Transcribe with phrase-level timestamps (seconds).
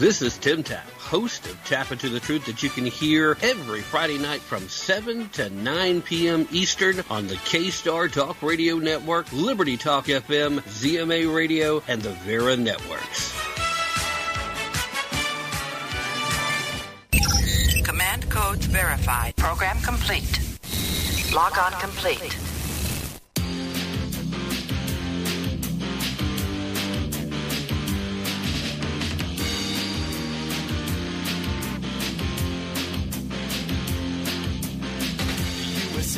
[0.00, 3.82] This is Tim Tapp, host of Tapp Into the Truth that you can hear every
[3.82, 6.48] Friday night from 7 to 9 p.m.
[6.50, 12.56] Eastern on the K-Star Talk Radio Network, Liberty Talk FM, ZMA Radio, and the Vera
[12.56, 13.34] Networks.
[17.84, 19.36] Command codes verified.
[19.36, 20.40] Program complete.
[21.34, 22.49] Log on complete.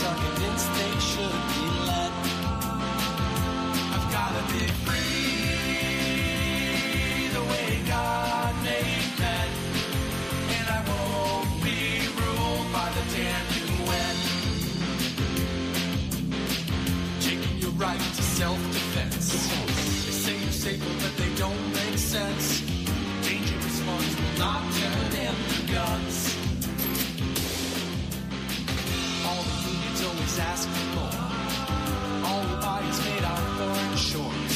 [0.00, 2.12] they should be led.
[3.94, 5.02] I've gotta be free
[7.34, 9.18] the way God made.
[10.56, 11.80] And I won't be
[12.18, 13.02] ruled by the.
[17.20, 19.26] Taking your right to self-defense.
[20.06, 22.62] They say you're safer, but they don't make sense.
[23.22, 26.27] Dangerous ones will not turn into guns.
[30.38, 31.18] Ask for more.
[32.28, 34.47] All buy is made on foreign shores.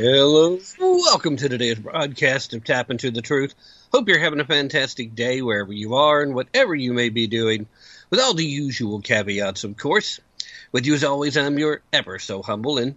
[0.00, 3.56] Hello, welcome to today's broadcast of Tapp Into the Truth.
[3.92, 7.66] Hope you're having a fantastic day wherever you are and whatever you may be doing,
[8.08, 10.20] with all the usual caveats, of course.
[10.70, 12.94] With you as always, I'm your ever so humble and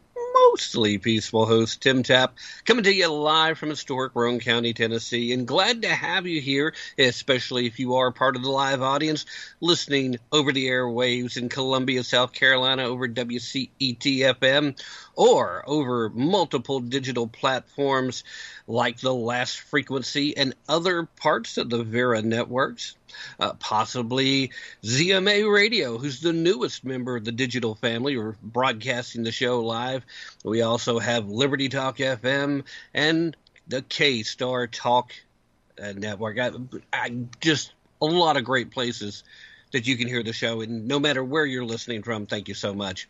[0.52, 2.36] mostly peaceful host, Tim Tapp,
[2.66, 6.74] coming to you live from historic Roane County, Tennessee, and glad to have you here,
[6.98, 9.26] especially if you are part of the live audience
[9.60, 14.78] listening over the airwaves in Columbia, South Carolina over WCET-FM
[15.22, 18.24] or over multiple digital platforms
[18.66, 22.96] like the Last Frequency and other parts of the Vera networks.
[23.40, 24.50] Uh, possibly
[24.82, 28.18] ZMA Radio, who's the newest member of the digital family.
[28.18, 30.04] We're broadcasting the show live.
[30.44, 35.14] We also have Liberty Talk FM and the K Star Talk
[35.80, 36.40] uh, Network.
[36.40, 36.52] I,
[36.92, 39.24] I, just a lot of great places
[39.72, 42.54] that you can hear the show, and no matter where you're listening from, thank you
[42.54, 43.08] so much.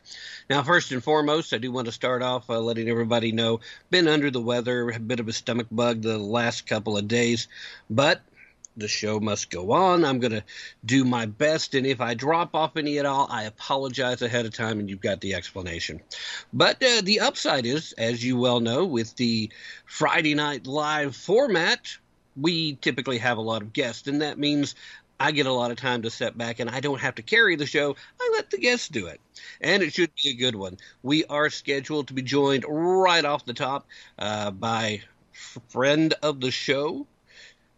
[0.49, 4.07] Now, first and foremost, I do want to start off uh, letting everybody know been
[4.07, 7.47] under the weather, a bit of a stomach bug the last couple of days,
[7.89, 8.21] but
[8.77, 10.05] the show must go on.
[10.05, 10.43] I'm going to
[10.85, 14.53] do my best, and if I drop off any at all, I apologize ahead of
[14.53, 16.01] time, and you've got the explanation.
[16.53, 19.51] But uh, the upside is, as you well know, with the
[19.85, 21.97] Friday Night Live format,
[22.37, 24.75] we typically have a lot of guests, and that means
[25.21, 27.55] I get a lot of time to step back and I don't have to carry
[27.55, 27.95] the show.
[28.19, 29.21] I let the guests do it.
[29.61, 30.77] And it should be a good one.
[31.03, 33.85] We are scheduled to be joined right off the top
[34.17, 35.03] uh, by
[35.69, 37.05] friend of the show,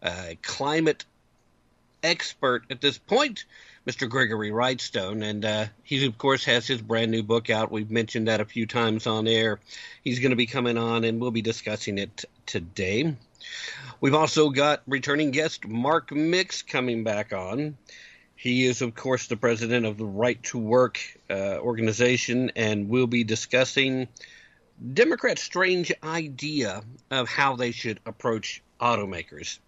[0.01, 1.03] uh, climate
[2.01, 3.43] expert at this point,
[3.85, 4.09] Mr.
[4.09, 5.21] Gregory Wrightstone.
[5.21, 7.73] And uh, he, of course, has his brand new book out.
[7.73, 9.59] We've mentioned that a few times on air.
[10.01, 13.17] He's going to be coming on and we'll be discussing it today.
[14.03, 17.77] We've also got returning guest Mark Mix coming back on.
[18.35, 23.07] He is, of course, the president of the Right to Work uh, organization, and we'll
[23.07, 24.09] be discussing
[24.93, 29.59] Democrats' strange idea of how they should approach automakers.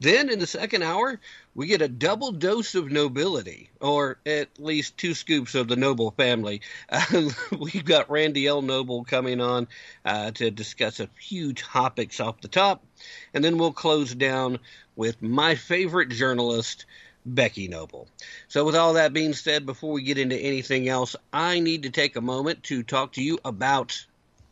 [0.00, 1.20] Then in the second hour,
[1.54, 6.12] we get a double dose of nobility, or at least two scoops of the Noble
[6.12, 6.60] family.
[6.88, 8.62] Uh, we've got Randy L.
[8.62, 9.68] Noble coming on
[10.04, 12.84] uh, to discuss a few topics off the top,
[13.34, 14.58] and then we'll close down
[14.96, 16.86] with my favorite journalist,
[17.24, 18.08] Becky Noble.
[18.48, 21.90] So, with all that being said, before we get into anything else, I need to
[21.90, 24.06] take a moment to talk to you about,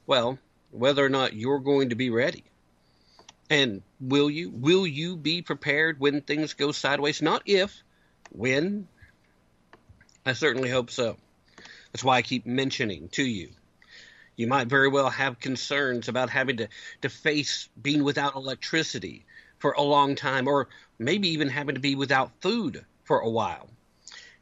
[0.07, 0.39] well,
[0.71, 2.45] whether or not you're going to be ready.
[3.49, 4.51] And will you?
[4.51, 7.21] Will you be prepared when things go sideways?
[7.21, 7.83] Not if,
[8.31, 8.87] when.
[10.25, 11.17] I certainly hope so.
[11.93, 13.51] That's why I keep mentioning to you.
[14.41, 16.69] You might very well have concerns about having to,
[17.03, 19.27] to face being without electricity
[19.59, 23.69] for a long time, or maybe even having to be without food for a while.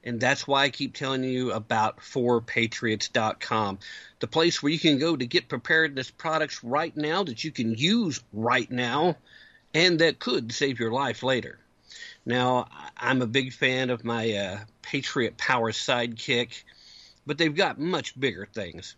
[0.04, 3.80] And that's why I keep telling you about 4patriots.com,
[4.20, 7.74] the place where you can go to get preparedness products right now that you can
[7.74, 9.16] use right now
[9.74, 11.58] and that could save your life later.
[12.24, 16.62] Now, I'm a big fan of my uh, Patriot Power Sidekick,
[17.26, 18.94] but they've got much bigger things.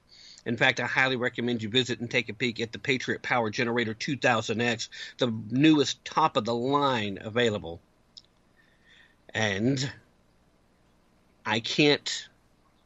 [0.46, 3.50] In fact, I highly recommend you visit and take a peek at the Patriot Power
[3.50, 4.88] Generator 2000X,
[5.19, 7.81] the newest top of the line available.
[9.34, 9.90] And
[11.44, 12.28] I can't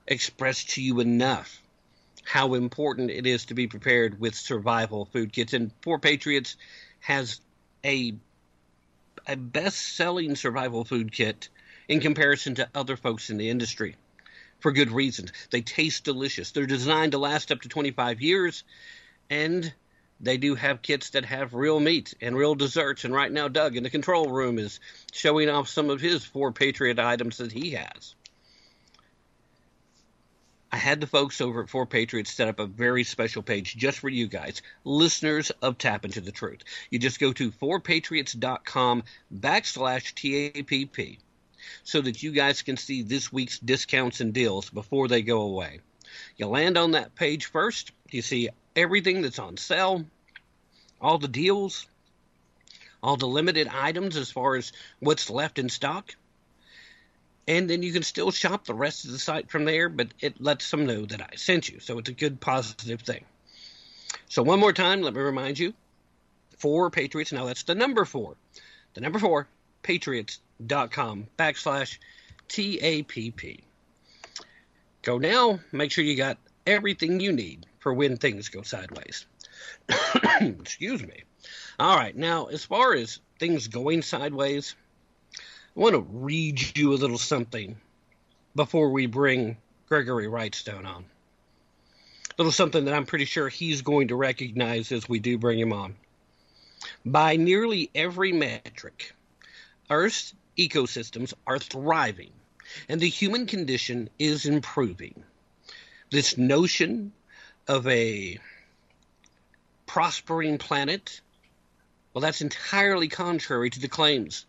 [0.07, 1.63] express to you enough
[2.25, 5.53] how important it is to be prepared with survival food kits.
[5.53, 6.57] And 4 Patriots
[7.01, 7.41] has
[7.85, 8.15] a
[9.27, 11.49] a best-selling survival food kit
[11.89, 13.97] in comparison to other folks in the industry
[14.61, 15.33] for good reasons.
[15.51, 16.53] They taste delicious.
[16.53, 18.65] They're designed to last up to 25 years
[19.31, 19.73] and
[20.21, 23.05] they do have kits that have real meat and real desserts.
[23.05, 24.81] And right now, Doug in the control room is
[25.13, 28.15] showing off some of his 4 Patriot items that he has.
[30.73, 34.01] I had the folks over at 4 Patriots set up a very special page just
[34.01, 36.63] for you guys, listeners of Tapp Into the Truth.
[36.91, 41.19] You just go to 4patriots.com backslash TAPP
[41.83, 45.81] so that you guys can see this week's discounts and deals before they go away.
[46.37, 50.05] You land on that page first, you see everything that's on sale,
[51.01, 51.87] all the deals,
[53.03, 56.15] all the limited items as far as what's left in stock
[57.47, 60.41] and then you can still shop the rest of the site from there, but it
[60.41, 61.81] lets them know that I sent you.
[61.81, 63.25] So it's a good positive thing.
[64.29, 65.75] So one more time, let me remind you,
[66.59, 67.33] four Patriots.
[67.33, 68.37] Now that's the number four.
[68.95, 69.47] The number four,
[70.59, 71.99] patriots.com backslash
[72.49, 73.65] TAPP.
[75.03, 79.27] Go now, make sure you got everything you need for when things go sideways.
[80.41, 81.25] Excuse me.
[81.79, 84.75] All right, now as far as things going sideways,
[85.37, 87.77] I want to read you a little something
[88.55, 89.57] before we bring
[89.89, 91.05] Gregory Wrightstone on.
[92.31, 95.59] A little something that I'm pretty sure he's going to recognize as we do bring
[95.59, 95.97] him on.
[97.05, 99.15] By nearly every metric,
[99.91, 102.31] Earth's ecosystems are thriving
[102.89, 105.25] and the human condition is improving.
[106.11, 107.13] This notion
[107.69, 108.39] of a
[109.87, 111.21] prospering planet,
[112.13, 114.47] well, that's entirely contrary to the claims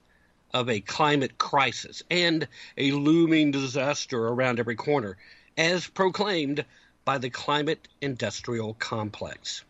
[0.53, 2.47] of a climate crisis and
[2.77, 5.17] a looming disaster around every corner,
[5.57, 6.63] as proclaimed
[7.03, 9.63] by the climate industrial complex.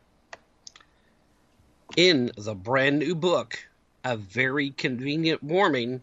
[1.95, 3.57] In the brand new book,
[4.03, 6.01] A Very Convenient Warming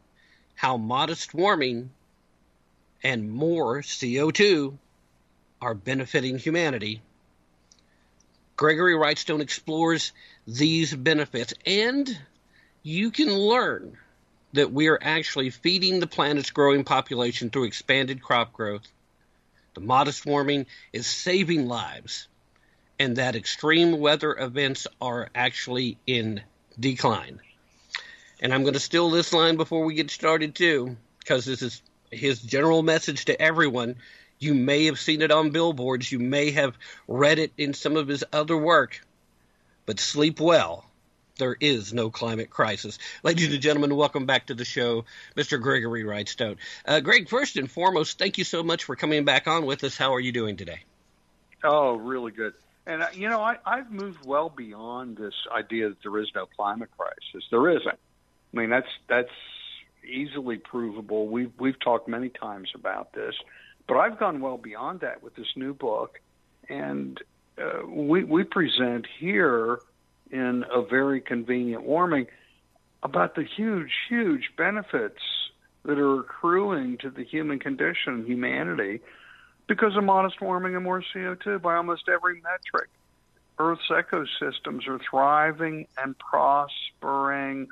[0.62, 1.90] How Modest Warming
[3.02, 4.78] and More CO2
[5.61, 7.02] Are Benefiting Humanity,
[8.54, 10.12] Gregory Wrightstone explores
[10.47, 12.16] these benefits, and
[12.85, 13.99] you can learn
[14.52, 18.87] that we are actually feeding the planet's growing population through expanded crop growth.
[19.75, 22.28] The modest warming is saving lives,
[23.00, 26.40] and that extreme weather events are actually in
[26.78, 27.40] decline.
[28.42, 31.80] And I'm going to steal this line before we get started, too, because this is
[32.11, 33.94] his general message to everyone.
[34.40, 38.08] You may have seen it on billboards, you may have read it in some of
[38.08, 39.00] his other work,
[39.87, 40.84] but sleep well
[41.38, 42.99] there is no climate crisis.
[43.22, 45.04] Ladies and gentlemen, welcome back to the show,
[45.37, 45.61] Mr.
[45.61, 46.56] Gregory Wrightstone.
[46.84, 49.96] Uh, Greg, first and foremost, thank you so much for coming back on with us.
[49.96, 50.80] How are you doing today?
[51.62, 52.54] Oh, really good.
[52.87, 56.46] And, uh, you know, I, I've moved well beyond this idea that there is no
[56.46, 57.46] climate crisis.
[57.50, 57.99] There isn't.
[58.52, 59.30] I mean, that's, that's
[60.04, 61.26] easily provable.
[61.26, 63.35] We've, we've talked many times about this,
[63.87, 66.21] but I've gone well beyond that with this new book.
[66.68, 67.21] And
[67.59, 69.78] uh, we, we present here–
[70.32, 72.26] in a very convenient warming
[73.02, 75.21] about the huge, huge benefits
[75.85, 79.00] that are accruing to the human condition, humanity,
[79.68, 82.88] because of modest warming and more CO2 by almost every metric.
[83.59, 87.68] Earth's ecosystems are thriving and prospering.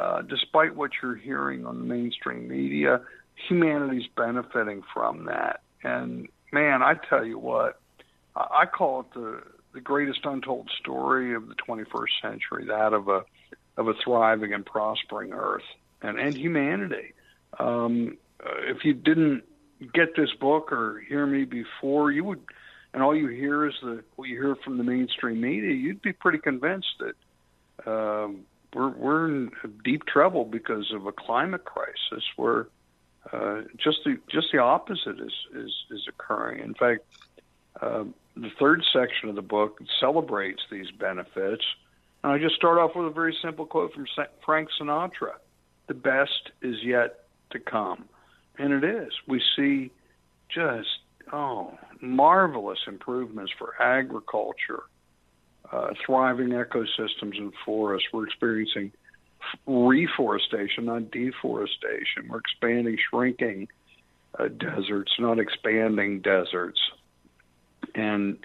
[0.00, 3.02] Uh, despite what you're hearing on the mainstream media,
[3.48, 5.60] humanity's benefiting from that.
[5.82, 7.78] And man, I tell you what,
[8.34, 9.42] I call it the
[9.74, 13.24] the greatest untold story of the 21st century, that of a
[13.76, 15.68] of a thriving and prospering Earth
[16.00, 17.12] and and humanity.
[17.58, 19.42] Um, uh, if you didn't
[19.92, 22.40] get this book or hear me before, you would,
[22.94, 26.14] and all you hear is the what you hear from the mainstream media, you'd be
[26.14, 29.50] pretty convinced that um, we're we're in
[29.84, 32.24] deep trouble because of a climate crisis.
[32.36, 32.68] Where
[33.32, 36.62] uh, just the just the opposite is is is occurring.
[36.62, 37.04] In fact,
[37.80, 38.04] uh,
[38.36, 41.64] the third section of the book celebrates these benefits.
[42.22, 44.06] And I just start off with a very simple quote from
[44.44, 45.34] Frank Sinatra:
[45.86, 48.08] "The best is yet to come,"
[48.58, 49.12] and it is.
[49.26, 49.90] We see
[50.48, 50.88] just
[51.32, 54.84] oh marvelous improvements for agriculture,
[55.72, 58.08] uh, thriving ecosystems and forests.
[58.12, 58.92] We're experiencing
[59.66, 62.28] reforestation, not deforestation.
[62.28, 63.68] We're expanding, shrinking
[64.38, 66.80] uh, deserts, not expanding deserts
[67.94, 68.38] and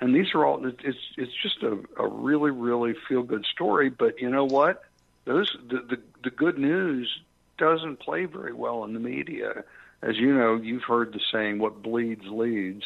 [0.00, 4.20] and these are all it's it's just a, a really really feel good story but
[4.20, 4.82] you know what
[5.24, 7.20] those the, the the good news
[7.58, 9.64] doesn't play very well in the media
[10.02, 12.84] as you know you've heard the saying what bleeds leads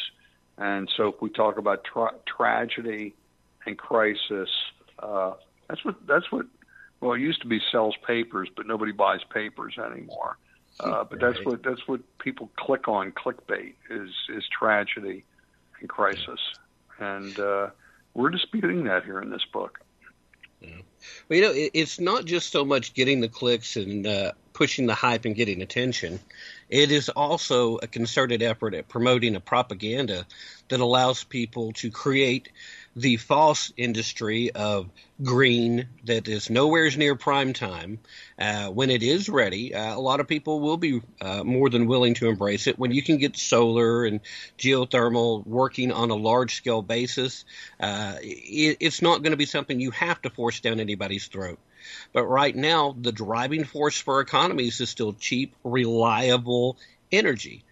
[0.57, 3.13] and so if we talk about tra- tragedy
[3.67, 4.49] and crisis
[4.99, 5.33] uh
[5.69, 6.45] that's what that's what
[7.01, 10.37] well it used to be sells papers but nobody buys papers anymore
[10.79, 15.23] uh, but that's what that's what people click on clickbait is is tragedy
[15.79, 16.39] and crisis,
[16.99, 17.69] and uh,
[18.13, 19.79] we're disputing that here in this book.
[20.61, 20.69] Yeah.
[21.29, 24.87] Well, you know, it, it's not just so much getting the clicks and uh, pushing
[24.87, 26.19] the hype and getting attention.
[26.69, 30.25] It is also a concerted effort at promoting a propaganda
[30.69, 32.49] that allows people to create
[32.97, 34.89] the false industry of
[35.21, 37.99] green that is nowhere near prime time.
[38.39, 41.85] Uh, when it is ready, uh, a lot of people will be uh, more than
[41.85, 42.79] willing to embrace it.
[42.79, 44.19] When you can get solar and
[44.57, 47.45] geothermal working on a large scale basis,
[47.79, 51.59] uh, it, it's not going to be something you have to force down anybody's throat.
[52.13, 56.77] But right now, the driving force for economies is still cheap, reliable
[57.11, 57.63] energy.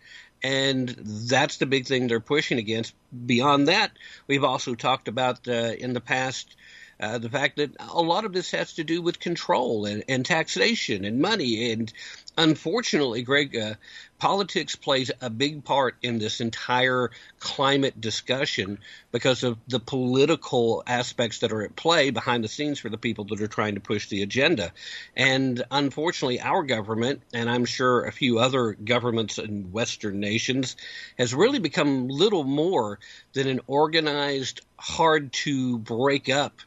[0.46, 2.94] And that's the big thing they're pushing against.
[3.25, 3.92] Beyond that,
[4.28, 6.56] we've also talked about uh, in the past
[7.00, 10.24] uh, the fact that a lot of this has to do with control and, and
[10.24, 11.72] taxation and money.
[11.72, 11.92] And
[12.38, 13.75] unfortunately, Greg, uh,
[14.18, 18.80] politics plays a big part in this entire climate discussion
[19.12, 23.25] because of the political aspects that are at play behind the scenes for the people
[23.25, 24.72] that are trying to push the agenda.
[25.15, 30.75] And unfortunately, our government, and I'm sure a few other governments in Western nations,
[31.18, 33.00] has really become little more
[33.34, 36.60] than an organized, hard to break up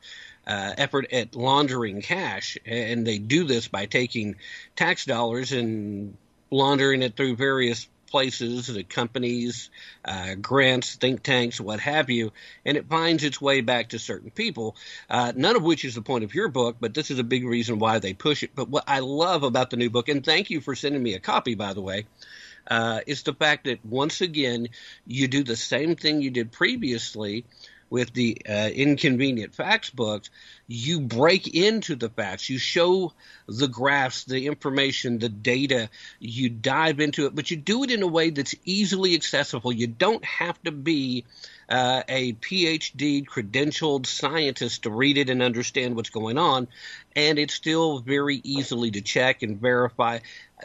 [0.48, 4.36] uh, effort at laundering cash, and they do this by taking
[4.74, 6.16] tax dollars and
[6.50, 9.68] laundering it through various places, the companies,
[10.04, 12.32] uh, grants, think tanks, what have you,
[12.64, 14.74] and it finds its way back to certain people.
[15.10, 17.44] Uh, none of which is the point of your book, but this is a big
[17.44, 18.50] reason why they push it.
[18.54, 21.20] But what I love about the new book, and thank you for sending me a
[21.20, 22.06] copy, by the way.
[22.70, 24.68] Uh, is the fact that once again
[25.06, 27.46] you do the same thing you did previously
[27.90, 30.30] with the uh, inconvenient facts books,
[30.66, 33.12] you break into the facts, you show
[33.46, 38.02] the graphs, the information, the data, you dive into it, but you do it in
[38.02, 39.72] a way that's easily accessible.
[39.72, 41.24] You don't have to be
[41.68, 46.68] uh, a PhD credentialed scientist to read it and understand what's going on,
[47.14, 50.20] and it's still very easily to check and verify.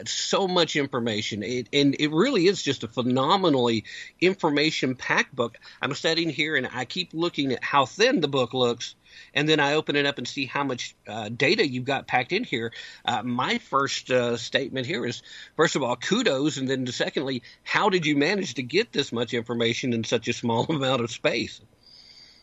[0.06, 3.84] So much information, it, and it really is just a phenomenally
[4.20, 5.58] information packed book.
[5.80, 8.96] I'm sitting here and I keep looking at how thin the book looks
[9.34, 12.32] and then I open it up and see how much uh, data you've got packed
[12.32, 12.72] in here.
[13.04, 15.22] Uh, my first uh, statement here is,
[15.56, 19.34] first of all, kudos, and then secondly, how did you manage to get this much
[19.34, 21.60] information in such a small amount of space?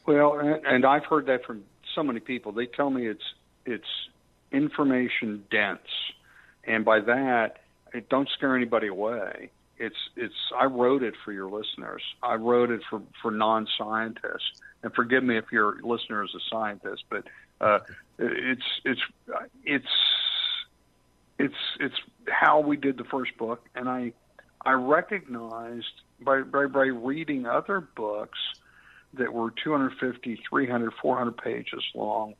[0.05, 1.63] Well, and I've heard that from
[1.93, 2.51] so many people.
[2.51, 3.23] They tell me it's
[3.65, 3.85] it's
[4.51, 5.79] information dense,
[6.63, 7.57] and by that,
[8.09, 9.51] don't scare anybody away.
[9.81, 12.03] It's it's I wrote it for your listeners.
[12.21, 17.03] I wrote it for for non-scientists and forgive me if your listener is a scientist,
[17.09, 17.25] but
[17.59, 17.79] uh,
[18.17, 19.01] it's it's
[19.63, 19.85] it's
[21.37, 21.95] it's it's
[22.27, 24.13] how we did the first book, and I
[24.65, 28.39] I recognized by by, by reading other books
[29.13, 32.33] that were 250, 300, 400 pages long,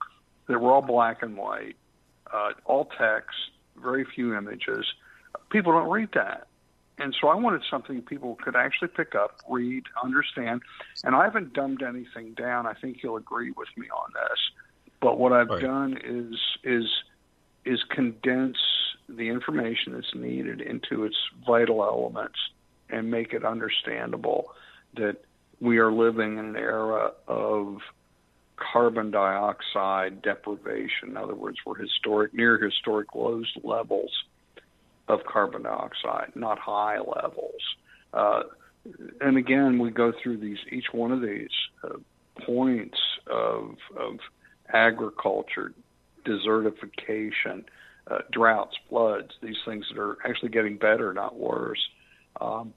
[0.48, 1.76] that were all black and white,
[2.32, 3.36] uh, all text,
[3.76, 4.86] very few images.
[5.50, 6.48] People don't read that,
[7.02, 10.62] and so I wanted something people could actually pick up, read, understand.
[11.04, 12.68] And I haven't dumbed anything down.
[12.68, 14.40] I think you'll agree with me on this.
[15.02, 15.62] But what I've right.
[15.62, 16.86] done is is
[17.66, 18.58] is condense
[19.10, 22.38] the information that's needed into its vital elements
[22.90, 24.54] and make it understandable
[24.96, 25.18] that
[25.60, 27.80] we are living in an era of
[28.58, 31.10] carbon dioxide deprivation.
[31.10, 34.12] In other words, we're historic near historic lows levels
[35.12, 37.62] of carbon dioxide, not high levels.
[38.14, 38.44] Uh,
[39.20, 41.50] and again, we go through these each one of these
[41.84, 41.98] uh,
[42.46, 44.14] points of of
[44.74, 45.74] agriculture,
[46.26, 47.64] desertification,
[48.10, 51.82] uh, droughts, floods, these things that are actually getting better, not worse.
[52.40, 52.74] Um,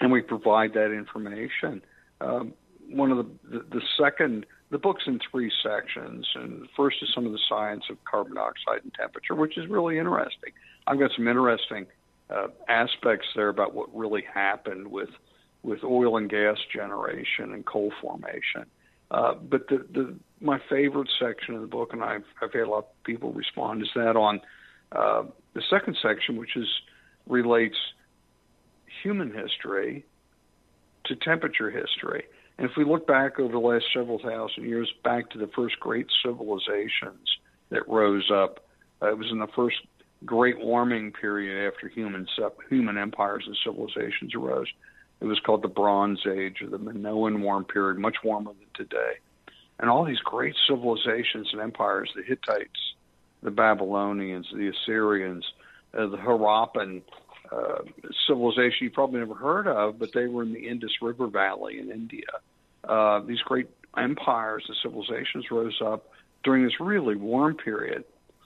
[0.00, 1.82] and we provide that information.
[2.20, 2.52] Um,
[2.90, 7.08] one of the, the, the second, the book's in three sections, and the first is
[7.14, 10.52] some of the science of carbon dioxide and temperature, which is really interesting.
[10.86, 11.86] I've got some interesting
[12.30, 15.10] uh, aspects there about what really happened with
[15.62, 18.66] with oil and gas generation and coal formation.
[19.10, 22.70] Uh, but the, the my favorite section of the book, and I've I've had a
[22.70, 24.40] lot of people respond, is that on
[24.92, 25.24] uh,
[25.54, 26.68] the second section, which is
[27.26, 27.76] relates
[29.02, 30.04] human history
[31.04, 32.24] to temperature history.
[32.58, 35.78] And if we look back over the last several thousand years, back to the first
[35.78, 37.28] great civilizations
[37.70, 38.64] that rose up,
[39.02, 39.76] uh, it was in the first
[40.24, 42.26] great warming period after human
[42.68, 44.68] human empires and civilizations arose.
[45.20, 49.14] It was called the Bronze Age or the Minoan warm period, much warmer than today.
[49.78, 52.94] And all these great civilizations and empires, the Hittites,
[53.42, 55.44] the Babylonians, the Assyrians,
[55.96, 57.02] uh, the Harappan
[57.52, 57.82] uh,
[58.26, 61.90] civilization you probably never heard of, but they were in the Indus River Valley in
[61.90, 62.26] India.
[62.84, 66.10] Uh, these great empires and civilizations rose up
[66.44, 68.04] during this really warm period.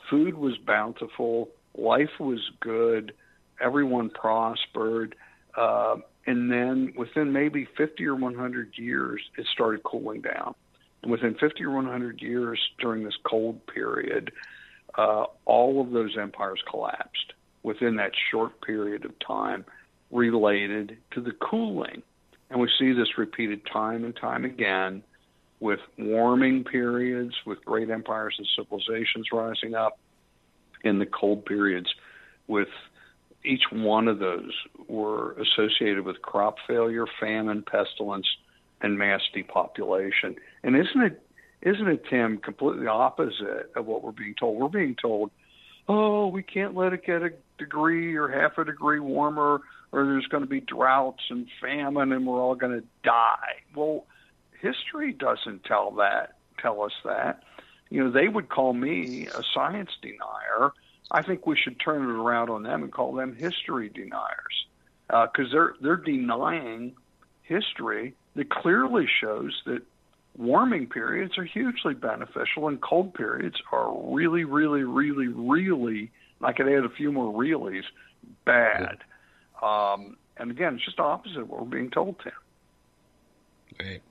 [0.09, 3.13] Food was bountiful, life was good,
[3.61, 5.15] everyone prospered.
[5.57, 5.97] Uh,
[6.27, 10.55] and then within maybe 50 or 100 years, it started cooling down.
[11.03, 14.33] And within 50 or 100 years during this cold period,
[14.97, 19.65] uh, all of those empires collapsed within that short period of time
[20.11, 22.03] related to the cooling.
[22.51, 25.03] And we see this repeated time and time again
[25.61, 29.99] with warming periods, with great empires and civilizations rising up,
[30.85, 31.89] in the cold periods
[32.47, 32.69] with
[33.45, 34.53] each one of those
[34.89, 38.27] were associated with crop failure, famine, pestilence,
[38.83, 40.37] and mass depopulation.
[40.63, 41.23] And isn't it
[41.63, 44.59] isn't it, Tim, completely opposite of what we're being told?
[44.59, 45.31] We're being told,
[45.89, 49.61] oh, we can't let it get a degree or half a degree warmer,
[49.93, 53.61] or there's going to be droughts and famine, and we're all going to die.
[53.77, 54.07] Well,
[54.63, 57.43] history doesn't tell that tell us that
[57.91, 60.73] you know, they would call me a science denier.
[61.11, 64.67] I think we should turn it around on them and call them history deniers
[65.09, 66.95] because uh, they're they're denying
[67.43, 69.83] history that clearly shows that
[70.37, 76.13] warming periods are hugely beneficial and cold periods are really, really, really, really.
[76.41, 77.83] I could add a few more reallys
[78.47, 78.99] bad.
[79.61, 82.33] Um, and again, it's just opposite of what we're being told, Tim.
[83.81, 84.03] Right.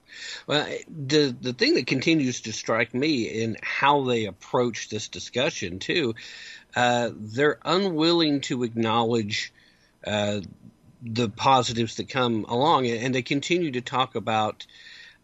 [0.47, 5.79] Well, the the thing that continues to strike me in how they approach this discussion
[5.79, 6.15] too,
[6.75, 9.53] uh, they're unwilling to acknowledge
[10.05, 10.41] uh,
[11.01, 14.65] the positives that come along, and they continue to talk about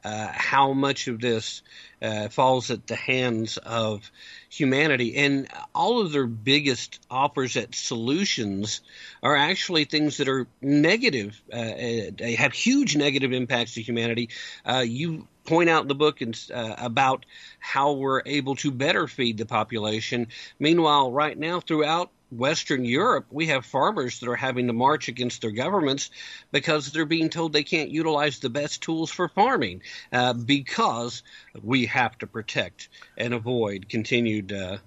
[0.05, 1.63] uh, how much of this
[1.99, 4.11] uh, falls at the hands of
[4.49, 5.15] humanity.
[5.15, 8.81] And all of their biggest offers at solutions
[9.23, 11.41] are actually things that are negative.
[11.51, 14.29] Uh, uh they have huge negative impacts to humanity.
[14.63, 17.25] Uh, you point out in the book and, uh, about
[17.59, 20.27] how we're able to better feed the population.
[20.59, 25.41] Meanwhile, right now, throughout Western Europe, we have farmers that are having to march against
[25.41, 26.09] their governments
[26.51, 31.23] because they're being told they can't utilize the best tools for farming uh, because
[31.61, 34.77] we have to protect and avoid continued uh,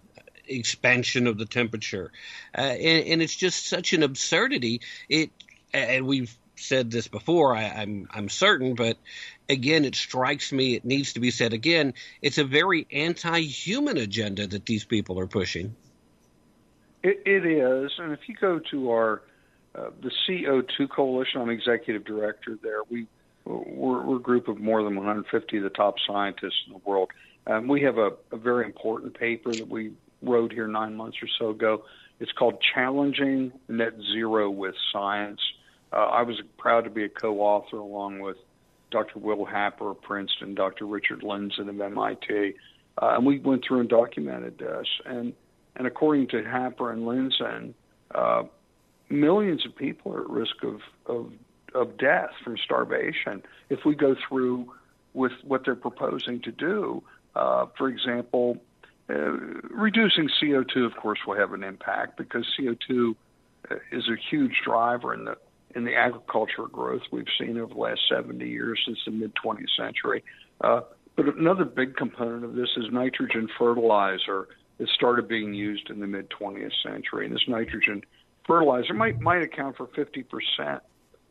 [0.46, 2.12] expansion of the temperature.
[2.56, 4.80] Uh, and, and, it's just such an absurdity.
[5.08, 5.30] It
[5.72, 7.54] and we've said this before.
[7.54, 8.96] I, I'm I'm certain, but
[9.48, 10.74] again, it strikes me.
[10.74, 11.94] It needs to be said again.
[12.22, 15.74] It's a very anti-human agenda that these people are pushing.
[17.02, 19.22] It, it is, and if you go to our
[19.74, 22.82] uh, the CO2 Coalition, I'm executive director there.
[22.90, 23.06] We
[23.44, 27.10] we're, we're a group of more than 150 of the top scientists in the world.
[27.46, 31.28] Um, we have a, a very important paper that we wrote here nine months or
[31.38, 31.84] so ago.
[32.20, 35.40] It's called Challenging Net Zero with Science.
[35.92, 38.36] Uh, I was proud to be a co-author along with
[38.90, 39.18] Dr.
[39.18, 40.86] Will Happer of Princeton, Dr.
[40.86, 42.54] Richard Lindzen of MIT,
[43.00, 44.86] uh, and we went through and documented this.
[45.06, 45.32] And
[45.78, 47.72] and according to Happer and Lindzen,
[48.14, 48.42] uh,
[49.08, 51.32] millions of people are at risk of, of
[51.74, 54.72] of death from starvation if we go through
[55.14, 57.02] with what they're proposing to do.
[57.34, 58.56] Uh, for example,
[59.10, 63.14] uh, reducing CO2, of course, will have an impact because CO2
[63.70, 65.36] uh, is a huge driver in the
[65.74, 69.68] in the agricultural growth we've seen over the last 70 years since the mid 20th
[69.78, 70.24] century.
[70.62, 70.80] Uh,
[71.14, 76.06] but another big component of this is nitrogen fertilizer that started being used in the
[76.06, 77.26] mid 20th century.
[77.26, 78.02] And this nitrogen
[78.46, 80.82] fertilizer might might account for 50 percent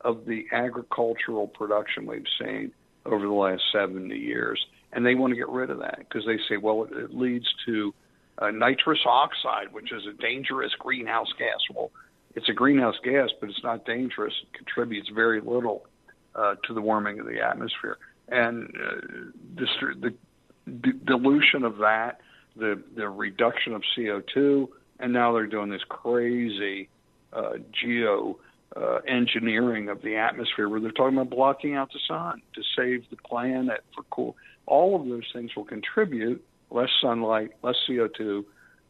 [0.02, 2.72] of the agricultural production we've seen
[3.06, 4.64] over the last 70 years.
[4.94, 7.46] And they want to get rid of that because they say, well, it, it leads
[7.66, 7.94] to
[8.40, 11.60] uh, nitrous oxide, which is a dangerous greenhouse gas.
[11.74, 11.92] Well,
[12.36, 14.34] it's a greenhouse gas, but it's not dangerous.
[14.44, 15.88] It contributes very little
[16.36, 17.98] uh, to the warming of the atmosphere.
[18.30, 19.02] And uh,
[19.56, 20.14] the,
[20.66, 22.20] the dilution of that,
[22.58, 24.68] the, the reduction of CO2,
[25.00, 26.90] and now they're doing this crazy
[27.34, 28.38] uh, geo
[28.76, 33.10] uh, engineering of the atmosphere where they're talking about blocking out the sun to save
[33.10, 34.36] the planet for cool.
[34.66, 38.44] All of those things will contribute less sunlight, less CO2,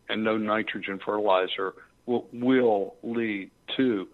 [0.09, 1.73] and no nitrogen fertilizer
[2.05, 4.07] will, will lead to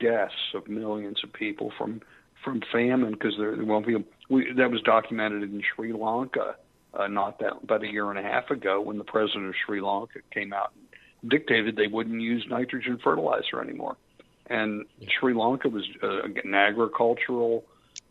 [0.00, 2.00] deaths of millions of people from
[2.44, 3.94] from famine because there, won't be.
[3.94, 6.56] A, we, that was documented in Sri Lanka
[6.94, 9.80] uh, not that about a year and a half ago when the president of Sri
[9.80, 10.72] Lanka came out
[11.20, 13.96] and dictated they wouldn't use nitrogen fertilizer anymore
[14.46, 14.84] and
[15.18, 17.64] Sri Lanka was uh, an agricultural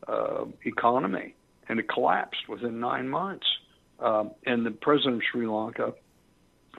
[0.08, 1.36] uh, economy,
[1.68, 3.46] and it collapsed within nine months.
[4.00, 5.94] Um, and the president of Sri Lanka,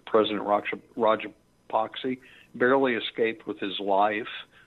[0.06, 2.18] President Rajapaksa,
[2.54, 4.26] barely escaped with his life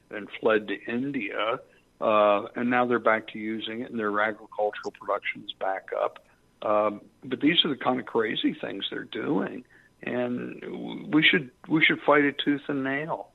[0.09, 1.59] and fled to India.
[1.99, 6.24] Uh, and now they're back to using it, and their agricultural production is back up.
[6.65, 9.63] Um, but these are the kind of crazy things they're doing,
[10.01, 13.30] and we should we should fight it tooth and nail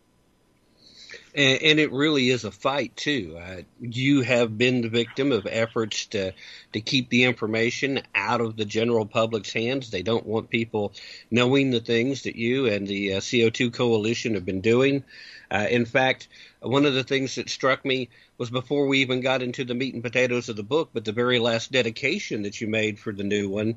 [1.34, 3.38] and, and, it really is a fight too.
[3.40, 6.32] Uh, you have been the victim of efforts to
[6.72, 9.90] to keep the information out of the general public's hands.
[9.90, 10.92] They don't want people
[11.30, 15.04] knowing the things that you and the uh, CO2 Coalition have been doing.
[15.50, 16.28] Uh, in fact,
[16.60, 19.94] one of the things that struck me was before we even got into the meat
[19.94, 23.24] and potatoes of the book, but the very last dedication that you made for the
[23.24, 23.76] new one,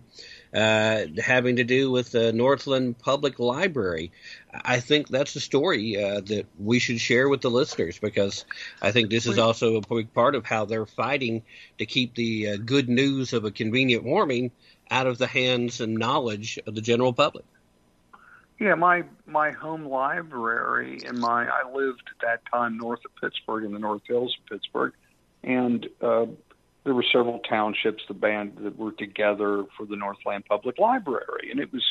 [0.54, 4.12] uh, having to do with the Northland Public Library.
[4.54, 8.46] I think that's a story uh, that we should share with the listeners because
[8.82, 11.44] I think this is also a big part of how they're fighting
[11.80, 14.52] to keep the uh, good news of a convenient warming
[14.92, 17.46] out of the hands and knowledge of the general public.
[18.60, 23.66] Yeah, my my home library and my I lived at that time north of Pittsburgh
[23.66, 24.94] in the North Hills of Pittsburgh,
[25.44, 26.28] and uh,
[26.84, 31.60] there were several townships the band that were together for the Northland Public Library, and
[31.60, 31.84] it was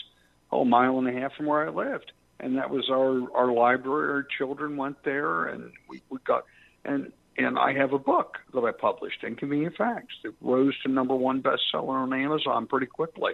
[0.50, 3.52] oh, a mile and a half from where I lived, and that was our our
[3.52, 4.12] library.
[4.12, 6.44] Our children went there, and we we got
[6.84, 11.14] and and I have a book that I published, Inconvenient Facts, that rose to number
[11.14, 13.32] one bestseller on Amazon pretty quickly,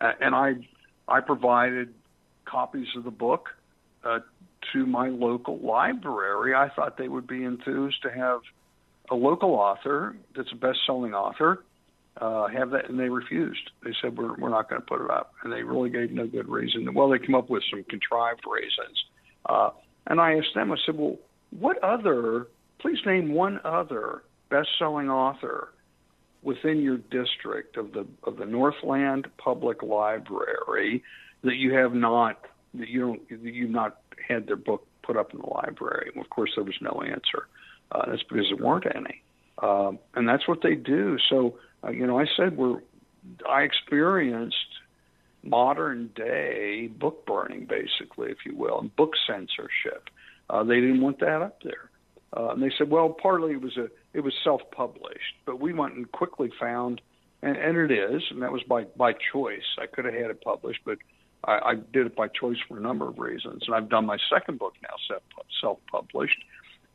[0.00, 0.54] uh, and I
[1.06, 1.94] I provided
[2.44, 3.48] copies of the book
[4.04, 4.20] uh,
[4.72, 6.54] to my local library.
[6.54, 8.40] I thought they would be enthused to have
[9.10, 11.64] a local author that's a best-selling author
[12.20, 13.70] uh, have that, and they refused.
[13.84, 16.26] They said we're we're not going to put it up, and they really gave no
[16.26, 16.92] good reason.
[16.94, 19.04] Well, they came up with some contrived reasons,
[19.46, 19.70] uh,
[20.06, 20.72] and I asked them.
[20.72, 21.16] I said, "Well,
[21.58, 22.48] what other?
[22.80, 25.68] Please name one other best-selling author
[26.42, 31.02] within your district of the of the Northland Public Library
[31.42, 35.32] that you have not that you don't that you've not had their book put up
[35.32, 36.10] in the library.
[36.14, 37.48] And of course, there was no answer.
[37.90, 39.22] Uh, that's because there weren't any,
[39.62, 41.16] um, and that's what they do.
[41.30, 42.80] So, uh, you know, I said we're
[43.48, 44.56] I experienced
[45.42, 50.08] modern day book burning, basically, if you will, and book censorship.
[50.50, 51.90] Uh, they didn't want that up there.
[52.36, 55.94] Uh, and they said, well, partly it was a it was self-published, but we went
[55.94, 57.00] and quickly found,
[57.42, 59.76] and, and it is, and that was by by choice.
[59.80, 60.98] I could have had it published, but
[61.44, 64.18] I, I did it by choice for a number of reasons, and I've done my
[64.30, 65.18] second book now
[65.60, 66.44] self-published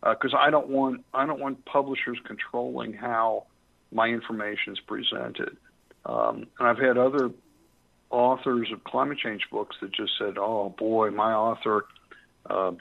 [0.03, 3.45] because uh, I don't want I don't want publishers controlling how
[3.91, 5.57] my information is presented.
[6.05, 7.31] Um, and I've had other
[8.09, 11.85] authors of climate change books that just said, "Oh boy, my author,
[12.49, 12.71] uh,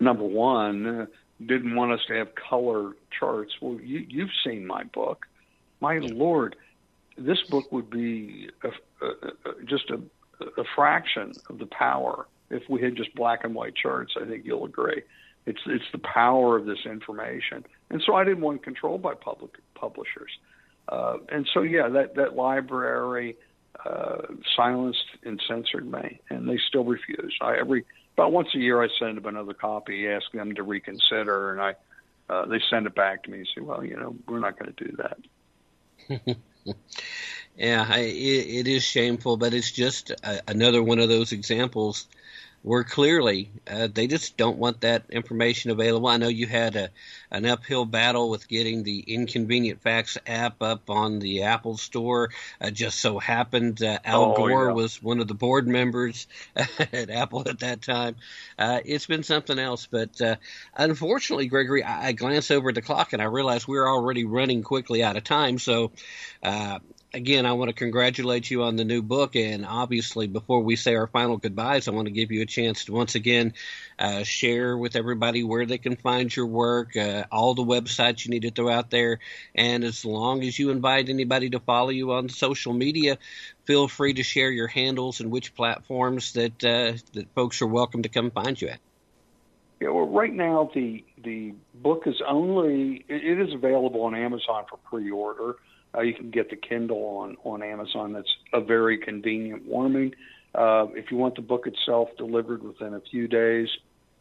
[0.00, 1.08] number one,
[1.44, 5.26] didn't want us to have color charts." Well, you, you've seen my book.
[5.80, 6.56] My lord,
[7.16, 10.00] this book would be a, a, a, just a
[10.56, 14.14] a fraction of the power if we had just black and white charts.
[14.20, 15.02] I think you'll agree.
[15.46, 19.52] It's it's the power of this information, and so I didn't want control by public
[19.74, 20.30] publishers.
[20.88, 23.36] Uh, and so yeah, that that library
[23.84, 24.22] uh,
[24.56, 27.36] silenced and censored me, and they still refuse.
[27.40, 31.52] I every about once a year I send them another copy, ask them to reconsider,
[31.52, 31.74] and I
[32.30, 34.72] uh, they send it back to me and say, well, you know, we're not going
[34.72, 36.36] to do that.
[37.56, 42.06] yeah, I, it, it is shameful, but it's just a, another one of those examples
[42.62, 46.08] where clearly uh, they just don't want that information available.
[46.08, 46.90] I know you had a,
[47.30, 52.30] an uphill battle with getting the Inconvenient Facts app up on the Apple Store.
[52.60, 54.72] Uh, just so happened uh, Al oh, Gore yeah.
[54.72, 58.16] was one of the board members at Apple at that time.
[58.58, 60.36] Uh, it's been something else, but uh,
[60.76, 64.62] unfortunately, Gregory, I, I glance over at the clock and I realize we're already running
[64.62, 65.58] quickly out of time.
[65.58, 65.92] So
[66.42, 66.78] uh,
[67.12, 69.36] again, I want to congratulate you on the new book.
[69.36, 72.84] And obviously, before we say our final goodbyes, I want to give you a chance
[72.84, 73.54] to once again
[73.98, 78.30] uh, share with everybody where they can find your work, uh, all the websites you
[78.30, 79.18] need to throw out there.
[79.54, 83.18] And as long as you invite anybody to follow you on social media,
[83.64, 88.02] feel free to share your handles and which platforms that uh, that folks are welcome
[88.02, 88.80] to come find you at.
[89.80, 94.76] Yeah, well, right now the the book is only it, is available on Amazon for
[94.84, 95.56] pre-order.
[95.94, 98.12] Uh, you can get the Kindle on, on Amazon.
[98.12, 100.14] That's a very convenient warming.
[100.54, 103.68] Uh, if you want the book itself delivered within a few days,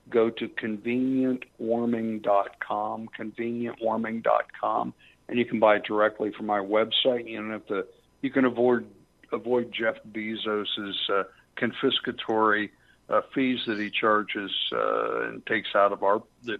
[0.09, 4.93] go to convenientwarming.com, convenientwarming.com,
[5.27, 7.27] and you can buy it directly from my website.
[7.27, 7.85] You don't have to.
[8.21, 8.87] You can avoid
[9.31, 11.23] avoid Jeff Bezos's uh,
[11.57, 12.71] confiscatory
[13.09, 16.59] uh, fees that he charges uh, and takes out of our the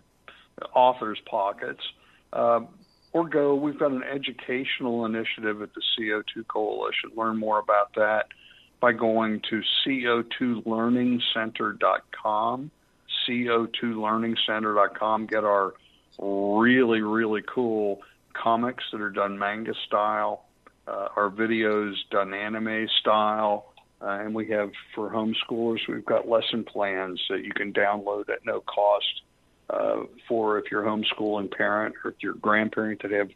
[0.74, 1.82] authors' pockets.
[2.32, 2.62] Uh,
[3.14, 3.56] or go.
[3.56, 7.12] We've got an educational initiative at the CO2 Coalition.
[7.16, 8.28] Learn more about that
[8.80, 12.72] by going to co2learningcenter.com.
[13.28, 15.26] co2learningcenter.com.
[15.28, 15.74] Get our
[16.20, 18.00] really, really cool
[18.34, 20.46] comics that are done manga style,
[20.88, 26.64] uh, our videos done anime style, uh, and we have for homeschoolers, we've got lesson
[26.64, 29.22] plans that you can download at no cost
[29.70, 33.30] uh, for if you're a homeschooling parent or if you're a grandparent that have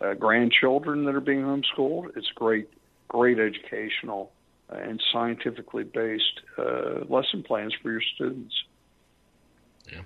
[0.00, 2.16] uh, grandchildren that are being homeschooled.
[2.16, 2.68] It's great,
[3.08, 4.32] great educational
[4.70, 8.54] uh, and scientifically based uh, lesson plans for your students.
[9.90, 10.00] Yeah.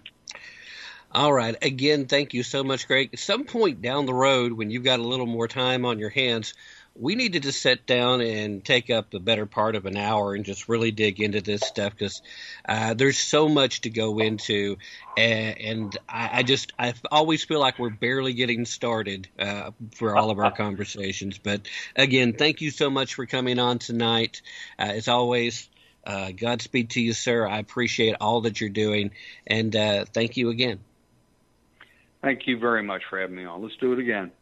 [1.12, 1.56] All right.
[1.60, 3.10] Again, thank you so much, Greg.
[3.12, 6.10] At some point down the road, when you've got a little more time on your
[6.10, 6.54] hands,
[6.94, 10.44] we needed to sit down and take up the better part of an hour and
[10.44, 12.20] just really dig into this stuff because
[12.68, 14.76] uh, there's so much to go into,
[15.16, 20.16] and, and I, I, just I always feel like we're barely getting started uh, for
[20.16, 21.38] all of our conversations.
[21.38, 21.62] But
[21.96, 24.42] again, thank you so much for coming on tonight.
[24.78, 25.68] Uh, as always.
[26.02, 27.46] Uh, Godspeed to you, sir.
[27.46, 29.10] I appreciate all that you're doing,
[29.46, 30.80] and uh, thank you again.
[32.22, 33.62] Thank you very much for having me on.
[33.62, 34.32] Let's do it again.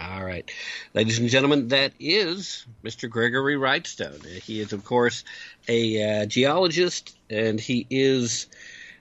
[0.00, 0.50] All right.
[0.94, 3.10] Ladies and gentlemen, that is Mr.
[3.10, 4.24] Gregory Wrightstone.
[4.24, 5.22] He is, of course,
[5.68, 8.46] a uh, geologist, and he is,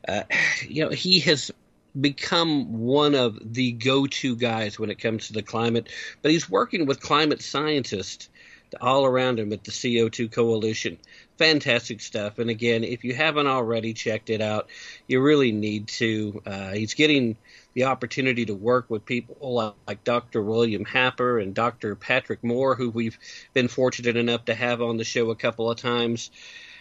[0.07, 0.23] uh,
[0.67, 1.51] you know, he has
[1.99, 5.89] become one of the go to guys when it comes to the climate,
[6.21, 8.29] but he's working with climate scientists
[8.79, 10.97] all around him at the CO2 Coalition.
[11.37, 12.39] Fantastic stuff.
[12.39, 14.69] And again, if you haven't already checked it out,
[15.07, 16.41] you really need to.
[16.45, 17.35] Uh, he's getting
[17.73, 20.41] the opportunity to work with people like Dr.
[20.41, 21.95] William Happer and Dr.
[21.95, 23.17] Patrick Moore, who we've
[23.53, 26.31] been fortunate enough to have on the show a couple of times.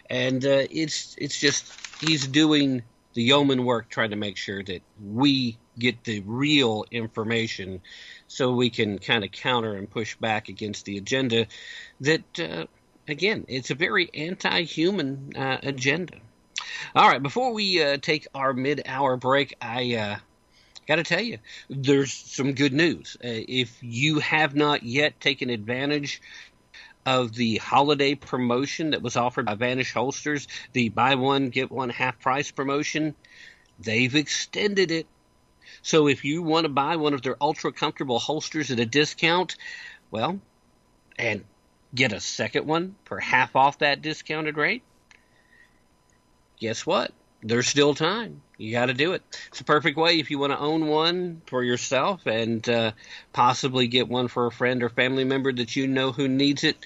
[0.09, 2.83] And uh, it's it's just he's doing
[3.15, 7.81] the yeoman work trying to make sure that we get the real information
[8.29, 11.47] so we can kind of counter and push back against the agenda
[12.01, 12.67] that, uh,
[13.09, 16.15] again, it's a very anti human uh, agenda.
[16.95, 20.17] All right, before we uh, take our mid hour break, I uh,
[20.91, 23.17] got to tell you, there's some good news.
[23.23, 26.21] Uh, if you have not yet taken advantage
[27.07, 31.89] of the holiday promotion that was offered by Vanish Holsters, the buy one, get one
[31.89, 33.15] half price promotion,
[33.79, 35.07] they've extended it
[35.83, 39.57] so if you want to buy one of their ultra comfortable holsters at a discount,
[40.11, 40.41] well,
[41.19, 41.45] and
[41.95, 44.83] get a second one for half off that discounted rate,
[46.59, 47.13] guess what?
[47.43, 48.43] There's still time.
[48.59, 49.23] You got to do it.
[49.49, 52.93] It's a perfect way if you want to own one for yourself and uh,
[53.33, 56.77] possibly get one for a friend or family member that you know who needs it.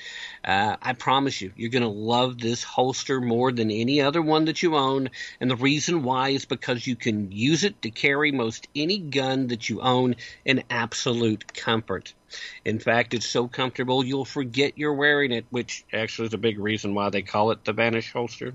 [0.44, 4.44] Uh, I promise you, you're going to love this holster more than any other one
[4.44, 5.10] that you own.
[5.40, 9.48] And the reason why is because you can use it to carry most any gun
[9.48, 10.14] that you own
[10.44, 12.14] in absolute comfort.
[12.64, 16.60] In fact, it's so comfortable you'll forget you're wearing it, which actually is a big
[16.60, 18.54] reason why they call it the Vanish holster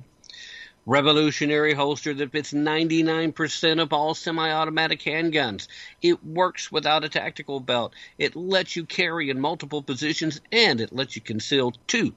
[0.86, 5.68] revolutionary holster that fits 99% of all semi automatic handguns.
[6.02, 7.94] It works without a tactical belt.
[8.18, 12.14] It lets you carry in multiple positions and it lets you conceal two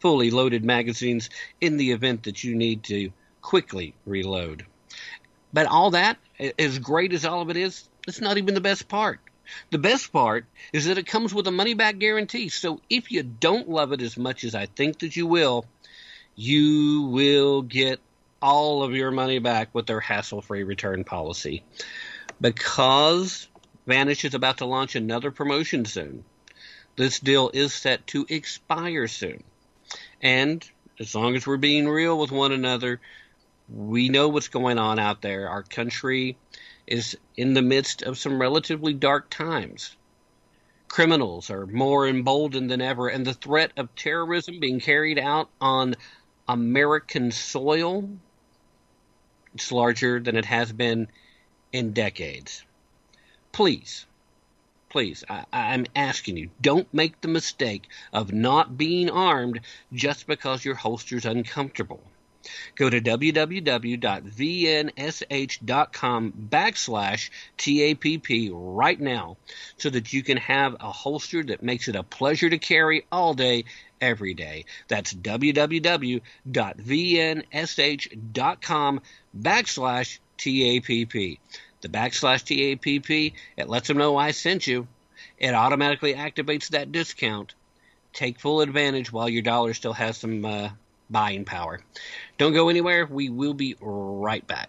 [0.00, 4.66] fully loaded magazines in the event that you need to quickly reload.
[5.52, 6.18] But all that,
[6.58, 9.20] as great as all of it is, it's not even the best part.
[9.70, 12.48] The best part is that it comes with a money back guarantee.
[12.48, 15.66] So if you don't love it as much as I think that you will,
[16.34, 18.00] you will get
[18.40, 21.62] all of your money back with their hassle free return policy.
[22.40, 23.48] Because
[23.86, 26.24] Vanish is about to launch another promotion soon,
[26.96, 29.44] this deal is set to expire soon.
[30.20, 30.68] And
[30.98, 33.00] as long as we're being real with one another,
[33.68, 35.48] we know what's going on out there.
[35.48, 36.36] Our country
[36.86, 39.96] is in the midst of some relatively dark times.
[40.88, 45.94] Criminals are more emboldened than ever, and the threat of terrorism being carried out on
[46.52, 48.08] American soil
[49.54, 51.08] it's larger than it has been
[51.72, 52.64] in decades.
[53.52, 54.06] Please,
[54.88, 59.60] please, I, I'm asking you, don't make the mistake of not being armed
[59.92, 62.02] just because your holster's uncomfortable.
[62.74, 63.92] Go to www.vnsh.com
[66.50, 69.36] backslash TAPP right now
[69.76, 73.34] so that you can have a holster that makes it a pleasure to carry all
[73.34, 73.64] day,
[74.02, 74.66] every day.
[74.88, 76.20] That's www.vnsh.com
[79.40, 81.38] backslash TAPP.
[81.80, 84.86] The backslash TAPP, it lets them know I sent you.
[85.38, 87.54] It automatically activates that discount.
[88.12, 90.68] Take full advantage while your dollar still has some uh,
[91.08, 91.80] buying power.
[92.38, 93.06] Don't go anywhere.
[93.06, 94.68] We will be right back.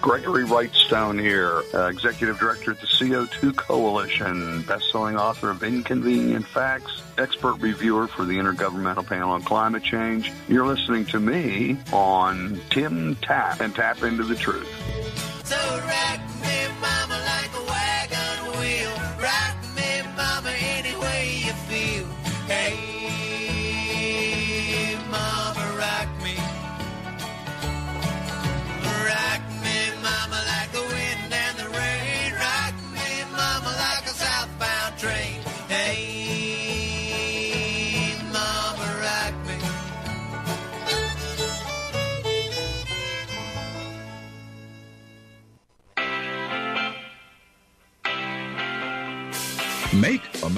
[0.00, 7.02] Gregory Wrightstone here, uh, Executive Director at the CO2 Coalition, best-selling author of Inconvenient Facts,
[7.18, 10.32] expert reviewer for the Intergovernmental Panel on Climate Change.
[10.48, 14.68] You're listening to me on Tim Tapp and Tapp into the Truth.
[15.44, 15.56] So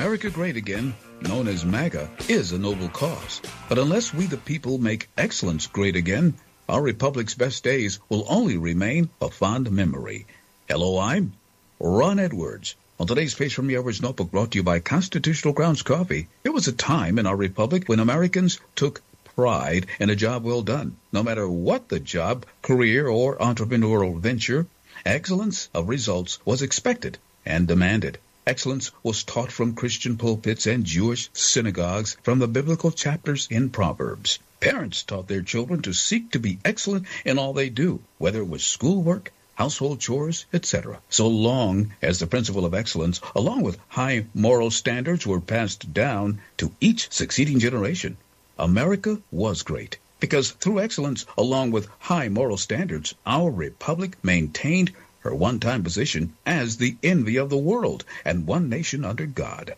[0.00, 3.42] America Great Again, known as MAGA, is a noble cause.
[3.68, 6.32] But unless we the people make excellence great again,
[6.70, 10.24] our republic's best days will only remain a fond memory.
[10.66, 11.34] Hello, I'm
[11.78, 12.76] Ron Edwards.
[12.98, 16.52] On today's page from the Edwards Notebook brought to you by Constitutional Grounds Coffee, there
[16.52, 19.02] was a time in our republic when Americans took
[19.36, 20.96] pride in a job well done.
[21.12, 24.66] No matter what the job, career, or entrepreneurial venture,
[25.04, 28.16] excellence of results was expected and demanded.
[28.50, 34.40] Excellence was taught from Christian pulpits and Jewish synagogues from the biblical chapters in Proverbs.
[34.58, 38.48] Parents taught their children to seek to be excellent in all they do, whether it
[38.48, 41.00] was schoolwork, household chores, etc.
[41.08, 46.40] So long as the principle of excellence, along with high moral standards, were passed down
[46.56, 48.16] to each succeeding generation,
[48.58, 49.96] America was great.
[50.18, 56.76] Because through excellence, along with high moral standards, our republic maintained her one-time position as
[56.76, 59.74] the envy of the world and one nation under God.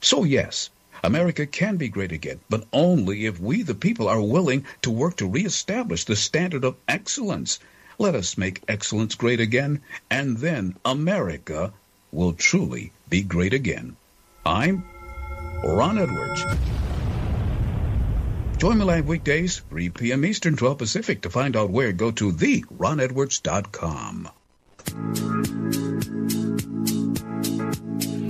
[0.00, 0.70] So yes,
[1.04, 5.16] America can be great again, but only if we the people are willing to work
[5.16, 7.58] to reestablish the standard of excellence.
[7.98, 11.72] Let us make excellence great again, and then America
[12.10, 13.96] will truly be great again.
[14.44, 14.84] I'm
[15.62, 16.44] Ron Edwards.
[18.58, 20.24] Join me live weekdays, 3 p.m.
[20.24, 21.22] Eastern, 12 Pacific.
[21.22, 24.30] To find out where, go to theronedwards.com.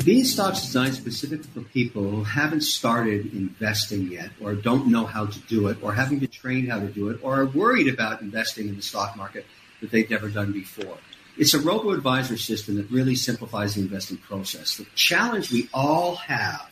[0.08, 5.38] Beanstox designed specifically for people who haven't started investing yet, or don't know how to
[5.40, 8.68] do it, or haven't been trained how to do it, or are worried about investing
[8.68, 9.44] in the stock market
[9.82, 10.96] that they've never done before.
[11.36, 14.78] It's a robo advisor system that really simplifies the investing process.
[14.78, 16.70] The challenge we all have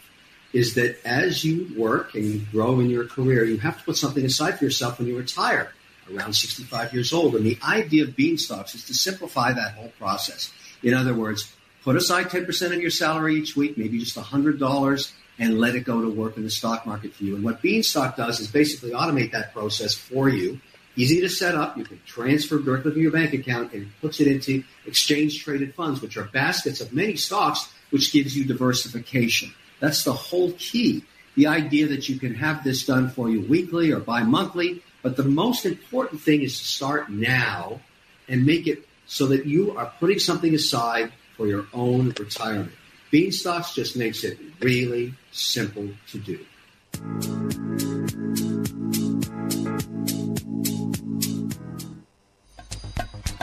[0.54, 3.98] is that as you work and you grow in your career, you have to put
[3.98, 5.72] something aside for yourself when you retire
[6.14, 7.34] around 65 years old.
[7.34, 10.52] And the idea of Beanstox is to simplify that whole process.
[10.82, 11.52] In other words,
[11.84, 16.00] put aside 10% of your salary each week, maybe just $100, and let it go
[16.00, 17.36] to work in the stock market for you.
[17.36, 20.60] And what Beanstalk does is basically automate that process for you.
[20.98, 21.76] Easy to set up.
[21.76, 26.00] You can transfer directly from your bank account and puts it into exchange traded funds,
[26.00, 29.52] which are baskets of many stocks, which gives you diversification.
[29.78, 31.04] That's the whole key.
[31.34, 34.82] The idea that you can have this done for you weekly or bi monthly.
[35.06, 37.78] But the most important thing is to start now
[38.26, 42.72] and make it so that you are putting something aside for your own retirement.
[43.12, 47.95] Beanstox just makes it really simple to do.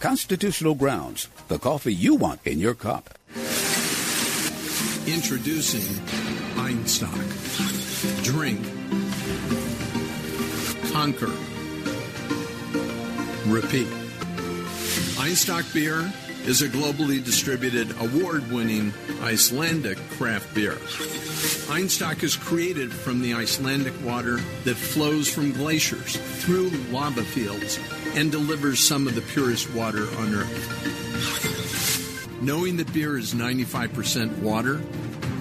[0.00, 3.10] Constitutional Grounds, the coffee you want in your cup.
[5.06, 6.04] Introducing
[6.58, 7.10] Einstök.
[8.22, 8.60] Drink.
[10.92, 11.32] Conquer.
[13.46, 13.88] Repeat.
[15.18, 16.12] Einstök beer
[16.46, 20.76] is a globally distributed, award winning Icelandic craft beer.
[21.68, 27.80] Einstök is created from the Icelandic water that flows from glaciers through lava fields
[28.14, 32.28] and delivers some of the purest water on earth.
[32.40, 34.80] Knowing that beer is 95% water,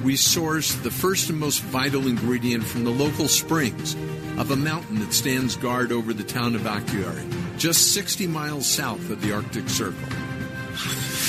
[0.03, 3.93] we source the first and most vital ingredient from the local springs
[4.39, 9.12] of a mountain that stands guard over the town of Akureyri, just 60 miles south
[9.12, 10.35] of the Arctic Circle.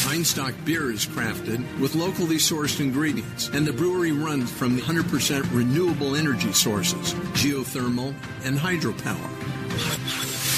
[0.09, 6.16] Einstök beer is crafted with locally sourced ingredients, and the brewery runs from 100% renewable
[6.16, 9.30] energy sources, geothermal and hydropower.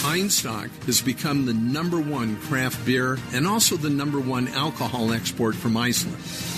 [0.04, 5.54] Einstök has become the number one craft beer and also the number one alcohol export
[5.54, 6.57] from Iceland.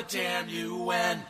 [0.00, 1.20] the damn UN.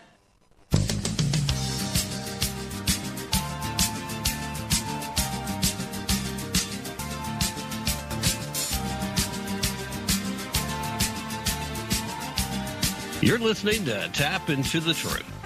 [13.23, 15.40] You're listening to Tapp Into the Truth.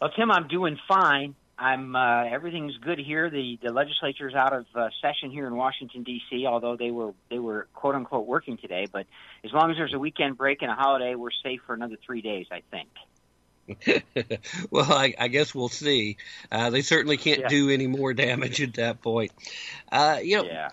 [0.00, 1.36] Well, Tim, I'm doing fine.
[1.58, 3.30] I'm uh, everything's good here.
[3.30, 6.46] The the legislature's out of uh, session here in Washington D.C.
[6.46, 9.06] Although they were they were quote unquote working today, but
[9.42, 12.20] as long as there's a weekend break and a holiday, we're safe for another three
[12.20, 12.88] days, I think.
[14.70, 16.18] well, I, I, guess we'll see.
[16.52, 17.48] Uh, they certainly can't yeah.
[17.48, 19.32] do any more damage at that point.
[19.90, 20.68] Uh, you know, yeah.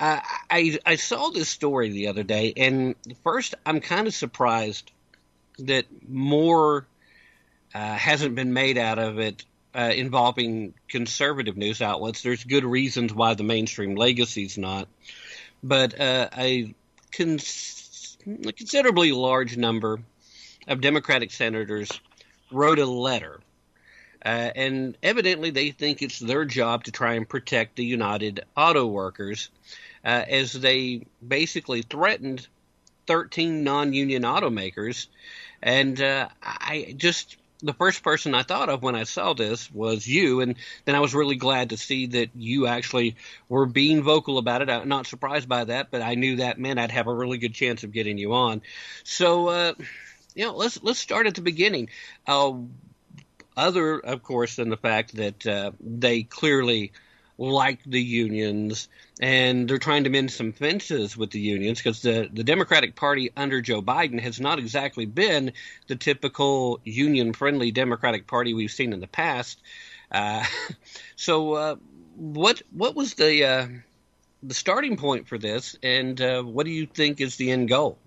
[0.00, 4.90] uh, I I saw this story the other day, and first I'm kind of surprised
[5.58, 6.86] that more
[7.74, 9.44] uh, hasn't been made out of it.
[9.74, 14.88] Uh, involving conservative news outlets, there's good reasons why the mainstream legacy's not,
[15.62, 16.74] but uh, a,
[17.12, 20.00] cons- a considerably large number
[20.66, 21.90] of Democratic senators
[22.50, 23.40] wrote a letter.
[24.24, 28.86] Uh, and evidently, they think it's their job to try and protect the United Auto
[28.86, 29.50] Workers
[30.04, 32.46] uh, as they basically threatened
[33.06, 35.06] 13 non union automakers.
[35.62, 40.06] And uh, I just, the first person I thought of when I saw this was
[40.06, 40.40] you.
[40.40, 43.16] And then I was really glad to see that you actually
[43.48, 44.70] were being vocal about it.
[44.70, 47.54] I'm not surprised by that, but I knew that meant I'd have a really good
[47.54, 48.62] chance of getting you on.
[49.04, 49.72] So, uh,
[50.34, 51.88] you know, let's let's start at the beginning.
[52.26, 52.54] Uh,
[53.56, 56.92] other, of course, than the fact that uh, they clearly
[57.38, 58.88] like the unions
[59.20, 63.30] and they're trying to mend some fences with the unions because the, the Democratic Party
[63.36, 65.52] under Joe Biden has not exactly been
[65.86, 69.60] the typical union friendly Democratic Party we've seen in the past.
[70.10, 70.44] Uh,
[71.16, 71.76] so, uh,
[72.16, 73.66] what what was the uh,
[74.42, 77.98] the starting point for this, and uh, what do you think is the end goal?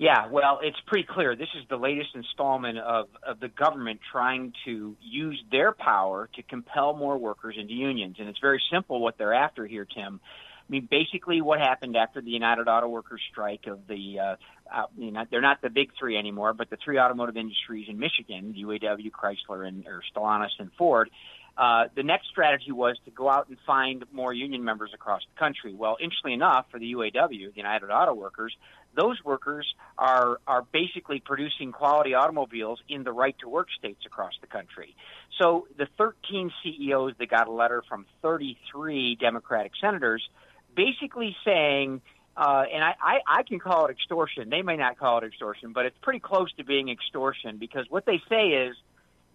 [0.00, 1.36] Yeah, well, it's pretty clear.
[1.36, 6.42] This is the latest installment of, of the government trying to use their power to
[6.42, 8.16] compel more workers into unions.
[8.18, 10.18] And it's very simple what they're after here, Tim.
[10.24, 14.36] I mean, basically, what happened after the United Auto Workers strike of the, uh,
[14.74, 17.98] uh, you know, they're not the big three anymore, but the three automotive industries in
[17.98, 21.10] Michigan, UAW, Chrysler, and or Stellantis and Ford.
[21.58, 25.38] Uh, the next strategy was to go out and find more union members across the
[25.38, 25.74] country.
[25.74, 28.56] Well, interestingly enough, for the UAW, the United Auto Workers,
[28.94, 29.66] those workers
[29.98, 34.94] are are basically producing quality automobiles in the right to work states across the country.
[35.40, 40.28] So the 13 CEOs that got a letter from 33 Democratic senators
[40.74, 42.00] basically saying
[42.36, 44.48] uh, and I, I, I can call it extortion.
[44.50, 48.06] They may not call it extortion, but it's pretty close to being extortion because what
[48.06, 48.76] they say is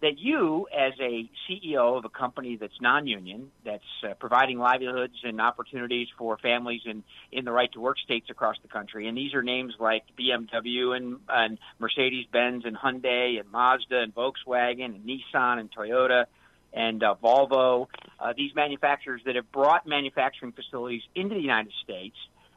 [0.02, 5.40] that you, as a CEO of a company that's non-union, that's uh, providing livelihoods and
[5.40, 9.34] opportunities for families in in the right to work states across the country, and these
[9.34, 15.58] are names like BMW and, and Mercedes-Benz and Hyundai and Mazda and Volkswagen and Nissan
[15.60, 16.26] and Toyota
[16.72, 17.86] and uh, Volvo,
[18.20, 22.16] uh, these manufacturers that have brought manufacturing facilities into the United States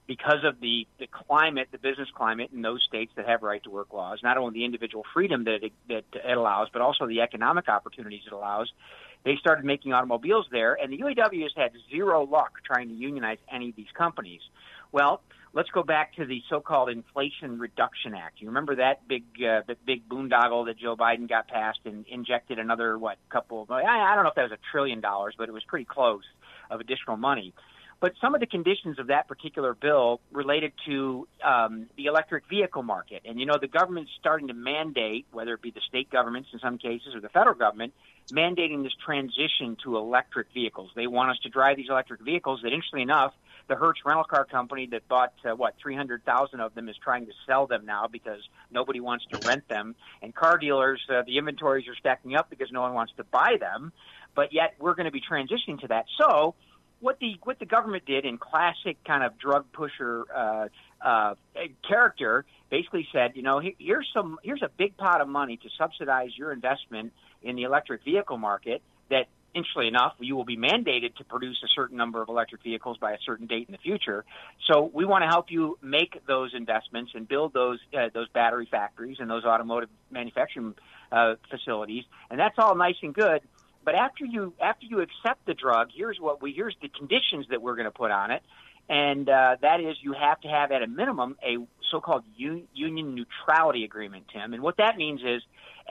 [0.10, 3.70] because of the, the climate, the business climate in those states that have right to
[3.70, 7.22] work laws, not only the individual freedom that it, that it allows, but also the
[7.22, 8.74] economic opportunities it allows.
[9.24, 13.38] They started making automobiles there, and the UAW has had zero luck trying to unionize
[13.54, 14.42] any of these companies.
[14.92, 15.22] Well,
[15.54, 18.42] let's go back to the so-called Inflation Reduction Act.
[18.42, 22.98] You remember that big, uh, big boondoggle that Joe Biden got passed and injected another
[22.98, 23.62] what couple?
[23.62, 25.86] Of, I, I don't know if that was a trillion dollars, but it was pretty
[25.86, 26.24] close
[26.72, 27.54] of additional money.
[28.02, 32.84] But some of the conditions of that particular bill related to um, the electric vehicle
[32.84, 33.24] market.
[33.26, 36.60] And, you know, the government's starting to mandate, whether it be the state governments in
[36.60, 37.94] some cases or the federal government,
[38.32, 40.92] mandating this transition to electric vehicles.
[40.96, 43.34] They want us to drive these electric vehicles that, interestingly enough,
[43.68, 47.32] the Hertz rental car company that bought uh, what 300,000 of them is trying to
[47.48, 48.40] sell them now because
[48.72, 52.72] nobody wants to rent them, and car dealers uh, the inventories are stacking up because
[52.72, 53.92] no one wants to buy them.
[54.36, 56.06] But yet we're going to be transitioning to that.
[56.20, 56.56] So
[57.00, 60.68] what the what the government did in classic kind of drug pusher uh,
[61.02, 61.34] uh,
[61.88, 66.38] character basically said, you know, here's some here's a big pot of money to subsidize
[66.38, 71.24] your investment in the electric vehicle market that interestingly enough, you will be mandated to
[71.24, 74.24] produce a certain number of electric vehicles by a certain date in the future.
[74.72, 78.68] So we want to help you make those investments and build those uh, those battery
[78.70, 80.76] factories and those automotive manufacturing
[81.12, 83.42] uh, facilities, and that's all nice and good.
[83.90, 87.60] But after you after you accept the drug, here's what we here's the conditions that
[87.60, 88.44] we're going to put on it,
[88.88, 91.58] and uh, that is you have to have at a minimum a
[91.90, 94.54] so-called un- union neutrality agreement, Tim.
[94.54, 95.42] And what that means is,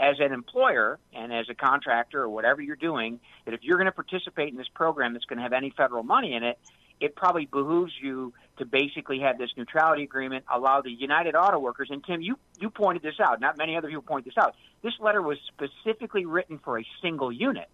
[0.00, 3.86] as an employer and as a contractor or whatever you're doing, that if you're going
[3.86, 6.56] to participate in this program that's going to have any federal money in it,
[7.00, 11.88] it probably behooves you to basically have this neutrality agreement, allow the United Auto Workers,
[11.90, 14.54] and Tim, you, you pointed this out, not many other people point this out.
[14.84, 17.68] This letter was specifically written for a single unit.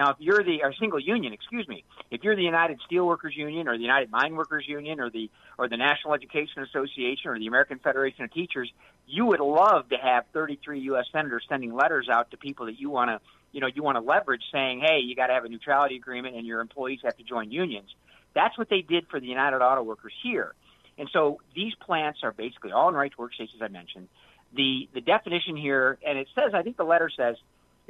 [0.00, 3.68] Now, if you're the or single union, excuse me, if you're the United Steelworkers Union
[3.68, 7.46] or the United Mine Workers Union or the or the National Education Association or the
[7.46, 8.72] American Federation of Teachers,
[9.06, 11.04] you would love to have 33 U.S.
[11.12, 13.20] senators sending letters out to people that you want to,
[13.52, 16.34] you know, you want to leverage, saying, "Hey, you got to have a neutrality agreement,
[16.34, 17.94] and your employees have to join unions."
[18.34, 20.54] That's what they did for the United Auto Workers here,
[20.96, 24.08] and so these plants are basically all in right to work states, as I mentioned.
[24.54, 27.36] The the definition here, and it says, I think the letter says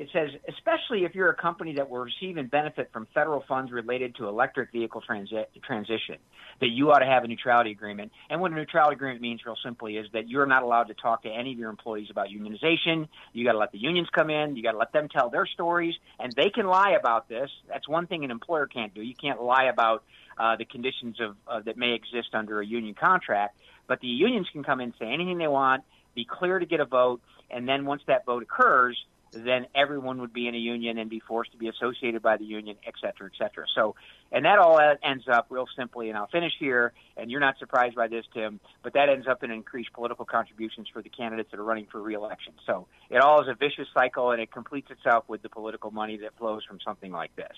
[0.01, 3.71] it says, especially if you're a company that will receive and benefit from federal funds
[3.71, 6.17] related to electric vehicle transi- transition,
[6.63, 8.11] that you ought to have a neutrality agreement.
[8.31, 11.25] And what a neutrality agreement means, real simply, is that you're not allowed to talk
[11.25, 13.09] to any of your employees about unionization.
[13.35, 14.57] You got to let the unions come in.
[14.57, 17.51] You got to let them tell their stories, and they can lie about this.
[17.69, 19.03] That's one thing an employer can't do.
[19.03, 20.03] You can't lie about
[20.39, 23.59] uh, the conditions of uh, that may exist under a union contract.
[23.87, 25.85] But the unions can come in, say anything they want,
[26.15, 27.21] be clear to get a vote,
[27.51, 28.97] and then once that vote occurs,
[29.33, 32.45] then everyone would be in a union and be forced to be associated by the
[32.45, 33.65] union, et cetera, et cetera.
[33.75, 33.95] So,
[34.33, 37.95] and that all ends up real simply, and I'll finish here, and you're not surprised
[37.95, 41.61] by this, Tim, but that ends up in increased political contributions for the candidates that
[41.61, 42.55] are running for reelection.
[42.67, 46.19] So it all is a vicious cycle, and it completes itself with the political money
[46.19, 47.57] that flows from something like this.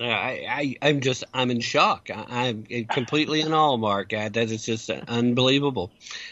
[0.00, 2.08] Yeah, I, I, am just, I'm in shock.
[2.14, 4.14] I, am completely in awe, Mark.
[4.14, 5.90] I, that is just unbelievable.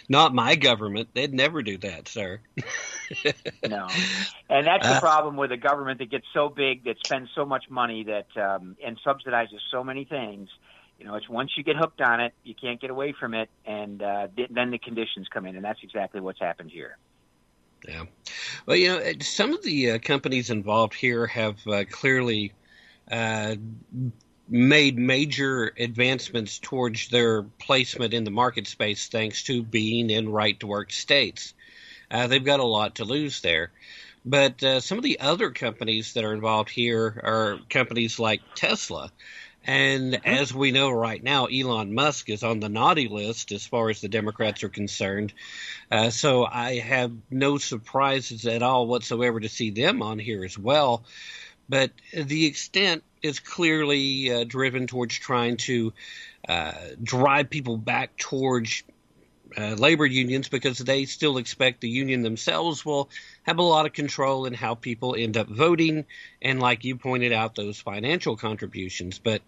[0.08, 1.08] Not my government.
[1.14, 2.38] They'd never do that, sir.
[3.68, 3.88] no.
[4.48, 7.44] And that's the Uh, problem with a government that gets so big, that spends so
[7.44, 10.48] much money, that um, and subsidizes so many things.
[11.00, 13.50] You know, it's once you get hooked on it, you can't get away from it,
[13.66, 16.98] and uh, th- then the conditions come in, and that's exactly what's happened here.
[17.86, 18.04] Yeah.
[18.64, 22.52] Well, you know, some of the uh, companies involved here have uh, clearly
[24.48, 30.58] made major advancements towards their placement in the market space thanks to being in right
[30.60, 31.54] to work states.
[32.10, 33.70] Uh, they've got a lot to lose there.
[34.24, 39.12] But uh, some of the other companies that are involved here are companies like Tesla.
[39.64, 43.90] And as we know right now, Elon Musk is on the naughty list as far
[43.90, 45.32] as the Democrats are concerned.
[45.90, 50.56] Uh, so I have no surprises at all whatsoever to see them on here as
[50.56, 51.04] well.
[51.68, 55.92] But the extent is clearly uh, driven towards trying to
[56.48, 58.84] uh, drive people back towards
[59.56, 63.08] uh, labor unions because they still expect the union themselves will
[63.44, 66.04] have a lot of control in how people end up voting
[66.42, 69.18] and like you pointed out those financial contributions.
[69.18, 69.42] But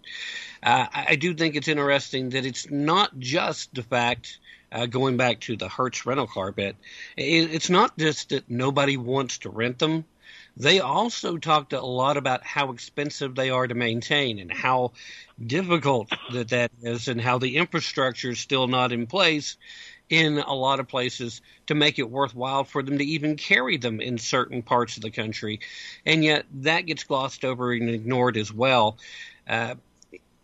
[0.63, 4.39] uh, i do think it's interesting that it's not just the fact
[4.71, 6.75] uh, going back to the hertz rental car bit
[7.17, 10.05] it, it's not just that nobody wants to rent them
[10.59, 14.91] they also talked a lot about how expensive they are to maintain and how
[15.43, 19.55] difficult that that is and how the infrastructure is still not in place
[20.09, 24.01] in a lot of places to make it worthwhile for them to even carry them
[24.01, 25.61] in certain parts of the country.
[26.05, 28.97] And yet that gets glossed over and ignored as well.
[29.47, 29.75] Uh,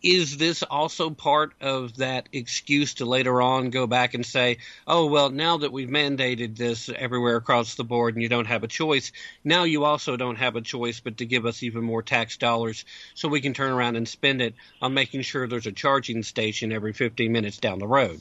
[0.02, 5.06] is this also part of that excuse to later on go back and say, oh,
[5.06, 8.68] well, now that we've mandated this everywhere across the board and you don't have a
[8.68, 12.36] choice, now you also don't have a choice but to give us even more tax
[12.36, 12.84] dollars
[13.14, 16.72] so we can turn around and spend it on making sure there's a charging station
[16.72, 18.20] every 15 minutes down the road?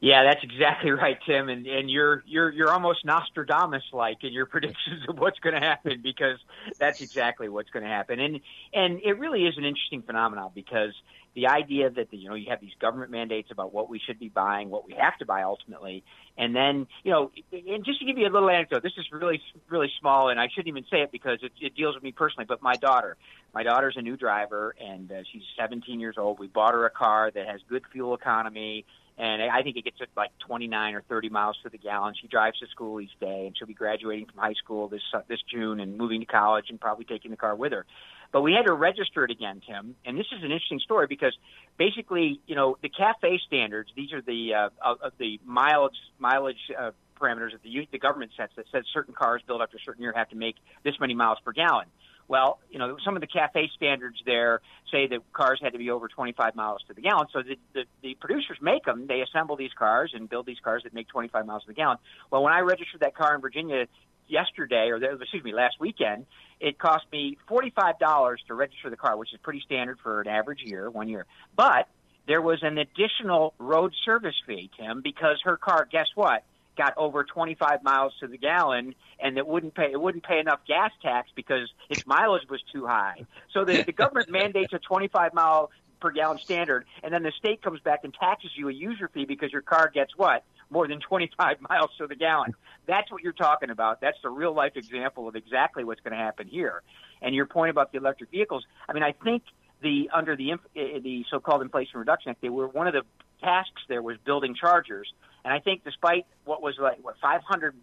[0.00, 1.48] Yeah, that's exactly right, Tim.
[1.48, 5.60] And and you're you're you're almost Nostradamus like in your predictions of what's going to
[5.60, 6.38] happen because
[6.78, 8.20] that's exactly what's going to happen.
[8.20, 8.40] And
[8.72, 10.92] and it really is an interesting phenomenon because
[11.34, 14.18] the idea that the, you know you have these government mandates about what we should
[14.18, 16.02] be buying, what we have to buy ultimately,
[16.38, 19.40] and then you know, and just to give you a little anecdote, this is really
[19.68, 22.46] really small, and I shouldn't even say it because it, it deals with me personally.
[22.46, 23.18] But my daughter,
[23.54, 26.38] my daughter's a new driver, and uh, she's 17 years old.
[26.38, 28.86] We bought her a car that has good fuel economy
[29.18, 32.14] and I think it gets at like 29 or 30 miles to the gallon.
[32.20, 35.20] She drives to school each day, and she'll be graduating from high school this uh,
[35.28, 37.86] this June and moving to college, and probably taking the car with her.
[38.32, 41.36] But we had to register it again, Tim, and this is an interesting story because
[41.78, 43.90] basically, you know, the CAFE standards.
[43.96, 46.70] These are the uh, of the mileage mileage.
[46.78, 50.02] Uh, parameters that the, the government sets that says certain cars built after a certain
[50.02, 51.86] year have to make this many miles per gallon.
[52.28, 54.60] Well, you know, some of the cafe standards there
[54.90, 57.26] say that cars had to be over 25 miles to the gallon.
[57.32, 59.06] So the, the, the producers make them.
[59.06, 61.98] They assemble these cars and build these cars that make 25 miles to the gallon.
[62.30, 63.86] Well, when I registered that car in Virginia
[64.28, 66.26] yesterday, or excuse me, last weekend,
[66.60, 70.62] it cost me $45 to register the car, which is pretty standard for an average
[70.62, 71.26] year, one year.
[71.54, 71.88] But
[72.26, 76.42] there was an additional road service fee, Tim, because her car, guess what?
[76.76, 80.60] Got over 25 miles to the gallon and it wouldn't pay it wouldn't pay enough
[80.66, 83.24] gas tax because its mileage was too high.
[83.52, 85.70] So the, the government mandates a 25 mile
[86.00, 89.24] per gallon standard and then the state comes back and taxes you a user fee
[89.24, 90.44] because your car gets what?
[90.70, 92.54] More than 25 miles to the gallon.
[92.86, 94.00] That's what you're talking about.
[94.00, 96.82] That's the real life example of exactly what's going to happen here.
[97.22, 99.42] And your point about the electric vehicles, I mean, I think
[99.82, 103.02] the under the eh, eh, the so-called Inflation Reduction Act, they were one of the
[103.40, 105.12] tasks there was building chargers.
[105.46, 107.74] And I think despite what was like what 500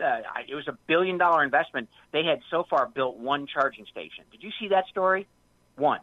[0.00, 1.90] uh, it was a billion dollar investment.
[2.12, 4.24] They had so far built one charging station.
[4.32, 5.26] Did you see that story?
[5.76, 6.00] One.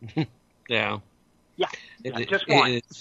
[0.68, 1.00] yeah.
[1.56, 1.66] Yeah.
[2.02, 2.80] It, just one.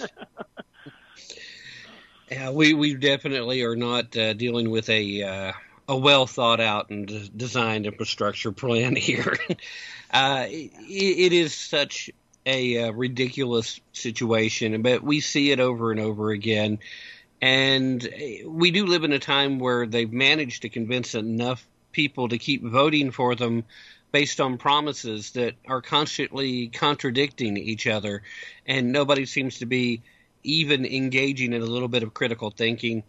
[2.30, 5.54] yeah, we we definitely are not uh, dealing with a uh,
[5.88, 9.38] a well thought out and designed infrastructure plan here.
[10.12, 12.12] uh, it, it is such
[12.48, 16.80] a uh, ridiculous situation, but we see it over and over again.
[17.42, 22.30] And uh, we do live in a time where they've managed to convince enough people
[22.30, 23.66] to keep voting for them
[24.14, 28.24] based on promises that are constantly contradicting each other,
[28.66, 30.02] and nobody seems to be
[30.44, 33.04] even engaging in a little bit of critical thinking.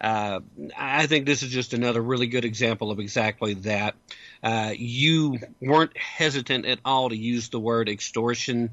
[0.00, 0.40] Uh,
[0.76, 3.96] I think this is just another really good example of exactly that.
[4.42, 8.70] Uh, you weren't hesitant at all to use the word extortion,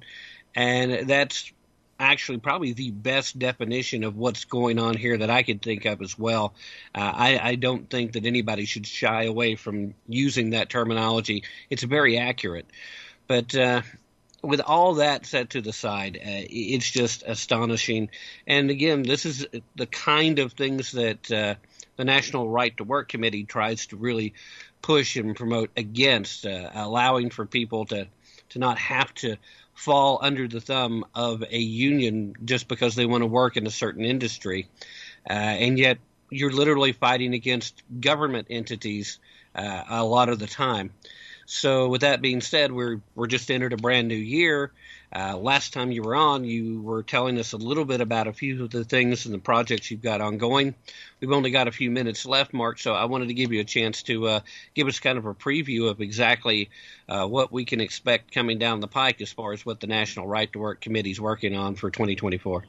[0.55, 1.51] and that's
[1.99, 6.01] actually probably the best definition of what's going on here that I could think of
[6.01, 6.53] as well.
[6.93, 11.43] Uh, I, I, don't think that anybody should shy away from using that terminology.
[11.69, 12.65] It's very accurate.
[13.27, 13.83] But uh,
[14.41, 18.09] with all that set to the side, uh, it's just astonishing.
[18.45, 21.55] And again, this is the kind of things that uh,
[21.95, 24.33] the National Right to Work Committee tries to really
[24.83, 28.07] push and promote against, uh, allowing for people to
[28.49, 29.37] to not have to
[29.73, 33.71] fall under the thumb of a union just because they want to work in a
[33.71, 34.67] certain industry,
[35.27, 35.97] uh, and yet
[36.29, 39.19] you're literally fighting against government entities
[39.55, 40.91] uh, a lot of the time.
[41.45, 44.71] So, with that being said, we're we're just entered a brand new year.
[45.15, 48.33] Uh, last time you were on, you were telling us a little bit about a
[48.33, 50.73] few of the things and the projects you've got ongoing.
[51.19, 53.65] We've only got a few minutes left, Mark, so I wanted to give you a
[53.65, 54.39] chance to uh,
[54.73, 56.71] give us kind of a preview of exactly
[57.07, 60.27] uh, what we can expect coming down the pike as far as what the National
[60.27, 62.65] Right to Work Committee is working on for 2024.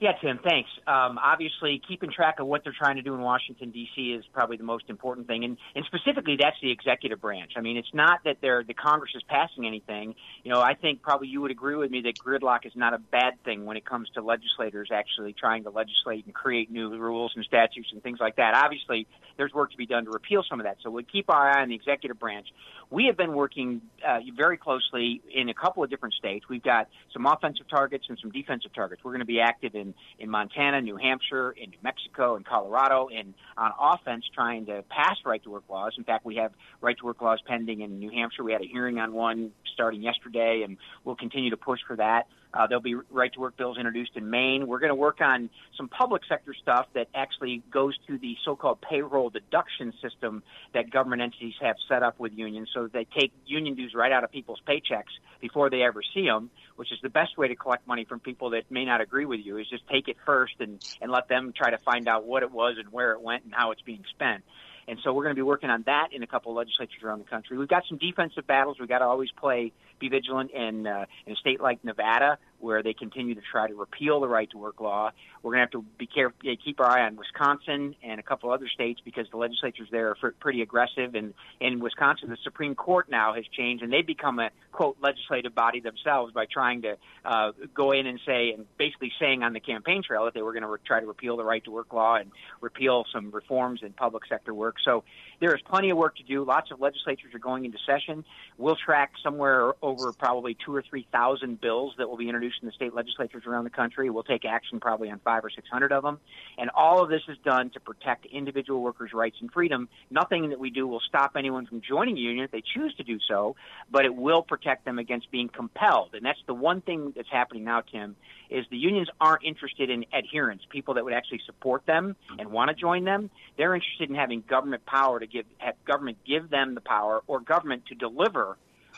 [0.00, 0.68] Yeah, Tim, thanks.
[0.86, 4.12] Um, obviously, keeping track of what they're trying to do in Washington D.C.
[4.12, 7.52] is probably the most important thing, and, and specifically, that's the executive branch.
[7.56, 10.14] I mean, it's not that they're the Congress is passing anything.
[10.42, 12.98] You know, I think probably you would agree with me that gridlock is not a
[12.98, 17.32] bad thing when it comes to legislators actually trying to legislate and create new rules
[17.36, 18.54] and statutes and things like that.
[18.54, 20.76] Obviously, there's work to be done to repeal some of that.
[20.82, 22.48] So we keep our eye on the executive branch.
[22.90, 26.46] We have been working uh, very closely in a couple of different states.
[26.48, 29.02] We've got some offensive targets and some defensive targets.
[29.02, 29.83] We're going to be active in,
[30.18, 35.16] in Montana, New Hampshire, in New Mexico, in Colorado, and on offense trying to pass
[35.24, 35.94] right to work laws.
[35.98, 38.44] In fact, we have right to work laws pending in New Hampshire.
[38.44, 42.26] We had a hearing on one starting yesterday, and we'll continue to push for that.
[42.54, 44.66] Uh, there'll be right to work bills introduced in Maine.
[44.66, 48.80] We're going to work on some public sector stuff that actually goes to the so-called
[48.80, 50.42] payroll deduction system
[50.72, 54.12] that government entities have set up with unions so that they take union dues right
[54.12, 57.56] out of people's paychecks before they ever see them, which is the best way to
[57.56, 60.54] collect money from people that may not agree with you is just take it first
[60.60, 63.44] and, and let them try to find out what it was and where it went
[63.44, 64.44] and how it's being spent.
[64.86, 67.20] And so we're going to be working on that in a couple of legislatures around
[67.20, 67.56] the country.
[67.56, 68.78] We've got some defensive battles.
[68.78, 69.72] We've got to always play,
[70.10, 73.74] be vigilant in, uh, in a state like Nevada where they continue to try to
[73.74, 75.10] repeal the right to work law.
[75.42, 78.50] We're going to have to be careful, keep our eye on Wisconsin and a couple
[78.50, 81.14] other states because the legislatures there are pretty aggressive.
[81.14, 85.54] And, in Wisconsin, the Supreme Court now has changed, and they've become a quote legislative
[85.54, 89.60] body themselves by trying to uh, go in and say and basically saying on the
[89.60, 91.92] campaign trail that they were going to re- try to repeal the right to work
[91.92, 92.30] law and
[92.60, 94.76] repeal some reforms in public sector work.
[94.84, 95.04] So
[95.40, 96.44] there is plenty of work to do.
[96.44, 98.24] Lots of legislatures are going into session.
[98.58, 102.66] We'll track somewhere over probably two or three thousand bills that will be introduced in
[102.66, 104.10] the state legislatures around the country.
[104.10, 106.18] We'll take action probably on five or six hundred of them,
[106.58, 109.88] and all of this is done to protect individual workers' rights and freedom.
[110.10, 113.02] Nothing that we do will stop anyone from joining a union if they choose to
[113.02, 113.56] do so,
[113.90, 116.14] but it will protect them against being compelled.
[116.14, 118.16] And that's the one thing that's happening now, Tim,
[118.50, 122.68] is the unions aren't interested in adherents, people that would actually support them and want
[122.68, 123.30] to join them.
[123.56, 127.40] They're interested in having government power to give have government give them the power or
[127.40, 128.56] government to deliver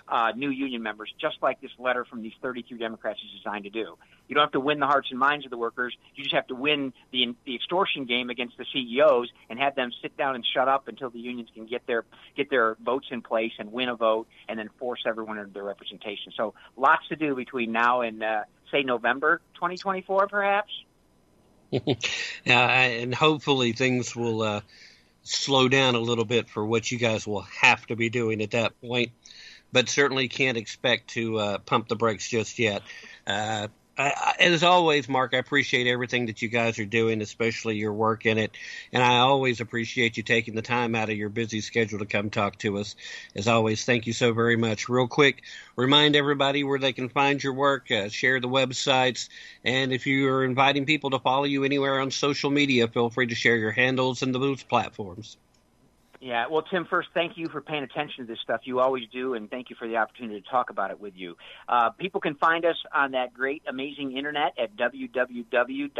[0.08, 3.70] uh, new union members, just like this letter from these 33 Democrats is designed to
[3.70, 3.96] do.
[4.28, 5.96] You don't have to win the hearts and minds of the workers.
[6.14, 9.90] You just have to win the, the extortion game against the CEOs and have them
[10.02, 12.04] sit down and shut up until the unions can get their
[12.36, 15.64] get their votes in place and win a vote, and then force everyone into their
[15.64, 16.32] representation.
[16.36, 20.72] So lots to do between now and uh, say November 2024, perhaps.
[22.44, 24.60] yeah, and hopefully things will uh,
[25.22, 28.52] slow down a little bit for what you guys will have to be doing at
[28.52, 29.10] that point
[29.76, 32.80] but certainly can't expect to uh, pump the brakes just yet.
[33.26, 33.68] Uh,
[33.98, 38.24] I, as always, Mark, I appreciate everything that you guys are doing, especially your work
[38.24, 38.56] in it.
[38.90, 42.30] And I always appreciate you taking the time out of your busy schedule to come
[42.30, 42.96] talk to us.
[43.34, 44.88] As always, thank you so very much.
[44.88, 45.42] Real quick,
[45.76, 49.28] remind everybody where they can find your work, uh, share the websites,
[49.62, 53.26] and if you are inviting people to follow you anywhere on social media, feel free
[53.26, 55.36] to share your handles and the booth platforms.
[56.26, 58.62] Yeah, well, Tim, first, thank you for paying attention to this stuff.
[58.64, 61.36] You always do, and thank you for the opportunity to talk about it with you.
[61.68, 65.90] Uh, people can find us on that great, amazing internet at www.nrtw.org.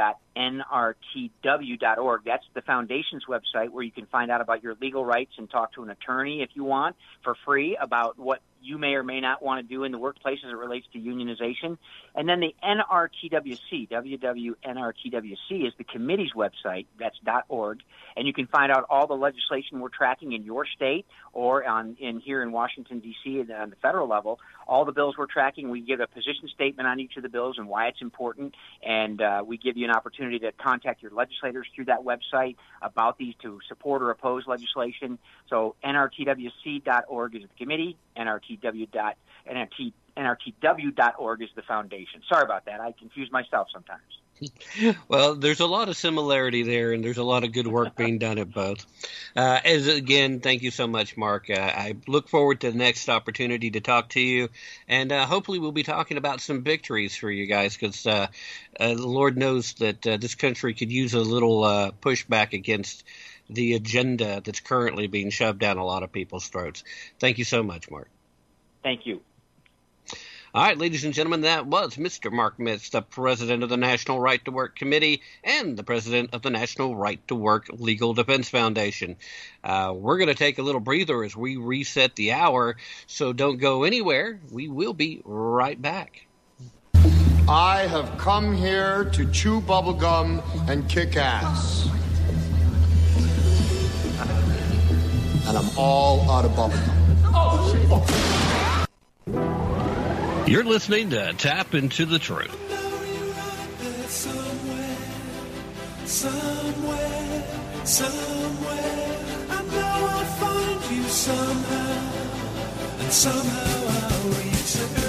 [2.24, 5.74] That's the foundation's website where you can find out about your legal rights and talk
[5.74, 9.42] to an attorney if you want for free about what you may or may not
[9.42, 11.78] want to do in the workplace as it relates to unionization.
[12.14, 16.86] And then the NRTWC, WWNRTWC is the committee's website.
[16.98, 17.16] That's
[17.48, 17.80] .org,
[18.16, 21.96] and you can find out all the legislation we're tracking in your state or on
[22.00, 23.40] in here in Washington D.C.
[23.40, 24.38] And on the federal level.
[24.66, 27.56] All the bills we're tracking, we give a position statement on each of the bills
[27.58, 31.68] and why it's important, and uh, we give you an opportunity to contact your legislators
[31.74, 35.18] through that website about these to support or oppose legislation.
[35.48, 37.96] So NRTWC.org is the committee.
[38.56, 42.22] NRTW.NRT NRTW.org is the foundation.
[42.28, 42.80] Sorry about that.
[42.80, 44.02] I confuse myself sometimes.
[45.08, 48.18] well, there's a lot of similarity there, and there's a lot of good work being
[48.18, 48.84] done at both.
[49.34, 51.50] Uh, as again, thank you so much, Mark.
[51.50, 54.48] Uh, I look forward to the next opportunity to talk to you,
[54.88, 58.26] and uh, hopefully, we'll be talking about some victories for you guys because uh,
[58.78, 61.62] uh, the Lord knows that uh, this country could use a little
[62.00, 63.04] pushback against
[63.48, 66.84] the agenda that's currently being shoved down a lot of people's throats.
[67.20, 68.10] Thank you so much, Mark.
[68.86, 69.20] Thank you.
[70.54, 72.30] All right, ladies and gentlemen, that was Mr.
[72.30, 76.42] Mark Mix, the president of the National Right to Work Committee and the president of
[76.42, 79.16] the National Right to Work Legal Defense Foundation.
[79.64, 82.76] Uh, we're going to take a little breather as we reset the hour,
[83.08, 84.38] so don't go anywhere.
[84.52, 86.24] We will be right back.
[87.48, 91.88] I have come here to chew bubblegum and kick ass.
[95.48, 96.92] And I'm all out of bubblegum.
[97.34, 98.45] Oh,
[100.46, 102.54] you're listening to Tapp Into the Truth.
[106.04, 107.42] Somewhere,
[107.84, 109.18] somewhere,
[109.50, 115.05] I know I'll find you somehow, and somehow I'll return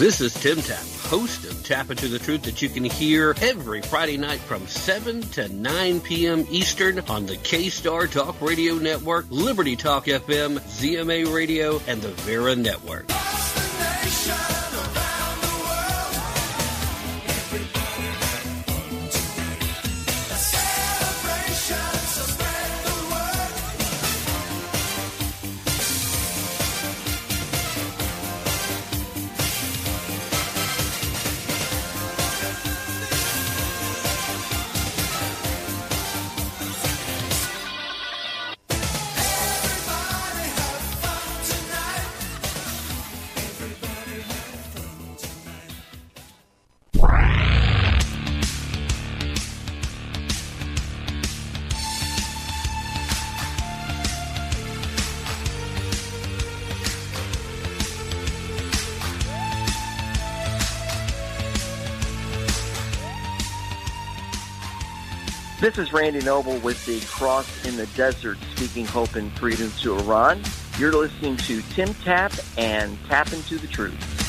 [0.00, 3.82] This is Tim Tapp, host of Tapp Into the Truth that you can hear every
[3.82, 6.46] Friday night from 7 to 9 p.m.
[6.48, 12.56] Eastern on the K-Star Talk Radio Network, Liberty Talk FM, ZMA Radio, and the Vera
[12.56, 13.10] Network.
[65.70, 69.96] This is Randy Noble with the Cross in the Desert, speaking hope and freedom to
[69.98, 70.42] Iran.
[70.80, 74.19] You're listening to Tim Tapp and Tapp into the Truth.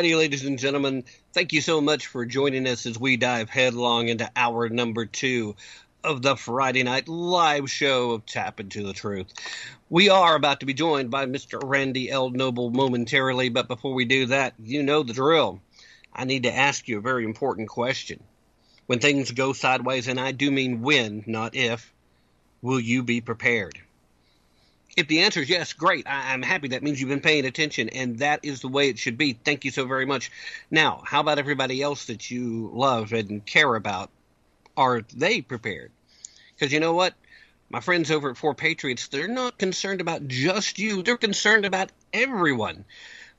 [0.00, 4.30] Ladies and gentlemen, thank you so much for joining us as we dive headlong into
[4.34, 5.56] hour number two
[6.02, 9.26] of the Friday night live show of Tapp into the Truth.
[9.90, 11.60] We are about to be joined by Mr.
[11.62, 12.30] Randy L.
[12.30, 15.60] Noble momentarily, but before we do that, you know the drill.
[16.14, 18.22] I need to ask you a very important question.
[18.86, 21.92] When things go sideways, and I do mean when, not if,
[22.62, 23.78] will you be prepared?
[25.00, 26.06] If the answer is yes, great.
[26.06, 26.68] I, am happy.
[26.68, 29.32] That means you've been paying attention, and that is the way it should be.
[29.32, 30.30] Thank you so very much.
[30.70, 34.10] Now, how about everybody else that you love and care about?
[34.76, 35.90] Are they prepared?
[36.54, 37.14] Because you know what?
[37.70, 41.02] My friends over at 4Patriots, they're not concerned about just you.
[41.02, 42.84] They're concerned about everyone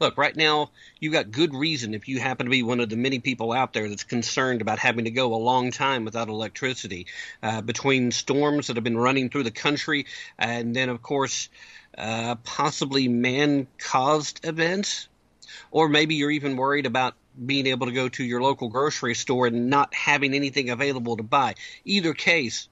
[0.01, 2.97] look, right now you've got good reason if you happen to be one of the
[2.97, 7.05] many people out there that's concerned about having to go a long time without electricity
[7.41, 11.49] uh, between storms that have been running through the country, and then of course
[11.97, 15.07] uh, possibly man-caused events,
[15.69, 17.13] or maybe you're even worried about
[17.45, 21.23] being able to go to your local grocery store and not having anything available to
[21.23, 21.55] buy.
[21.85, 22.67] Either case,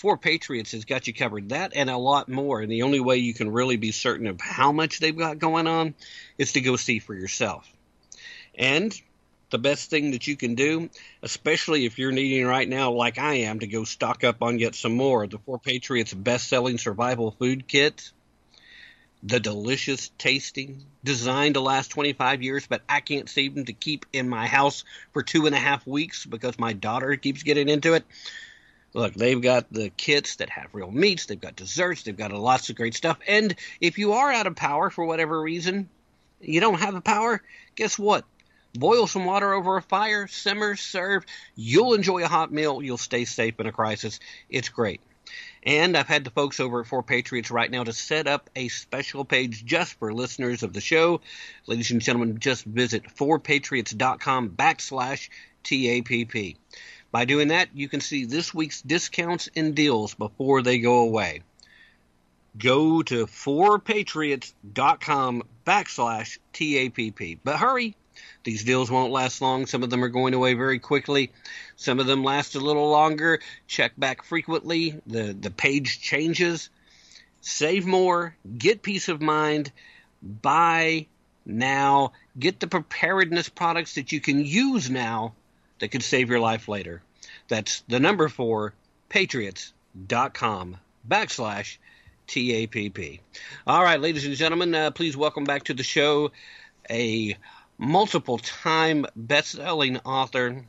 [0.00, 1.50] 4Patriots has got you covered.
[1.50, 2.60] That and a lot more.
[2.60, 5.66] And the only way you can really be certain of how much they've got going
[5.66, 5.94] on
[6.38, 7.70] is to go see for yourself.
[8.56, 8.98] And
[9.50, 10.90] the best thing that you can do,
[11.22, 14.74] especially if you're needing right now, like I am, to go stock up on yet
[14.74, 18.10] some more, the 4Patriots best selling survival food kit.
[19.22, 24.28] The delicious tasting, designed to last 25 years, but I can't seem to keep in
[24.28, 28.04] my house for two and a half weeks because my daughter keeps getting into it.
[28.94, 32.70] Look, they've got the kits that have real meats, they've got desserts, they've got lots
[32.70, 33.18] of great stuff.
[33.26, 35.88] And if you are out of power for whatever reason,
[36.40, 37.42] you don't have the power,
[37.74, 38.24] guess what?
[38.72, 41.24] Boil some water over a fire, simmer, serve.
[41.56, 42.82] You'll enjoy a hot meal.
[42.82, 44.18] You'll stay safe in a crisis.
[44.48, 45.00] It's great.
[45.62, 49.24] And I've had the folks over at 4Patriots right now to set up a special
[49.24, 51.20] page just for listeners of the show.
[51.66, 55.30] Ladies and gentlemen, just visit 4patriots.com backslash
[55.64, 56.56] TAPP.
[57.14, 61.42] By doing that, you can see this week's discounts and deals before they go away.
[62.58, 67.38] Go to 4patriots.com backslash TAPP.
[67.44, 67.94] But hurry,
[68.42, 69.66] these deals won't last long.
[69.66, 71.30] Some of them are going away very quickly.
[71.76, 73.38] Some of them last a little longer.
[73.68, 75.00] Check back frequently.
[75.06, 76.68] The, the page changes.
[77.42, 78.34] Save more.
[78.58, 79.70] Get peace of mind.
[80.20, 81.06] Buy
[81.46, 82.10] now.
[82.36, 85.34] Get the preparedness products that you can use now
[85.78, 87.02] that could save your life later.
[87.48, 88.74] That's the number four,
[89.08, 91.76] patriots.com backslash
[92.26, 93.20] TAPP.
[93.66, 96.32] All right, ladies and gentlemen, uh, please welcome back to the show
[96.90, 97.36] a
[97.78, 100.64] multiple time best selling author.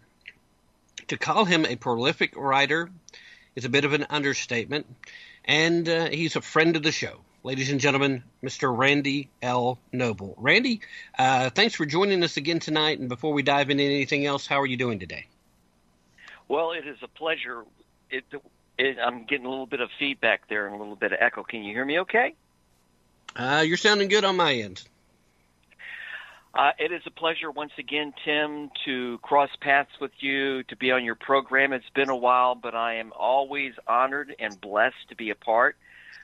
[1.10, 2.90] To call him a prolific writer
[3.56, 4.88] is a bit of an understatement,
[5.46, 8.76] and uh, he's a friend of the show ladies and gentlemen, Mr.
[8.76, 9.78] Randy L.
[9.94, 10.34] Noble.
[10.38, 10.82] Randy,
[11.18, 13.00] uh, thanks for joining us again tonight.
[13.00, 15.28] And before we dive into anything else, how are you doing today?
[16.48, 17.64] Well, it is a pleasure.
[18.10, 18.24] It,
[18.80, 21.44] it, I'm getting a little bit of feedback there and a little bit of echo.
[21.44, 22.34] Can you hear me okay?
[23.36, 24.84] Uh, you're sounding good on my end.
[26.52, 30.92] Uh, it is a pleasure once again, Tim, to cross paths with you, to be
[30.92, 31.74] on your program.
[31.74, 35.76] It's been a while, but I am always honored and blessed to be a part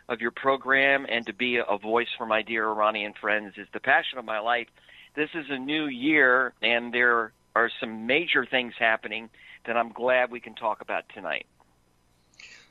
[0.10, 3.80] of your program and to be a voice for my dear Iranian friends is the
[3.80, 4.68] passion of my life.
[5.16, 9.30] This is a new year, and there are some major things happening
[9.66, 11.46] that I'm glad we can talk about tonight.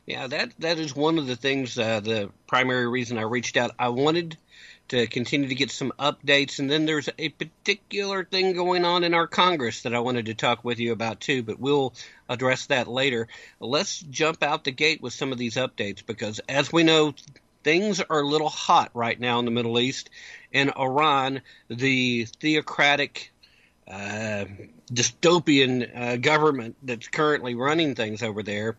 [0.06, 1.78] Yeah, that that is one of the things.
[1.78, 4.36] Uh, the primary reason I reached out, I wanted
[4.90, 6.58] to continue to get some updates.
[6.58, 10.34] And then there's a particular thing going on in our Congress that I wanted to
[10.34, 11.94] talk with you about too, but we'll
[12.28, 13.28] address that later.
[13.60, 17.14] Let's jump out the gate with some of these updates because as we know,
[17.62, 20.10] things are a little hot right now in the Middle East.
[20.52, 23.32] In Iran, the theocratic
[23.88, 24.46] uh,
[24.92, 28.76] dystopian uh, government that's currently running things over there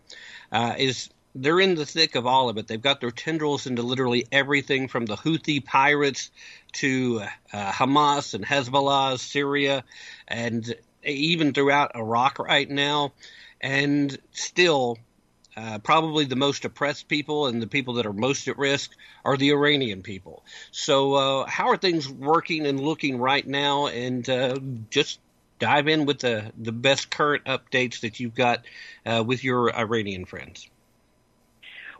[0.50, 2.66] uh, is they're in the thick of all of it.
[2.66, 6.30] They've got their tendrils into literally everything from the Houthi pirates
[6.72, 7.22] to
[7.52, 9.84] uh, Hamas and Hezbollah, Syria,
[10.28, 10.74] and
[11.04, 13.12] even throughout Iraq right now.
[13.60, 14.98] And still,
[15.56, 18.90] uh, probably the most oppressed people and the people that are most at risk
[19.24, 20.42] are the Iranian people.
[20.70, 23.86] So, uh, how are things working and looking right now?
[23.86, 24.58] And uh,
[24.90, 25.20] just
[25.58, 28.64] dive in with the the best current updates that you've got
[29.06, 30.68] uh, with your Iranian friends.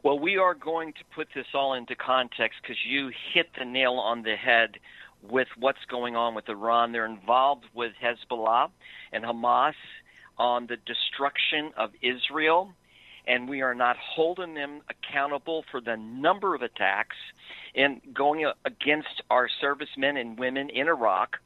[0.03, 3.93] Well, we are going to put this all into context because you hit the nail
[3.93, 4.79] on the head
[5.23, 6.91] with what's going on with Iran.
[6.91, 8.71] They're involved with Hezbollah
[9.13, 9.75] and Hamas
[10.39, 12.73] on the destruction of Israel,
[13.29, 17.17] and we are not holding them accountable for the number of attacks
[17.77, 21.37] and going against our servicemen and women in Iraq.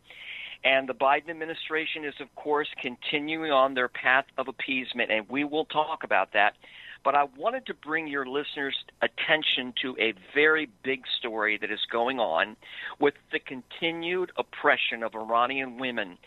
[0.64, 5.44] And the Biden administration is, of course, continuing on their path of appeasement, and we
[5.44, 6.54] will talk about that
[7.06, 11.78] but I wanted to bring your listeners' attention to a very big story that is
[11.88, 12.56] going on
[12.98, 16.18] with the continued oppression of Iranian women.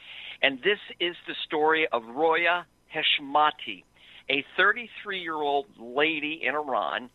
[0.41, 2.65] And this is the story of Roya
[2.95, 3.84] Heshmati,
[4.30, 7.09] a 33 year old lady in Iran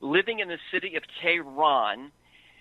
[0.00, 2.12] living in the city of Tehran.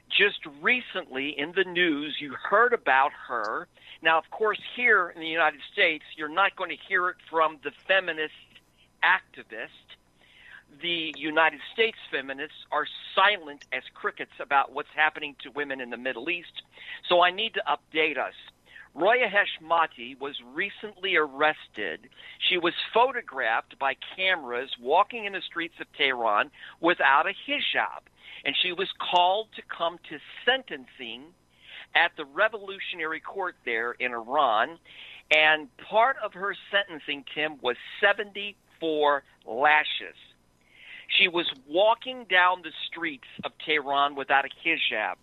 [0.10, 3.68] Just recently in the news, you heard about her.
[4.02, 7.60] Now, of course, here in the United States, you're not going to hear it from
[7.64, 8.34] the feminist
[9.04, 9.89] activist
[10.82, 15.98] the United States feminists are silent as crickets about what's happening to women in the
[15.98, 16.64] Middle East.
[17.08, 18.34] So I need to update us.
[18.96, 22.10] Roya Heshmati was recently arrested.
[22.50, 26.50] She was photographed by cameras walking in the streets of Tehran
[26.82, 28.02] without a hijab.
[28.46, 31.24] And she was called to come to sentencing
[31.96, 34.80] at the Revolutionary Court there in Iran.
[35.32, 40.16] And part of her sentencing, Tim, was 74 lashes.
[41.20, 45.16] She was walking down the streets of Tehran without a hijab.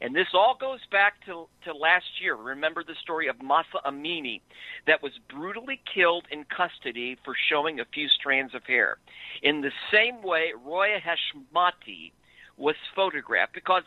[0.00, 2.34] And this all goes back to, to last year.
[2.34, 4.40] Remember the story of Mahsa Amini
[4.86, 8.96] that was brutally killed in custody for showing a few strands of hair.
[9.42, 12.12] In the same way, Roya Heshmati
[12.56, 13.84] was photographed because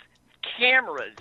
[0.58, 1.18] cameras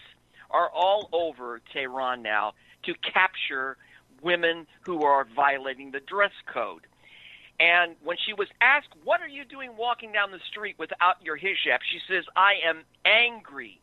[0.50, 2.52] are all over Tehran now
[2.84, 3.76] to capture
[4.22, 6.86] women who are violating the dress code.
[7.60, 11.38] And when she was asked, What are you doing walking down the street without your
[11.38, 11.78] hijab?
[11.90, 13.80] She says, I am angry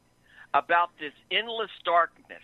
[0.53, 2.41] about this endless darkness.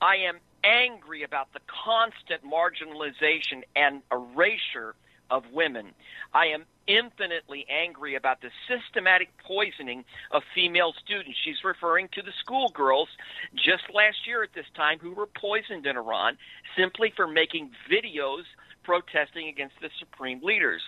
[0.00, 4.94] I am angry about the constant marginalization and erasure
[5.30, 5.92] of women.
[6.34, 11.38] I am infinitely angry about the systematic poisoning of female students.
[11.42, 13.08] She's referring to the schoolgirls
[13.54, 16.36] just last year at this time who were poisoned in Iran
[16.76, 18.44] simply for making videos
[18.84, 20.82] protesting against the supreme leaders.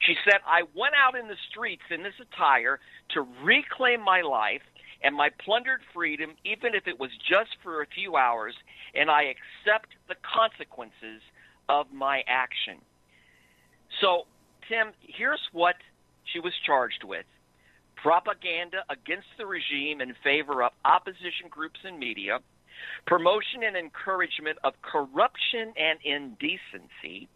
[0.00, 2.80] She said, I went out in the streets in this attire
[3.14, 4.62] to reclaim my life
[5.02, 8.54] and my plundered freedom, even if it was just for a few hours,
[8.94, 11.22] and I accept the consequences
[11.68, 12.78] of my action.
[14.00, 14.26] So,
[14.68, 15.76] Tim, here's what
[16.32, 17.24] she was charged with
[17.96, 22.38] propaganda against the regime in favor of opposition groups and media,
[23.06, 27.28] promotion and encouragement of corruption and indecency,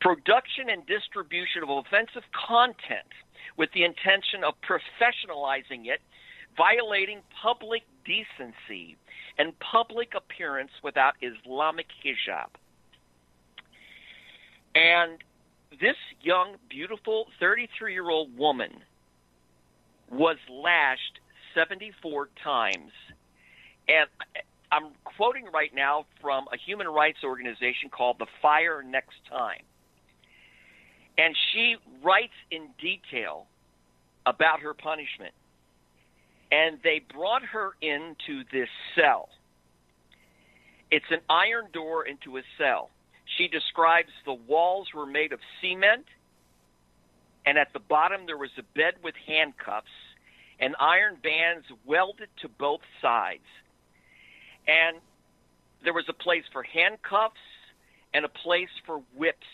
[0.00, 3.08] production and distribution of offensive content
[3.56, 6.00] with the intention of professionalizing it,
[6.56, 8.96] violating public decency
[9.38, 12.48] and public appearance without Islamic hijab.
[14.74, 15.18] And
[15.80, 18.70] this young, beautiful 33 year old woman
[20.10, 21.20] was lashed
[21.54, 22.92] 74 times.
[23.88, 24.08] And
[24.72, 29.62] I'm quoting right now from a human rights organization called the Fire Next Time.
[31.16, 33.46] And she writes in detail
[34.26, 35.32] about her punishment.
[36.50, 39.28] And they brought her into this cell.
[40.90, 42.90] It's an iron door into a cell.
[43.36, 46.04] She describes the walls were made of cement,
[47.46, 49.88] and at the bottom there was a bed with handcuffs
[50.60, 53.42] and iron bands welded to both sides.
[54.68, 54.98] And
[55.82, 57.34] there was a place for handcuffs
[58.12, 59.46] and a place for whips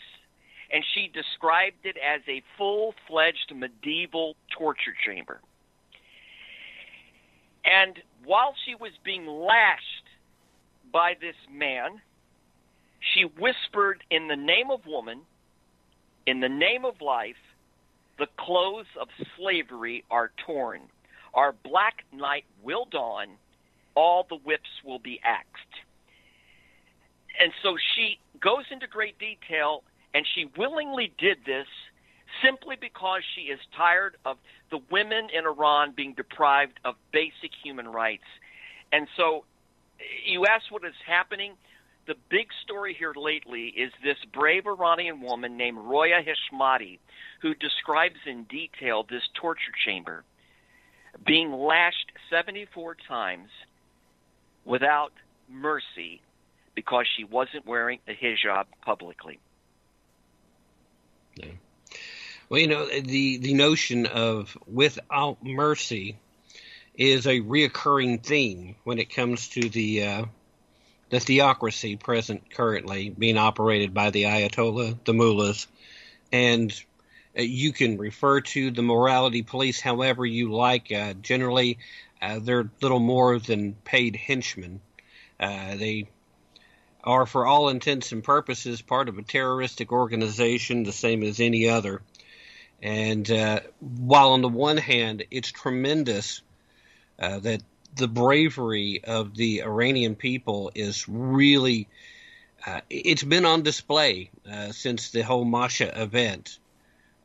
[0.71, 5.41] and she described it as a full fledged medieval torture chamber.
[7.65, 10.07] And while she was being lashed
[10.91, 12.01] by this man,
[13.13, 15.21] she whispered, In the name of woman,
[16.25, 17.35] in the name of life,
[18.17, 19.07] the clothes of
[19.37, 20.81] slavery are torn.
[21.33, 23.27] Our black night will dawn.
[23.95, 25.49] All the whips will be axed.
[27.41, 31.67] And so she goes into great detail and she willingly did this
[32.43, 34.37] simply because she is tired of
[34.69, 38.23] the women in Iran being deprived of basic human rights.
[38.91, 39.45] And so
[40.25, 41.53] you ask what is happening.
[42.07, 46.99] The big story here lately is this brave Iranian woman named Roya Heshmati,
[47.41, 50.23] who describes in detail this torture chamber
[51.25, 53.49] being lashed 74 times
[54.65, 55.11] without
[55.49, 56.21] mercy
[56.73, 59.39] because she wasn't wearing a hijab publicly.
[62.49, 66.17] Well, you know, the, the notion of without mercy
[66.95, 70.25] is a reoccurring theme when it comes to the uh,
[71.09, 75.67] the theocracy present currently being operated by the Ayatollah, the mullahs,
[76.31, 76.71] and
[77.37, 80.91] uh, you can refer to the morality police however you like.
[80.91, 81.79] Uh, generally,
[82.21, 84.79] uh, they're little more than paid henchmen.
[85.39, 86.07] Uh, they
[87.03, 91.69] are, for all intents and purposes, part of a terroristic organization, the same as any
[91.69, 92.01] other.
[92.81, 96.41] And uh, while on the one hand, it's tremendous
[97.19, 97.61] uh, that
[97.95, 101.87] the bravery of the Iranian people is really
[102.65, 106.59] uh, it's been on display uh, since the whole Mahsa event.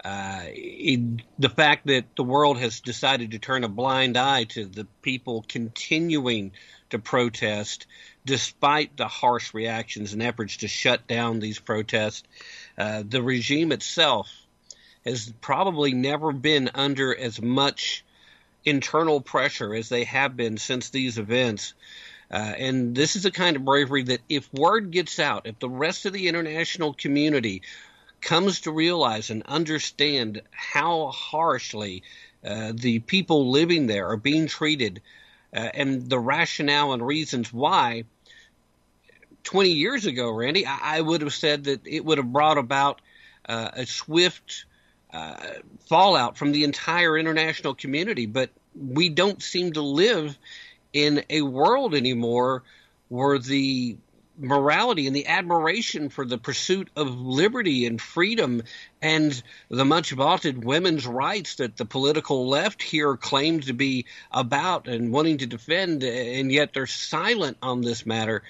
[0.04, 4.64] Uh, it, the fact that the world has decided to turn a blind eye to
[4.64, 6.52] the people continuing
[6.90, 7.86] to protest
[8.24, 12.22] despite the harsh reactions and efforts to shut down these protests.
[12.76, 14.30] Uh, the regime itself
[15.04, 18.04] has probably never been under as much
[18.64, 21.74] internal pressure as they have been since these events.
[22.30, 25.70] Uh, and this is the kind of bravery that if word gets out, if the
[25.70, 27.62] rest of the international community
[28.20, 32.02] comes to realize and understand how harshly
[32.44, 35.00] uh, the people living there are being treated
[35.74, 38.04] and the rationale and reasons why,
[39.44, 43.00] 20 years ago, Randy, I, I would have said that it would have brought about
[43.48, 44.66] uh, a swift
[45.12, 45.36] uh,
[45.86, 48.26] fallout from the entire international community.
[48.26, 50.36] But we don't seem to live
[50.92, 52.62] in a world anymore
[53.08, 53.96] where the
[54.38, 58.62] morality and the admiration for the pursuit of liberty and freedom
[59.00, 64.88] and the much vaunted women's rights that the political left here claims to be about
[64.88, 68.42] and wanting to defend, and yet they're silent on this matter.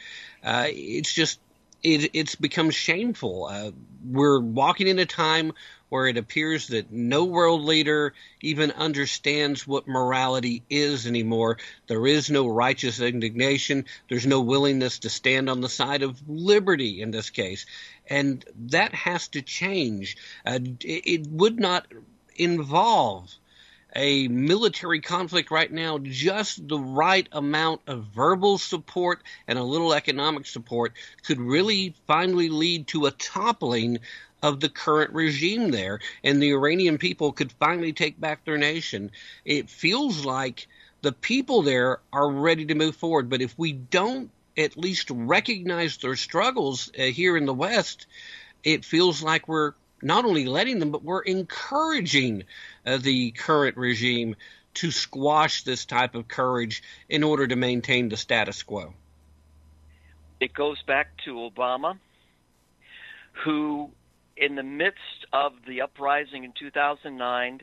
[0.42, 1.40] Uh, it's just
[1.82, 3.46] it, it's become shameful.
[3.46, 3.70] Uh,
[4.04, 5.52] we're walking in a time
[5.88, 11.58] where it appears that no world leader even understands what morality is anymore.
[11.86, 13.84] There is no righteous indignation.
[14.08, 17.66] There's no willingness to stand on the side of liberty in this case.
[18.08, 20.16] And that has to change.
[20.44, 21.86] Uh, it, it would not
[22.34, 23.32] involve
[23.94, 29.94] a military conflict right now, just the right amount of verbal support and a little
[29.94, 30.92] economic support
[31.24, 33.98] could really finally lead to a toppling
[34.46, 39.10] of the current regime there, and the Iranian people could finally take back their nation.
[39.44, 40.68] It feels like
[41.02, 45.96] the people there are ready to move forward, but if we don't at least recognize
[45.96, 48.06] their struggles uh, here in the West,
[48.62, 52.44] it feels like we're not only letting them, but we're encouraging
[52.86, 54.36] uh, the current regime
[54.74, 58.94] to squash this type of courage in order to maintain the status quo.
[60.38, 61.98] It goes back to Obama,
[63.44, 63.90] who
[64.36, 67.60] in the midst of the uprising in 2009,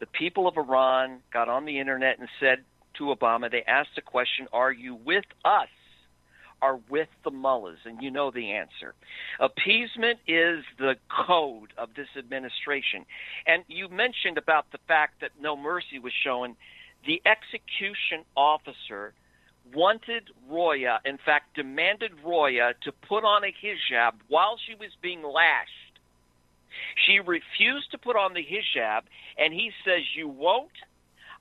[0.00, 2.64] the people of Iran got on the internet and said
[2.98, 5.68] to Obama, they asked the question, Are you with us?
[6.62, 7.78] Are with the mullahs?
[7.84, 8.94] And you know the answer.
[9.38, 10.94] Appeasement is the
[11.26, 13.04] code of this administration.
[13.46, 16.56] And you mentioned about the fact that no mercy was shown.
[17.06, 19.12] The execution officer
[19.74, 25.22] wanted Roya, in fact, demanded Roya to put on a hijab while she was being
[25.22, 25.83] lashed
[27.06, 29.02] she refused to put on the hijab,
[29.38, 30.72] and he says, "You won't.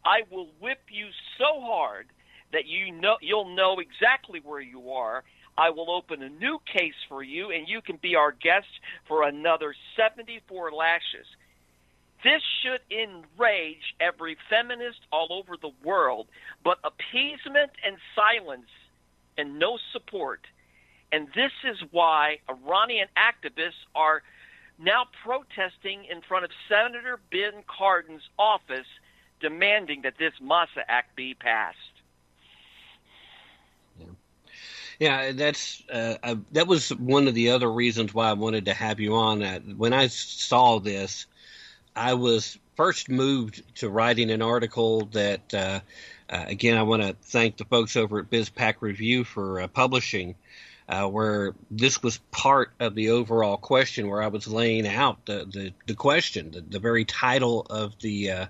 [0.06, 2.10] I will whip you so hard
[2.52, 5.24] that you know you'll know exactly where you are.
[5.58, 8.68] I will open a new case for you, and you can be our guest
[9.06, 11.28] for another 74 lashes."
[12.24, 16.28] This should enrage every feminist all over the world,
[16.64, 18.70] but appeasement and silence
[19.38, 20.48] and no support.
[21.12, 24.24] And this is why Iranian activists are
[24.80, 28.88] now protesting in front of Senator Ben Cardin's office
[29.40, 31.78] demanding that this MAHSA Act be passed.
[35.00, 38.74] Yeah, that's uh, uh, that was one of the other reasons why I wanted to
[38.74, 39.42] have you on.
[39.42, 41.26] Uh, when I saw this,
[41.96, 45.54] I was first moved to writing an article that.
[45.54, 45.80] Uh,
[46.30, 50.36] uh again, I want to thank the folks over at BizPac Review for uh, publishing
[50.88, 55.46] uh, where this was part of the overall question, where I was laying out the
[55.46, 58.46] the, the question, the, the very title of the uh,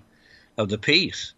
[0.56, 1.32] of the piece.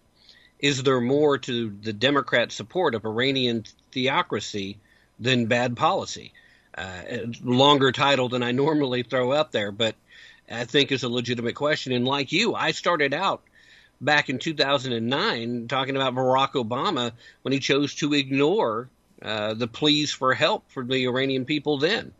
[0.59, 4.79] Is there more to the Democrat support of Iranian theocracy
[5.21, 6.33] than bad policy?
[6.77, 7.03] Uh,
[7.43, 9.95] longer title than I normally throw up there, but
[10.51, 11.93] I think is a legitimate question.
[11.93, 13.43] And like you, I started out
[14.01, 17.13] back in 2009 talking about Barack Obama
[17.43, 18.89] when he chose to ignore
[19.23, 22.13] uh, the pleas for help from the Iranian people then.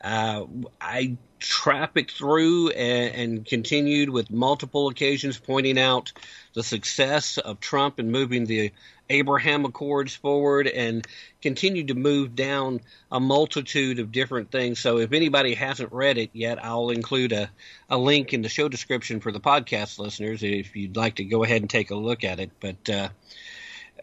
[0.00, 0.44] Uh,
[0.80, 6.12] I trafficked through and, and, continued with multiple occasions pointing out
[6.54, 8.72] the success of Trump in moving the
[9.10, 11.06] Abraham Accords forward and
[11.40, 14.78] continued to move down a multitude of different things.
[14.78, 17.50] So if anybody hasn't read it yet, I'll include a,
[17.88, 21.44] a link in the show description for the podcast listeners if you'd like to go
[21.44, 22.50] ahead and take a look at it.
[22.60, 23.08] But uh,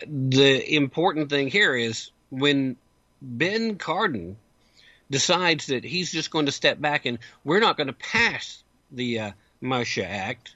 [0.07, 2.76] the important thing here is when
[3.22, 4.35] Ben Cardin
[5.10, 9.19] decides that he's just going to step back and we're not going to pass the
[9.19, 9.31] uh,
[9.61, 10.56] MAHSA Act,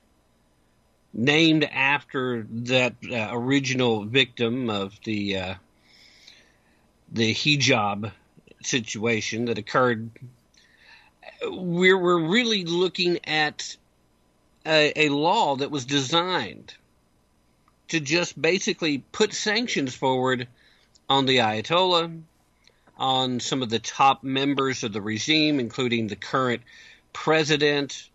[1.14, 5.56] named after that uh, original victim of the uh,
[7.12, 8.12] the hijab
[8.62, 10.12] situation that occurred.
[11.44, 13.76] We're we're really looking at
[14.66, 16.74] a, a law that was designed
[17.88, 20.48] to just basically put sanctions forward
[21.10, 22.22] on the Ayatollah,
[22.98, 26.62] on some of the top members of the regime, including the current
[27.14, 28.10] president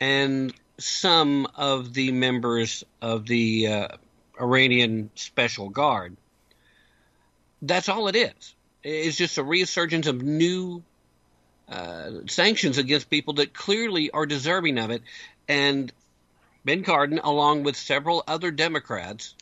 [0.00, 3.88] and some of the members of the uh,
[4.40, 6.16] Iranian Special Guard.
[7.62, 8.54] That's all it is.
[8.82, 10.82] It's just a resurgence of new
[11.68, 15.02] uh, sanctions against people that clearly are deserving of it.
[15.48, 15.92] And
[16.64, 19.35] Ben Cardin, along with several other Democrats,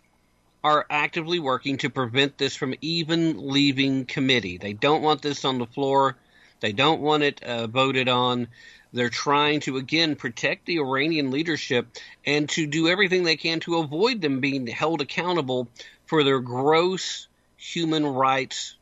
[0.64, 4.56] are actively working to prevent this from even leaving committee.
[4.56, 6.16] They don't want this on the floor.
[6.60, 8.48] They don't want it uh, voted on.
[8.90, 11.88] They're trying to, again, protect the Iranian leadership
[12.24, 15.68] and to do everything they can to avoid them being held accountable
[16.06, 17.26] for their gross
[17.58, 18.76] human rights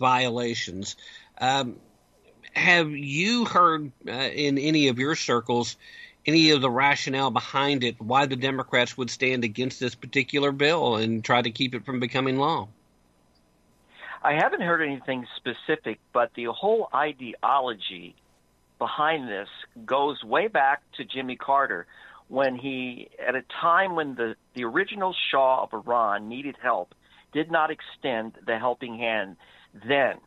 [0.00, 0.96] violations.
[1.38, 1.76] Um,
[2.54, 5.76] have you heard uh, in any of your circles
[6.26, 10.96] any of the rationale behind it, why the Democrats would stand against this particular bill
[10.96, 12.68] and try to keep it from becoming law?
[14.22, 18.14] I haven't heard anything specific, but the whole ideology
[18.78, 19.48] behind this
[19.84, 21.86] goes way back to Jimmy Carter
[22.28, 26.94] when he, at a time when the, the original Shah of Iran needed help,
[27.32, 29.36] did not extend the helping hand
[29.88, 30.18] then.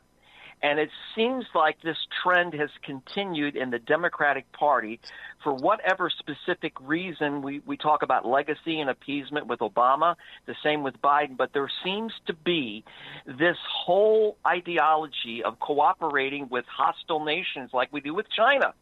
[0.65, 4.99] And it seems like this trend has continued in the Democratic Party
[5.43, 7.43] for whatever specific reason.
[7.43, 10.15] We, we talk about legacy and appeasement with Obama,
[10.47, 12.83] the same with Biden, but there seems to be
[13.27, 18.73] this whole ideology of cooperating with hostile nations like we do with China.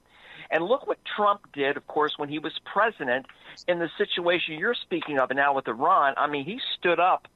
[0.51, 3.25] And look what Trump did, of course, when he was president
[3.67, 6.13] in the situation you're speaking of and now with Iran.
[6.15, 7.27] I mean, he stood up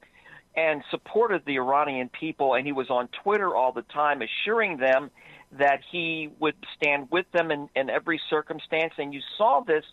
[0.58, 5.08] and supported the Iranian people, and he was on Twitter all the time assuring them
[5.52, 8.92] that he would stand with them in, in every circumstance.
[8.98, 9.84] And you saw this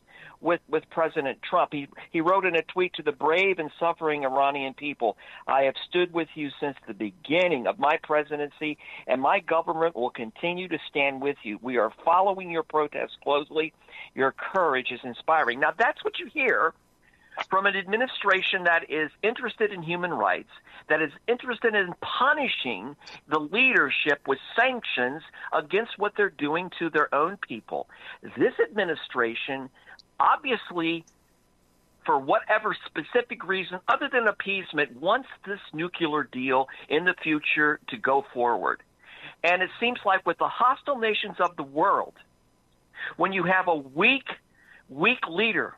[0.42, 1.72] with, with President Trump.
[1.72, 5.18] He, he wrote in a tweet to the brave and suffering Iranian people
[5.48, 10.10] I have stood with you since the beginning of my presidency, and my government will
[10.10, 11.60] continue to stand with you.
[11.62, 13.72] We are following your protests closely.
[14.16, 15.60] Your courage is inspiring.
[15.60, 16.74] Now, that's what you hear
[17.49, 20.49] from an administration that is interested in human rights,
[20.90, 22.95] that is interested in punishing
[23.28, 25.22] the leadership with sanctions
[25.53, 27.88] against what they're doing to their own people.
[28.38, 29.70] This administration
[30.20, 31.06] obviously
[32.06, 37.98] for whatever specific reason other than appeasement wants this nuclear deal in the future to
[37.98, 38.82] go forward.
[39.44, 42.14] And it seems like with the hostile nations of the world,
[43.18, 44.26] when you have a weak,
[44.90, 45.76] weak leader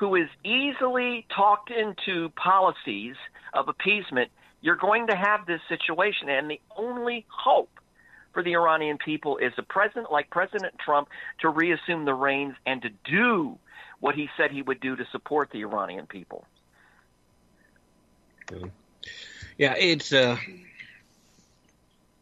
[0.00, 3.16] who is easily talked into policies
[3.52, 4.30] of appeasement,
[4.62, 6.30] you're going to have this situation.
[6.30, 7.68] And the only hope
[8.32, 11.08] for the Iranian people is a president like President Trump
[11.40, 13.58] to reassume the reins and to do
[13.98, 16.46] what he said he would do to support the Iranian people.
[19.58, 20.38] Yeah, it's uh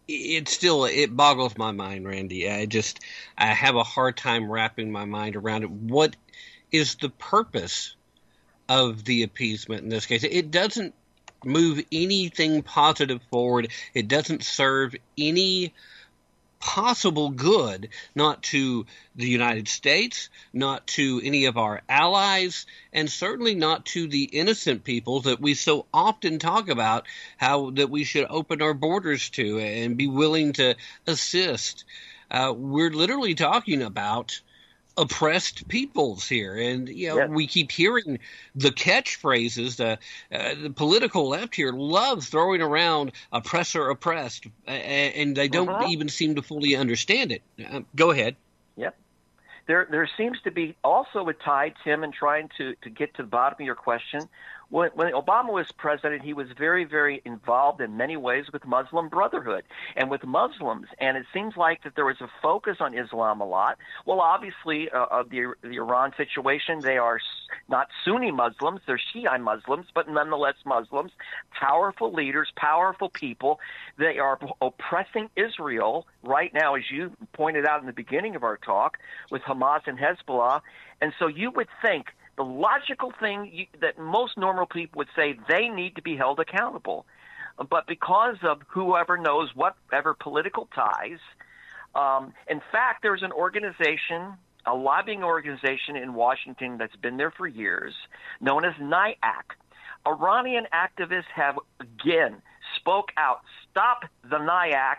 [0.08, 2.50] it still it boggles my mind, Randy.
[2.50, 2.98] I just
[3.36, 5.70] I have a hard time wrapping my mind around it.
[5.70, 6.16] What
[6.72, 7.94] is the purpose
[8.68, 10.24] of the appeasement in this case.
[10.24, 10.94] It doesn't
[11.44, 13.70] move anything positive forward.
[13.94, 15.74] It doesn't serve any
[16.60, 18.84] possible good, not to
[19.14, 24.82] the United States, not to any of our allies, and certainly not to the innocent
[24.84, 29.58] people that we so often talk about how that we should open our borders to
[29.60, 30.74] and be willing to
[31.06, 31.84] assist.
[32.30, 34.40] Uh, we're literally talking about
[34.98, 38.18] oppressed peoples here, and you know we keep hearing
[38.54, 39.76] the catchphrases.
[39.76, 39.98] The
[40.36, 45.86] uh, the political left here loves throwing around oppressor oppressed, and they don't uh-huh.
[45.88, 47.42] even seem to fully understand it.
[47.64, 48.36] Uh, go ahead.
[48.76, 48.96] Yep.
[49.66, 53.22] There there seems to be also a tie, Tim, in trying to to get to
[53.22, 54.28] the bottom of your question
[54.70, 59.08] when, when Obama was president, he was very, very involved in many ways with Muslim
[59.08, 59.64] Brotherhood
[59.96, 60.86] and with Muslims.
[60.98, 63.78] And it seems like that there was a focus on Islam a lot.
[64.04, 67.18] Well, obviously, uh, of the the Iran situation, they are
[67.68, 71.12] not Sunni Muslims; they're Shiite Muslims, but nonetheless Muslims.
[71.58, 73.60] Powerful leaders, powerful people.
[73.98, 78.58] They are oppressing Israel right now, as you pointed out in the beginning of our
[78.58, 78.98] talk,
[79.30, 80.60] with Hamas and Hezbollah.
[81.00, 82.08] And so you would think
[82.38, 86.40] the logical thing you, that most normal people would say they need to be held
[86.40, 87.04] accountable.
[87.68, 91.18] But because of whoever knows whatever political ties,
[91.96, 94.34] um, in fact, there's an organization,
[94.64, 97.92] a lobbying organization in Washington that's been there for years,
[98.40, 99.56] known as NIAC.
[100.06, 102.40] Iranian activists have again
[102.76, 103.40] spoke out.
[103.70, 104.98] Stop the NIAC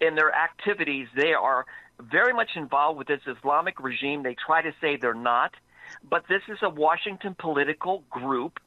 [0.00, 1.08] in their activities.
[1.14, 1.66] They are
[2.00, 4.22] very much involved with this Islamic regime.
[4.22, 5.52] They try to say they're not.
[6.02, 8.60] But this is a Washington political group.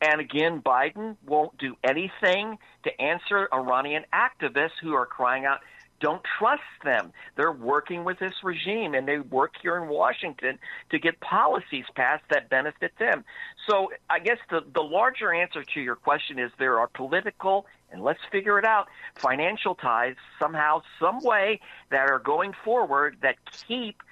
[0.00, 5.58] And again, Biden won't do anything to answer Iranian activists who are crying out,
[6.00, 7.12] don't trust them.
[7.36, 10.58] They're working with this regime and they work here in Washington
[10.90, 13.24] to get policies passed that benefit them.
[13.68, 18.02] So I guess the, the larger answer to your question is there are political, and
[18.02, 18.86] let's figure it out,
[19.16, 21.60] financial ties somehow, some way
[21.90, 23.36] that are going forward that
[23.66, 24.02] keep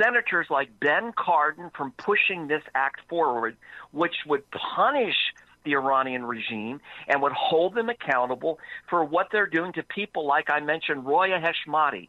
[0.00, 3.56] senators like Ben Cardin from pushing this act forward,
[3.92, 5.16] which would punish
[5.64, 8.58] the Iranian regime and would hold them accountable
[8.88, 12.08] for what they're doing to people like I mentioned, Roya Heshmati,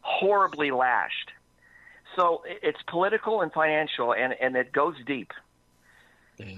[0.00, 1.32] horribly lashed.
[2.16, 5.32] So it's political and financial, and, and it goes deep.
[6.38, 6.56] Yeah.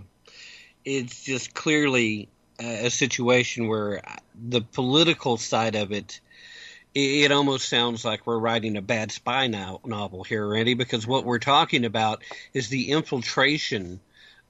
[0.84, 2.28] It's just clearly
[2.58, 4.02] a situation where
[4.48, 6.20] the political side of it
[6.94, 11.24] it almost sounds like we're writing a bad spy now, novel here, Randy, because what
[11.24, 12.22] we're talking about
[12.52, 14.00] is the infiltration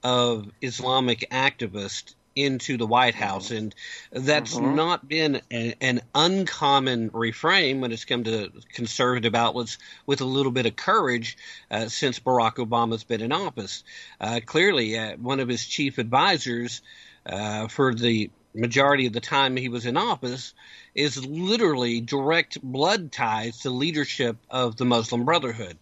[0.03, 3.75] of Islamic activists into the White House, and
[4.11, 4.75] that's mm-hmm.
[4.75, 10.51] not been a, an uncommon refrain when it's come to conservative outlets with a little
[10.51, 11.37] bit of courage
[11.69, 13.83] uh, since Barack Obama's been in office.
[14.19, 16.81] Uh, clearly, uh, one of his chief advisors
[17.25, 20.53] uh, for the majority of the time he was in office
[20.93, 25.77] is literally direct blood ties to leadership of the Muslim Brotherhood.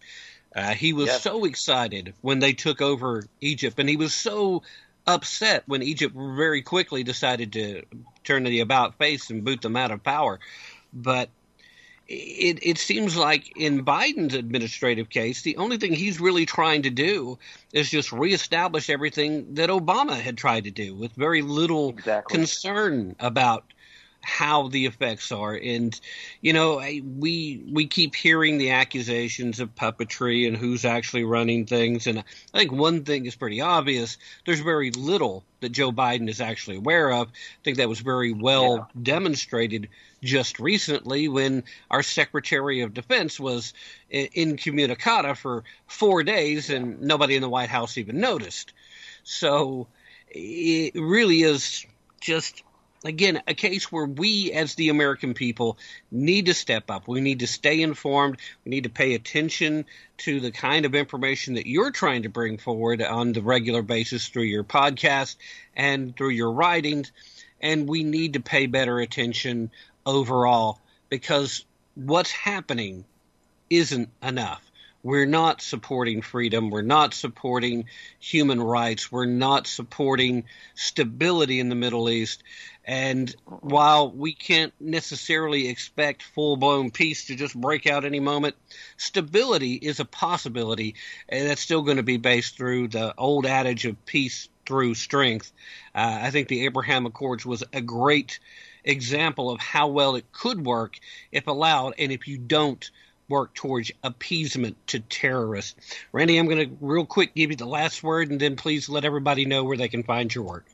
[0.54, 1.22] Uh, he was yes.
[1.22, 4.62] so excited when they took over Egypt, and he was so
[5.06, 7.82] upset when Egypt very quickly decided to
[8.24, 10.40] turn the about face and boot them out of power.
[10.92, 11.30] But
[12.10, 16.90] it, it seems like in Biden's administrative case, the only thing he's really trying to
[16.90, 17.38] do
[17.72, 22.36] is just reestablish everything that Obama had tried to do with very little exactly.
[22.36, 23.64] concern about
[24.22, 25.54] how the effects are.
[25.54, 25.98] And
[26.40, 32.06] you know, we we keep hearing the accusations of puppetry and who's actually running things.
[32.06, 32.20] And
[32.54, 36.76] I think one thing is pretty obvious: there's very little that Joe Biden is actually
[36.76, 37.28] aware of.
[37.28, 38.84] I think that was very well yeah.
[39.02, 39.88] demonstrated
[40.22, 43.72] just recently when our Secretary of Defense was
[44.10, 48.72] incommunicado for four days and nobody in the White House even noticed.
[49.22, 49.88] So
[50.28, 51.86] it really is
[52.20, 52.62] just
[53.04, 55.78] again, a case where we as the American people
[56.10, 57.08] need to step up.
[57.08, 58.38] We need to stay informed.
[58.64, 59.86] We need to pay attention
[60.18, 64.28] to the kind of information that you're trying to bring forward on the regular basis
[64.28, 65.36] through your podcast
[65.74, 67.10] and through your writings.
[67.60, 69.70] And we need to pay better attention
[70.04, 70.78] overall
[71.08, 71.64] because
[71.94, 73.04] what's happening
[73.68, 74.69] isn't enough.
[75.02, 76.70] We're not supporting freedom.
[76.70, 77.86] We're not supporting
[78.18, 79.10] human rights.
[79.10, 80.44] We're not supporting
[80.74, 82.42] stability in the Middle East.
[82.84, 88.56] And while we can't necessarily expect full blown peace to just break out any moment,
[88.96, 90.96] stability is a possibility,
[91.28, 95.52] and that's still going to be based through the old adage of peace through strength.
[95.94, 98.38] Uh, I think the Abraham Accords was a great
[98.84, 100.98] example of how well it could work
[101.32, 102.90] if allowed, and if you don't
[103.30, 105.96] work towards appeasement to terrorists.
[106.12, 109.06] Randy, I'm going to real quick give you the last word, and then please let
[109.06, 110.66] everybody know where they can find your work.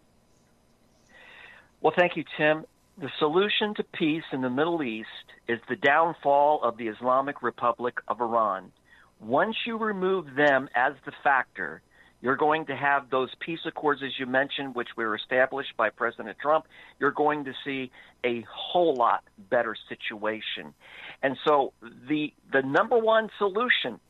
[1.81, 2.65] Well, thank you, Tim.
[2.99, 5.09] The solution to peace in the Middle East
[5.47, 8.73] is the downfall of the Islamic Republic of Iran.
[9.21, 11.83] Once you remove them as the factor,
[12.21, 16.37] you're going to have those peace accords, as you mentioned, which were established by President
[16.41, 16.67] Trump.
[16.99, 17.91] You're going to see
[18.25, 20.75] a whole lot better situation.
[21.23, 21.73] And so
[22.09, 24.01] the the number one solution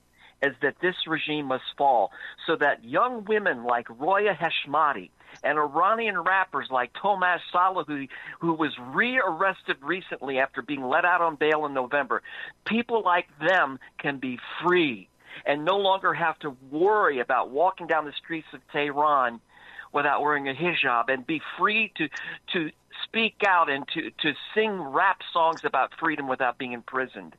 [0.42, 2.10] is that this regime must fall
[2.46, 5.10] so that young women like Roya Heshmati
[5.42, 8.08] and Iranian rappers like Toomaj Salehi,
[8.40, 12.22] who was rearrested recently after being let out on bail in November,
[12.64, 15.08] people like them can be free
[15.44, 19.40] and no longer have to worry about walking down the streets of Tehran
[19.92, 22.08] without wearing a hijab and be free to
[22.52, 22.70] to
[23.04, 27.34] speak out and to to sing rap songs about freedom without being imprisoned.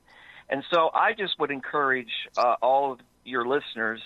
[0.50, 4.00] And so I just would encourage uh, all of your listeners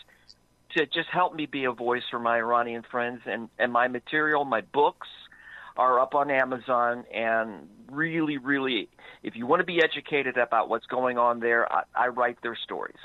[0.77, 4.45] to just help me be a voice for my Iranian friends and and my material,
[4.45, 5.09] my books
[5.77, 8.89] are up on Amazon and really really
[9.23, 12.57] if you want to be educated about what's going on there, I, I write their
[12.57, 12.97] stories.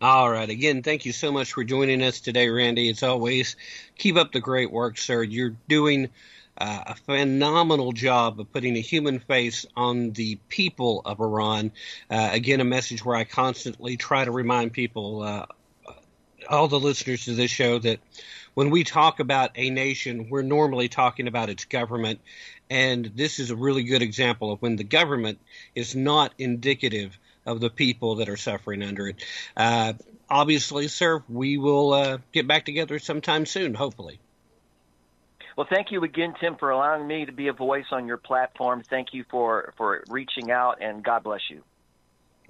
[0.00, 0.48] All right.
[0.48, 2.88] Again, thank you so much for joining us today, Randy.
[2.88, 3.56] As always,
[3.96, 5.24] keep up the great work, sir.
[5.24, 6.10] You're doing
[6.56, 11.72] uh, a phenomenal job of putting a human face on the people of Iran.
[12.08, 15.46] Uh, again, a message where I constantly try to remind people, uh,
[16.48, 17.98] all the listeners to this show, that
[18.54, 22.20] when we talk about a nation, we're normally talking about its government.
[22.70, 25.40] And this is a really good example of when the government
[25.74, 27.18] is not indicative
[27.48, 29.24] of the people that are suffering under it.
[29.56, 29.94] Uh,
[30.28, 34.20] obviously, sir, we will uh, get back together sometime soon, hopefully.
[35.56, 38.84] Well, thank you again, Tim, for allowing me to be a voice on your platform.
[38.88, 41.62] Thank you for, for reaching out, and God bless you.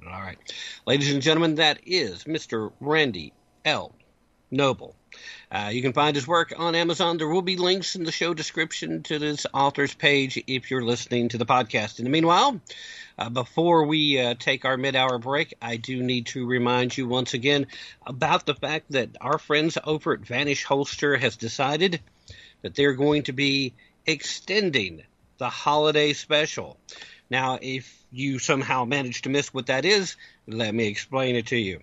[0.05, 0.39] All right.
[0.85, 2.73] Ladies and gentlemen, that is Mr.
[2.81, 3.33] Randy
[3.65, 3.95] L.
[4.51, 4.95] Noble.
[5.51, 7.17] Uh, you can find his work on Amazon.
[7.17, 11.31] There will be links in the show description to this author's page if you're listening
[11.31, 11.99] to the podcast.
[11.99, 12.61] In the meanwhile,
[13.19, 17.09] uh, before we uh, take our mid hour break, I do need to remind you
[17.09, 17.67] once again
[18.07, 22.01] about the fact that our friends over at Vanish Holster has decided
[22.63, 23.75] that they're going to be
[24.07, 25.03] extending
[25.39, 26.79] the holiday special.
[27.31, 30.17] Now, if you somehow managed to miss what that is,
[30.47, 31.81] let me explain it to you.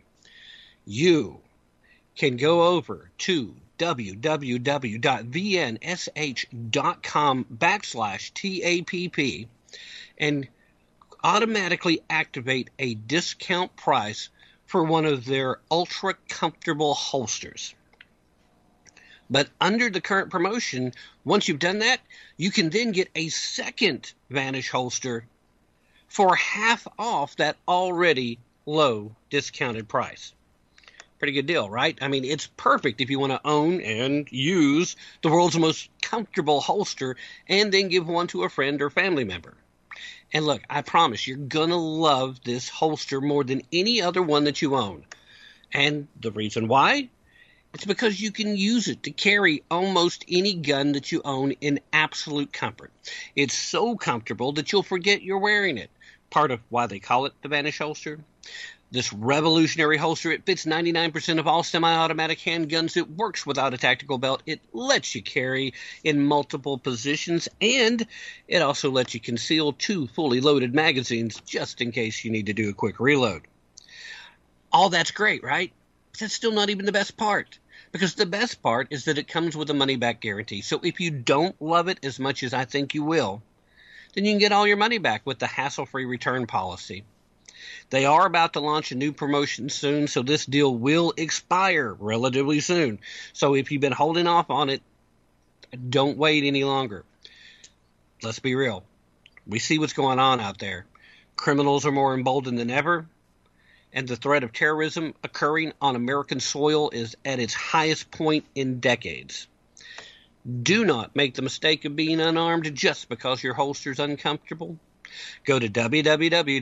[0.86, 1.42] You
[2.16, 4.66] can go over to www.vnsh.com
[7.54, 9.48] backslash TAPP
[10.18, 10.48] and
[11.24, 14.30] automatically activate a discount price
[14.66, 17.76] for one of their ultra comfortable holsters.
[19.30, 20.94] But under the current promotion,
[21.24, 22.00] once you've done that,
[22.38, 25.26] you can then get a second Vanish holster
[26.08, 30.34] for half off that already low discounted price.
[31.18, 31.98] Pretty good deal, right?
[32.02, 36.60] I mean, it's perfect if you want to own and use the world's most comfortable
[36.60, 37.16] holster
[37.48, 39.56] and then give one to a friend or family member.
[40.34, 44.44] And look, I promise you're going to love this holster more than any other one
[44.44, 45.06] that you own.
[45.72, 47.10] And the reason why?
[47.74, 51.82] It's because you can use it to carry almost any gun that you own in
[51.92, 52.92] absolute comfort.
[53.36, 55.90] It's so comfortable that you'll forget you're wearing it.
[56.30, 58.20] Part of why they call it the Vanish holster.
[58.92, 62.96] This revolutionary holster, it fits 99% of all semi-automatic handguns.
[62.96, 64.44] It works without a tactical belt.
[64.46, 68.06] It lets you carry in multiple positions, and
[68.48, 72.54] it also lets you conceal two fully loaded magazines just in case you need to
[72.54, 73.42] do a quick reload.
[74.72, 75.72] All that's great, right?
[76.12, 77.60] But that's still not even the best part.
[77.92, 80.62] Because the best part is that it comes with a money back guarantee.
[80.62, 83.42] So if you don't love it as much as I think you will,
[84.14, 87.04] then you can get all your money back with the hassle free return policy.
[87.90, 92.60] They are about to launch a new promotion soon, so this deal will expire relatively
[92.60, 93.00] soon.
[93.34, 94.82] So if you've been holding off on it,
[95.90, 97.04] don't wait any longer.
[98.24, 98.84] Let's be real.
[99.48, 100.86] We see what's going on out there.
[101.36, 103.06] Criminals are more emboldened than ever,
[103.94, 108.80] and the threat of terrorism occurring on American soil is at its highest point in
[108.80, 109.48] decades.
[110.64, 114.78] Do not make the mistake of being unarmed just because your holster's uncomfortable.
[115.44, 116.56] Go to www.vnsh.com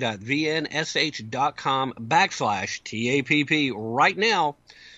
[1.99, 4.55] backslash TAPP right now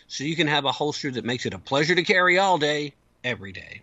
[0.07, 2.93] so you can have a holster that makes it a pleasure to carry all day,
[3.23, 3.81] every day.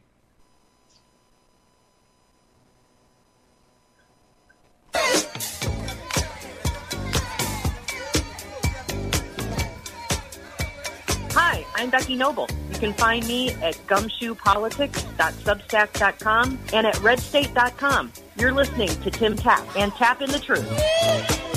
[11.35, 12.49] Hi, I'm Becky Noble.
[12.73, 18.13] You can find me at gumshoepolitics.substack.com and at redstate.com.
[18.39, 21.52] You're listening to Tim Tapp and Tapp Into the Truth.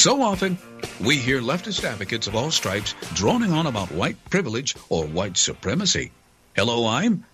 [0.00, 0.56] So often,
[0.98, 6.10] we hear leftist advocates of all stripes droning on about white privilege or white supremacy.
[6.56, 7.26] Hello, I'm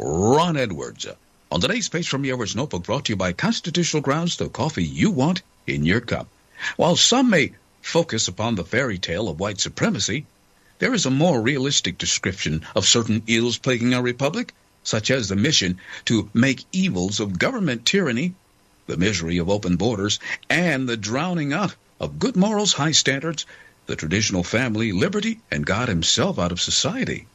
[0.00, 1.06] Ron Edwards.
[1.52, 5.12] On today's page from Edwards Notebook, brought to you by Constitutional Grounds, the coffee you
[5.12, 6.26] want in your cup.
[6.74, 10.26] While some may focus upon the fairy tale of white supremacy,
[10.80, 15.36] there is a more realistic description of certain ills plaguing our republic, such as the
[15.36, 18.34] mission to make evils of government tyranny,
[18.88, 20.18] the misery of open borders,
[20.50, 23.46] and the drowning out of good morals, high standards,
[23.86, 27.26] the traditional family, liberty, and God Himself out of society.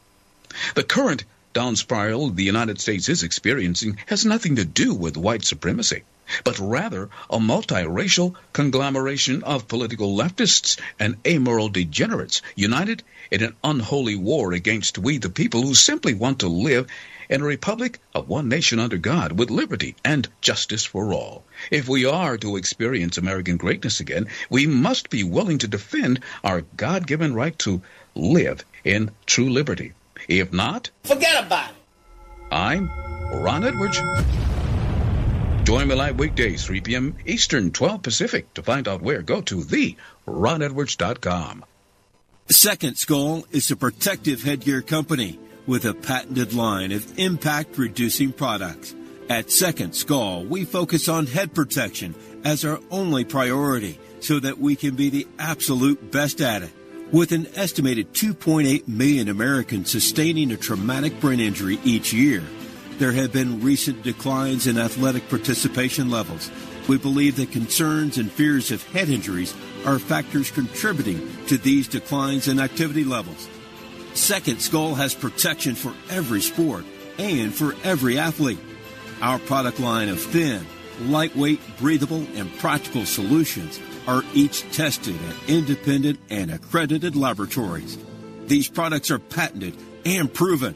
[0.75, 1.23] The current
[1.53, 6.03] down spiral the United States is experiencing has nothing to do with white supremacy,
[6.43, 14.15] but rather a multiracial conglomeration of political leftists and amoral degenerates united in an unholy
[14.15, 16.87] war against we the people who simply want to live
[17.33, 21.43] in a republic of one nation under God with liberty and justice for all.
[21.71, 26.61] If we are to experience American greatness again, we must be willing to defend our
[26.77, 27.81] God given right to
[28.13, 29.93] live in true liberty.
[30.27, 31.75] If not, forget about it.
[32.51, 32.91] I'm
[33.33, 33.97] Ron Edwards.
[35.63, 37.15] Join me live weekdays, 3 p.m.
[37.25, 38.53] Eastern, 12 Pacific.
[38.53, 41.65] To find out where, go to theronedwards.com.
[42.49, 48.95] Second Skull is a protective headgear company with a patented line of impact reducing products.
[49.29, 52.13] At Second Skull, we focus on head protection
[52.43, 56.71] as our only priority so that we can be the absolute best at it.
[57.11, 62.43] With an estimated 2.8 million Americans sustaining a traumatic brain injury each year,
[62.97, 66.51] there have been recent declines in athletic participation levels.
[66.87, 69.53] We believe that concerns and fears of head injuries
[69.85, 73.47] are factors contributing to these declines in activity levels.
[74.15, 76.85] Second Skull has protection for every sport
[77.17, 78.59] and for every athlete.
[79.21, 80.65] Our product line of thin,
[81.01, 87.97] lightweight, breathable, and practical solutions are each tested at independent and accredited laboratories.
[88.45, 89.75] These products are patented
[90.05, 90.75] and proven.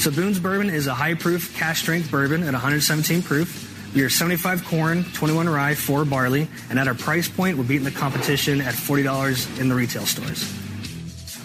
[0.00, 3.94] So Boone's Bourbon is a high proof, cask strength bourbon at 117 proof.
[3.94, 7.84] We are 75 corn, 21 rye, 4 barley, and at our price point, we're beating
[7.84, 10.50] the competition at $40 in the retail stores.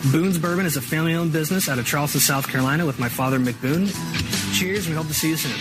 [0.09, 3.39] Boone's Bourbon is a family owned business out of Charleston, South Carolina with my father,
[3.39, 3.89] Mick Boone.
[4.53, 5.59] Cheers, we hope to see you soon.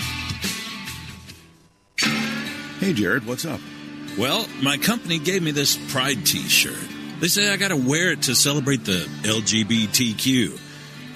[2.78, 3.58] Hey, Jared, what's up?
[4.16, 6.78] Well, my company gave me this Pride t shirt.
[7.18, 10.60] They say I gotta wear it to celebrate the LGBTQ.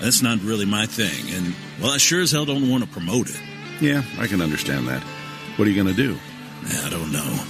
[0.00, 3.28] That's not really my thing, and well, I sure as hell don't want to promote
[3.30, 3.40] it.
[3.80, 5.02] Yeah, I can understand that.
[5.56, 6.18] What are you going to do?
[6.84, 7.44] I don't know.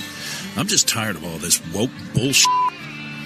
[0.56, 2.48] I'm just tired of all this woke bullshit.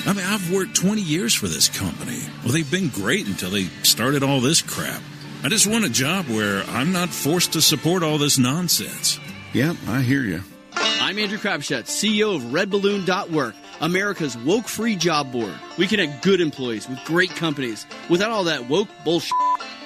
[0.05, 2.21] I mean, I've worked 20 years for this company.
[2.43, 5.01] Well, they've been great until they started all this crap.
[5.45, 9.19] I just want a job where I'm not forced to support all this nonsense.
[9.53, 10.43] Yeah, I hear you.
[10.75, 15.55] I'm Andrew Crapuchettes, CEO of RedBalloon.work, America's woke free job board.
[15.77, 19.33] We connect good employees with great companies without all that woke bullshit.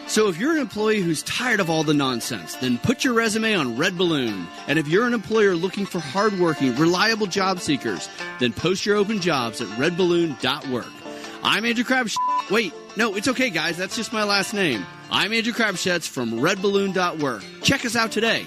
[0.08, 3.54] So if you're an employee who's tired of all the nonsense, then put your resume
[3.54, 4.46] on Red Balloon.
[4.68, 8.08] And if you're an employer looking for hardworking, reliable job seekers,
[8.38, 10.86] then post your open jobs at redballoon.work.
[11.42, 12.50] I'm Andrew Crapuchettes.
[12.50, 13.76] Wait, no, it's okay, guys.
[13.76, 14.86] That's just my last name.
[15.10, 17.42] I'm Andrew Crapuchettes from redballoon.work.
[17.62, 18.46] Check us out today.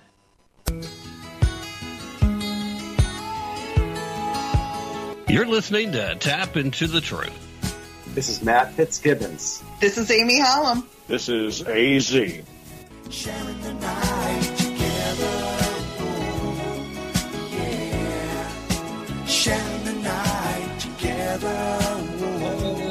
[5.27, 7.31] You're listening to Tapp Into the Truth.
[8.13, 9.63] This is Matt Fitzgibbons.
[9.79, 10.85] This is Amy Hallam.
[11.07, 12.11] This is AZ.
[13.09, 15.47] Sharing the night together.
[15.99, 16.85] Oh,
[17.53, 19.25] yeah.
[19.25, 22.20] Sharing the night together.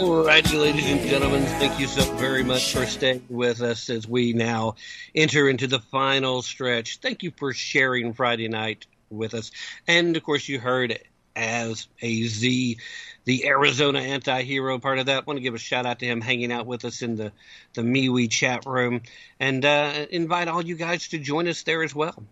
[0.01, 4.09] All righty, ladies and gentlemen, thank you so very much for staying with us as
[4.09, 4.77] we now
[5.15, 7.01] enter into the final stretch.
[7.01, 9.51] Thank you for sharing Friday night with us.
[9.87, 10.99] And of course, you heard
[11.37, 12.79] as a Z,
[13.27, 15.27] the Arizona anti-hero part of that.
[15.27, 17.31] want to give a shout out to him hanging out with us in the,
[17.75, 19.03] the MeWe chat room
[19.39, 22.25] and uh, invite all you guys to join us there as well.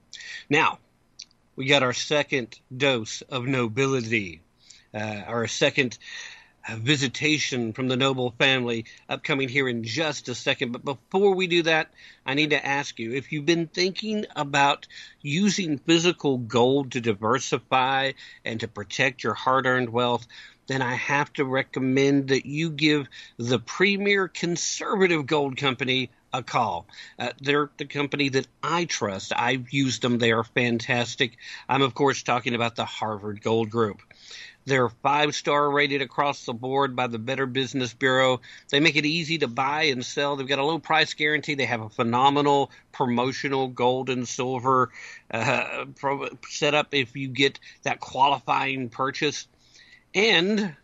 [0.49, 0.79] Now,
[1.55, 4.41] we got our second dose of nobility,
[4.95, 5.99] uh, our second
[6.77, 10.73] visitation from the noble family upcoming here in just a second.
[10.73, 11.91] But before we do that,
[12.27, 14.87] I need to ask you if you've been thinking about
[15.23, 18.13] using physical gold to diversify
[18.45, 20.27] and to protect your hard earned wealth,
[20.67, 23.09] then I have to recommend that you give
[23.39, 26.87] the premier conservative gold company a call.
[27.19, 29.33] Uh, they're the company that I trust.
[29.35, 30.19] I've used them.
[30.19, 31.39] They are fantastic.
[31.69, 34.03] I'm, of course, talking about the Harvard Gold Group.
[34.69, 38.43] They're five star rated across the board by the Better Business Bureau.
[38.71, 40.37] They make it easy to buy and sell.
[40.37, 41.55] They've got a low price guarantee.
[41.55, 44.91] They have a phenomenal promotional gold and silver
[45.31, 49.49] uh, pro- setup if you get that qualifying purchase.
[50.15, 50.77] And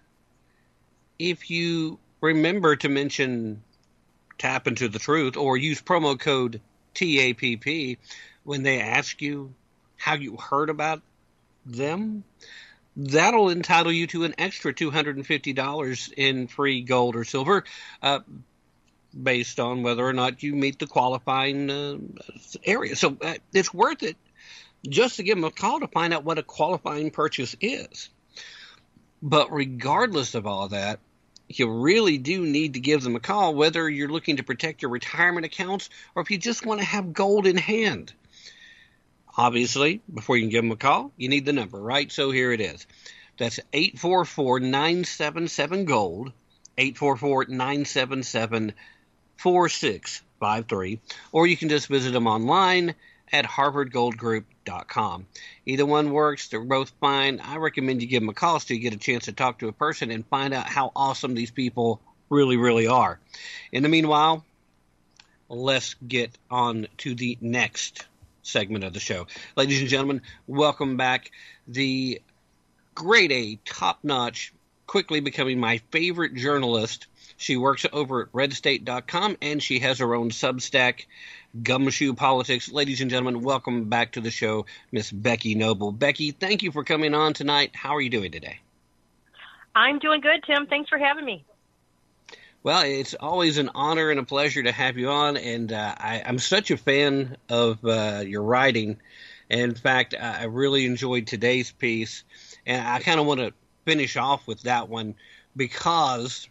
[1.18, 3.62] if you remember to mention
[4.38, 6.62] Tapp into the Truth or use promo code
[6.94, 7.98] TAPP
[8.44, 9.52] when they ask you
[9.96, 11.02] how you heard about
[11.66, 12.24] them,
[12.96, 17.64] that'll entitle you to an extra $250 in free gold or silver
[18.02, 18.20] uh,
[19.20, 21.98] based on whether or not you meet the qualifying uh,
[22.64, 22.96] area.
[22.96, 24.16] So uh, it's worth it
[24.88, 28.10] just to give them a call to find out what a qualifying purchase is.
[29.22, 31.00] But regardless of all that,
[31.48, 34.90] you really do need to give them a call, whether you're looking to protect your
[34.90, 38.12] retirement accounts or if you just want to have gold in hand.
[39.36, 42.10] Obviously, before you can give them a call, you need the number, right?
[42.10, 42.86] So here it is.
[43.36, 46.32] That's 844 977 Gold,
[46.78, 48.74] 844 977
[49.36, 51.00] 4653.
[51.32, 52.94] Or you can just visit them online
[53.32, 55.26] at harvardgoldgroup.com.
[55.66, 57.40] Either one works, they're both fine.
[57.40, 59.68] I recommend you give them a call so you get a chance to talk to
[59.68, 62.00] a person and find out how awesome these people
[62.30, 63.18] really, really are.
[63.72, 64.44] In the meanwhile,
[65.48, 68.06] let's get on to the next
[68.46, 69.26] segment of the show.
[69.56, 71.30] Ladies and gentlemen, welcome back.
[71.66, 72.20] The
[72.94, 74.52] grade A, top notch,
[74.86, 77.06] quickly becoming my favorite journalist.
[77.36, 81.06] She works over at redstate.com and she has her own Substack,
[81.62, 82.70] Gumshoe Politics.
[82.70, 85.90] Ladies and gentlemen, welcome back to the show, Miss Becky Noble.
[85.90, 87.74] Becky, thank you for coming on tonight.
[87.74, 88.60] How are you doing today?
[89.74, 90.66] I'm doing good, Tim.
[90.66, 91.44] Thanks for having me.
[92.64, 96.22] Well, it's always an honor and a pleasure to have you on, and uh, I,
[96.24, 98.96] am such a fan of uh, your writing.
[99.50, 102.24] In fact, I really enjoyed today's piece,
[102.64, 103.52] and I kind of want to
[103.84, 105.14] finish off with that one
[105.54, 106.48] because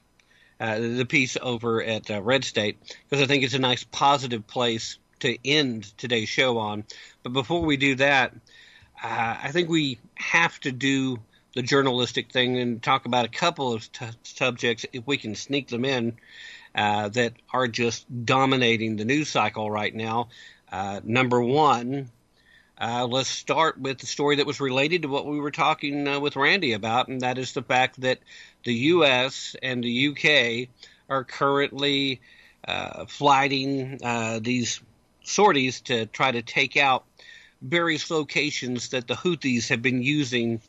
[0.60, 2.78] uh, the piece over at uh, Red State,
[3.10, 6.84] because I think it's a nice positive place to end today's show on.
[7.24, 8.36] But before we do that,
[9.04, 11.18] uh, I think we have to do
[11.54, 15.68] the journalistic thing and talk about a couple of t- subjects, if we can sneak
[15.68, 16.18] them in,
[16.76, 20.30] uh, that are just dominating the news cycle right now.
[20.72, 22.10] Uh, number one,
[22.82, 26.20] uh, let's start with the story that was related to what we were talking uh,
[26.20, 28.20] with Randy about, and that is the fact that
[28.64, 29.56] the U.S.
[29.62, 30.70] and the U.K.
[31.08, 32.22] are currently
[32.68, 34.82] uh, flighting uh, these
[35.24, 37.06] sorties to try to take out
[37.62, 40.60] various locations that the Houthis have been using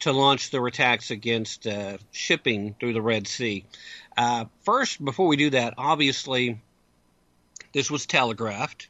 [0.00, 3.64] to launch their attacks against uh, shipping through the Red Sea.
[4.16, 6.60] Uh, first, before we do that, obviously,
[7.72, 8.88] this was telegraphed.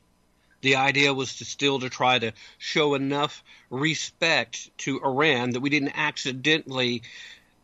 [0.63, 5.71] The idea was to still to try to show enough respect to Iran that we
[5.71, 7.03] didn't accidentally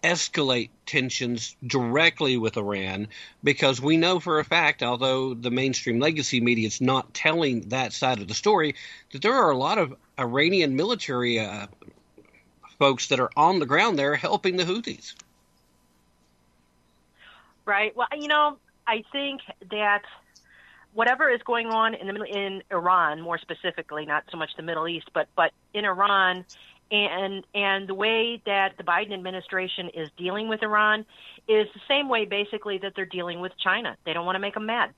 [0.03, 3.09] escalate tensions directly with Iran
[3.43, 7.93] because we know for a fact, although the mainstream legacy media is not telling that
[7.93, 8.77] side of the story,
[9.11, 11.67] that there are a lot of Iranian military uh,
[12.79, 15.15] folks that are on the ground there helping the Houthis.
[17.65, 17.97] Right.
[17.97, 19.41] Well, you know, I think
[19.71, 20.03] that
[20.95, 24.89] whatever is going on in the in Iran, more specifically, not so much the Middle
[24.89, 26.45] East, but but in Iran,
[26.91, 31.05] and and the way that the Biden administration is dealing with Iran
[31.49, 33.97] is the same way, basically, that they're dealing with China.
[34.05, 34.91] They don't want to make them mad,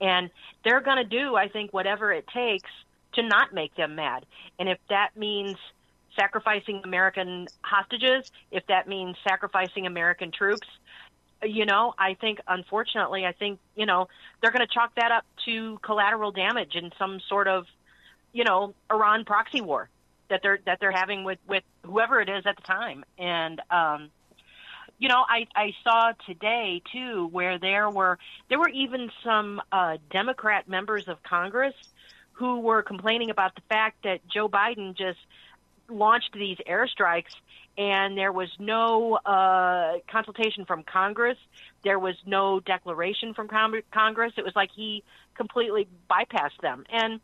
[0.00, 0.30] and
[0.64, 2.70] they're going to do, I think, whatever it takes
[3.14, 4.26] to not make them mad.
[4.58, 5.56] And if that means
[6.16, 10.66] sacrificing American hostages, if that means sacrificing American troops,
[11.42, 14.08] you know, I think unfortunately, I think you know
[14.40, 17.66] they're going to chalk that up to collateral damage in some sort of,
[18.32, 19.88] you know, Iran proxy war
[20.28, 23.04] that they're that they're having with with whoever it is at the time.
[23.18, 24.10] And um,
[24.98, 28.18] you know, I I saw today too where there were
[28.48, 31.74] there were even some uh, Democrat members of Congress
[32.32, 35.18] who were complaining about the fact that Joe Biden just
[35.88, 37.34] launched these airstrikes
[37.78, 41.36] and there was no uh, consultation from Congress.
[41.84, 44.32] There was no declaration from Con- Congress.
[44.36, 45.04] It was like he
[45.34, 46.84] completely bypassed them.
[46.90, 47.20] And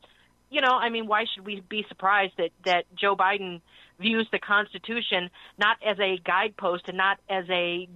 [0.50, 3.62] you know, I mean, why should we be surprised that that Joe Biden
[3.98, 7.88] views the Constitution not as a guidepost and not as a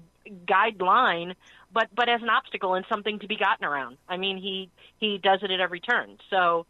[0.46, 1.34] guideline,
[1.72, 3.98] but but as an obstacle and something to be gotten around?
[4.08, 6.16] I mean, he he does it at every turn.
[6.30, 6.64] So,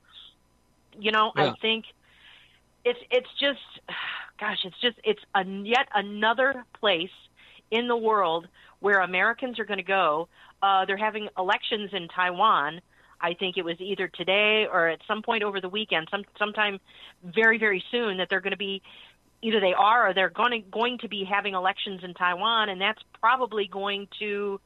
[0.98, 1.51] you know, Yeah.
[1.51, 1.85] I think
[2.87, 3.61] it's it's just
[4.41, 7.11] gosh it's just it's a, yet another place
[7.71, 8.47] in the world
[8.81, 10.29] where americans are going to go.
[10.63, 12.81] Uh they're having elections in taiwan.
[13.21, 16.79] I think it was either today or at some point over the weekend some sometime
[17.23, 18.83] very very soon that they're going to be
[19.43, 22.81] either they are or they're going to going to be having elections in taiwan and
[22.81, 24.61] that's probably going to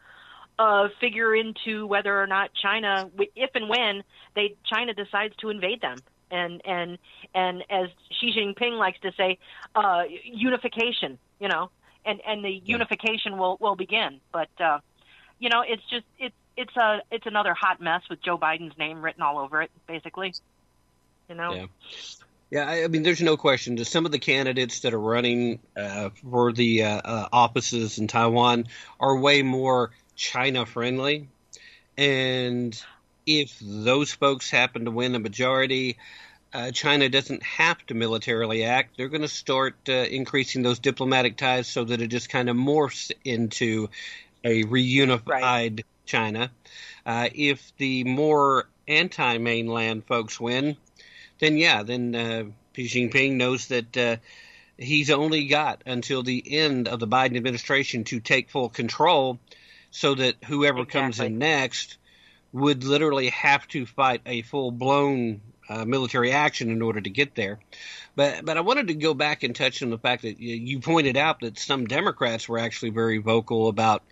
[0.59, 4.03] uh figure into whether or not china if and when
[4.35, 5.97] they china decides to invade them
[6.31, 6.98] and and
[7.35, 9.39] and as Xi Jinping likes to say,
[9.74, 11.19] uh, unification.
[11.39, 11.70] You know,
[12.05, 14.20] and and the unification will will begin.
[14.32, 14.81] But uh,
[15.39, 19.02] you know, it's just it's it's a it's another hot mess with Joe Biden's name
[19.02, 20.35] written all over it, basically.
[21.28, 21.55] You know.
[21.55, 21.66] Yeah.
[22.51, 25.61] Yeah, I, I mean, there's no question that some of the candidates that are running
[25.77, 28.66] uh, for the uh, uh, offices in Taiwan
[28.98, 31.28] are way more China friendly.
[31.97, 32.82] And
[33.39, 35.98] if those folks happen to win a majority,
[36.52, 38.97] uh, China doesn't have to militarily act.
[38.97, 42.57] They're going to start uh, increasing those diplomatic ties so that it just kind of
[42.57, 43.89] morphs into
[44.43, 46.51] a reunified China.
[47.07, 50.77] Uh, if the more anti mainland folks win,
[51.39, 52.44] then yeah, then uh,
[52.74, 54.16] Xi Jinping knows that uh,
[54.77, 59.39] he's only got until the end of the Biden administration to take full control
[59.90, 61.97] so that whoever comes in next
[62.52, 65.40] would literally have to fight a full blown
[65.70, 67.60] uh, military action in order to get there.
[68.16, 71.16] But but I wanted to go back and touch on the fact that you, pointed
[71.16, 74.02] out that some Democrats were actually very vocal about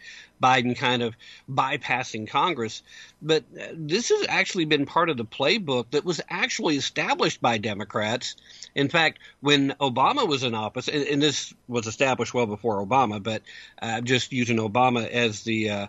[0.41, 1.17] Biden kind of
[1.51, 2.83] bypassing Congress.
[3.21, 7.59] But uh, this has actually been part of the playbook that was actually established by
[7.59, 8.37] Democrats.
[8.77, 13.21] In fact, when Obama was in office, and, and this was established well before Obama,
[13.21, 13.43] but
[13.83, 15.87] uh, just using Obama as the uh,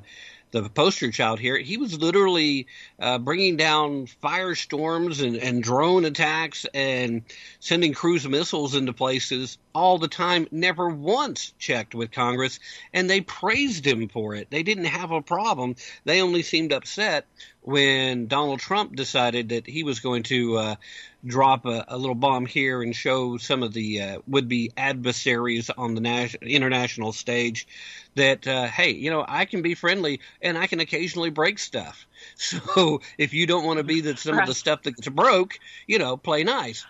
[0.52, 2.68] the poster child here, he was literally
[3.00, 7.24] uh, bringing down firestorms and, and drone attacks and
[7.60, 12.60] sending cruise missiles into places all the time, never once checked with Congress,
[12.94, 14.50] and they praised him for it.
[14.50, 15.76] They didn't have a problem.
[16.06, 17.28] They only seemed upset
[17.70, 20.76] when Donald Trump decided that he was going to uh,
[21.24, 25.94] drop a, a little bomb here and show some of the uh, would-be adversaries on
[25.94, 27.68] the international stage
[28.16, 32.08] that uh, hey, you know, I can be friendly and I can occasionally break stuff.
[32.36, 36.00] So if you don't want to be that some of the stuff that's broke, you
[36.00, 36.86] know, play nice.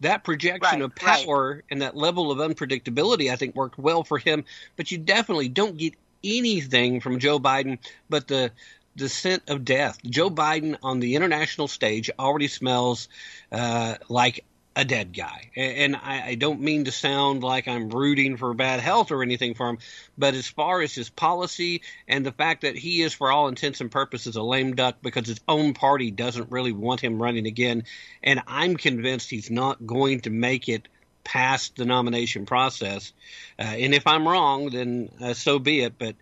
[0.00, 4.18] That projection Right, of power and that level of unpredictability, I think, worked well for
[4.18, 4.44] him.
[4.76, 5.94] But you definitely don't get
[6.24, 7.78] anything from Joe Biden
[8.08, 8.50] but the
[8.98, 9.98] the scent of death.
[10.04, 13.08] Joe Biden on the international stage already smells
[13.52, 14.44] uh, like
[14.78, 15.50] a dead guy.
[15.56, 19.54] And I, I don't mean to sound like I'm rooting for bad health or anything
[19.54, 19.78] for him,
[20.16, 23.80] but as far as his policy and the fact that he is, for all intents
[23.80, 27.84] and purposes, a lame duck because his own party doesn't really want him running again,
[28.22, 30.86] and I'm convinced he's not going to make it
[31.28, 33.12] past the nomination process.
[33.58, 35.98] Uh, and if I'm wrong, then uh, so be it.
[35.98, 36.16] But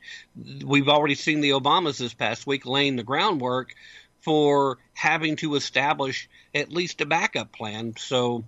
[0.65, 3.73] we've already seen the Obamas this past week laying the groundwork
[4.23, 7.95] for having to establish at least a backup plan.
[7.97, 8.43] So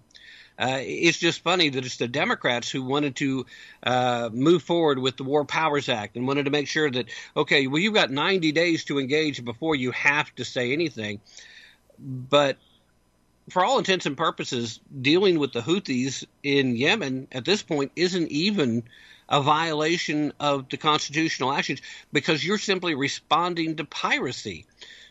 [0.58, 3.46] uh, it's just funny that it's the Democrats who wanted to
[3.84, 7.06] uh, move forward with the War Powers Act and wanted to make sure that,
[7.36, 11.20] okay, well, you've got 90 days to engage before you have to say anything.
[12.00, 12.58] But
[13.50, 18.30] for all intents and purposes, dealing with the Houthis in Yemen at this point isn't
[18.30, 18.84] even
[19.28, 24.66] a violation of the constitutional actions because you're simply responding to piracy.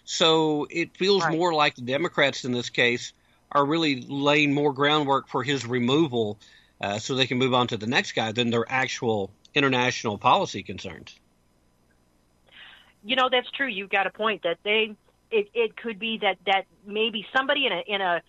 [0.05, 3.13] So it feels more like the Democrats in this case
[3.51, 6.39] are really laying more groundwork for his removal
[6.81, 10.63] uh, so they can move on to the next guy than their actual international policy
[10.63, 11.17] concerns.
[13.03, 14.95] you know that's true you've got a point that they
[15.31, 18.21] it, it could be that that maybe somebody in a in a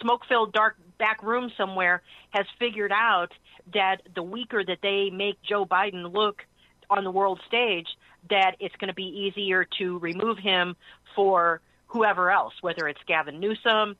[0.00, 3.32] smoke filled dark back room somewhere has figured out
[3.72, 6.42] that the weaker that they make Joe Biden look
[6.88, 7.86] on the world stage
[8.28, 10.76] that it's going to be easier to remove him
[11.14, 13.96] for whoever else whether it's Gavin Newsom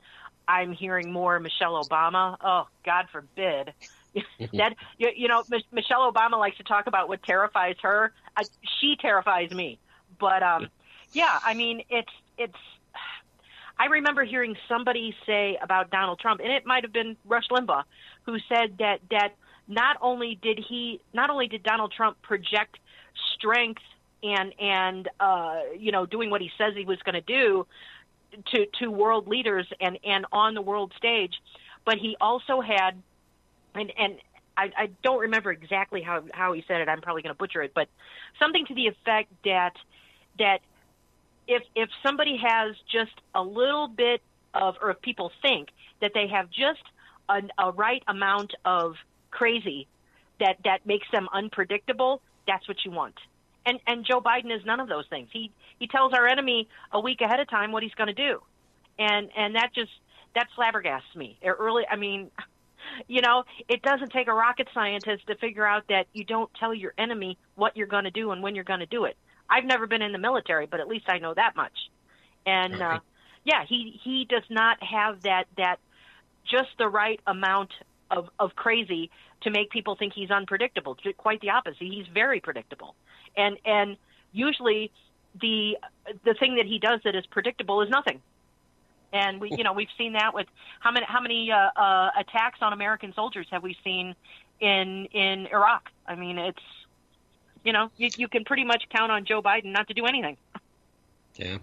[0.51, 2.36] I'm hearing more Michelle Obama.
[2.43, 3.73] Oh, God forbid.
[4.55, 8.12] that you, you know, Mich- Michelle Obama likes to talk about what terrifies her.
[8.36, 8.43] I,
[8.81, 9.78] she terrifies me.
[10.19, 10.69] But um,
[11.12, 12.55] yeah, I mean, it's it's.
[13.78, 17.85] I remember hearing somebody say about Donald Trump, and it might have been Rush Limbaugh,
[18.27, 19.35] who said that that
[19.69, 22.78] not only did he, not only did Donald Trump project
[23.35, 23.82] strength
[24.23, 27.66] and and uh, you know doing what he says he was going to do
[28.53, 31.35] to to world leaders and and on the world stage,
[31.85, 33.03] but he also had
[33.74, 34.16] and and
[34.57, 36.89] I, I don't remember exactly how how he said it.
[36.89, 37.89] I'm probably going to butcher it, but
[38.39, 39.73] something to the effect that
[40.39, 40.61] that
[41.51, 44.23] if if somebody has just a little bit
[44.55, 45.69] of, or if people think
[46.01, 46.83] that they have just
[47.29, 48.95] a, a right amount of
[49.31, 49.89] crazy
[50.39, 53.17] that that makes them unpredictable, that's what you want.
[53.67, 55.29] And and Joe Biden is none of those things.
[55.33, 58.41] He he tells our enemy a week ahead of time what he's going to do,
[58.99, 59.91] and and that just
[60.37, 61.37] that flabbergasts me.
[61.45, 62.31] Early, I mean,
[63.09, 66.73] you know, it doesn't take a rocket scientist to figure out that you don't tell
[66.73, 69.17] your enemy what you're going to do and when you're going to do it.
[69.51, 71.91] I've never been in the military, but at least I know that much.
[72.47, 73.01] And uh,
[73.45, 75.77] yeah, he he does not have that that
[76.51, 77.71] just the right amount
[78.11, 79.11] of of crazy
[79.43, 80.97] to make people think he's unpredictable.
[81.17, 81.79] Quite the opposite.
[81.81, 82.95] He's very predictable.
[83.37, 83.97] And and
[84.33, 84.91] usually
[85.41, 85.79] the
[86.25, 88.21] the thing that he does that is predictable is nothing.
[89.13, 90.47] And we, you know, we've seen that with
[90.79, 94.15] how many how many uh, uh, attacks on American soldiers have we seen
[94.61, 95.91] in in Iraq?
[96.07, 96.63] I mean, it's
[97.65, 100.37] you know, you, you can pretty much count on Joe Biden not to do anything.
[101.37, 101.59] Yeah.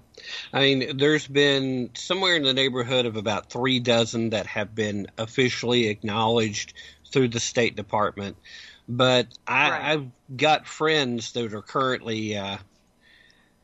[0.54, 5.08] I mean, there's been somewhere in the neighborhood of about three dozen that have been
[5.18, 6.74] officially acknowledged
[7.12, 8.38] through the State Department.
[8.90, 9.82] But I, Right.
[9.92, 12.58] I've got friends that are currently uh,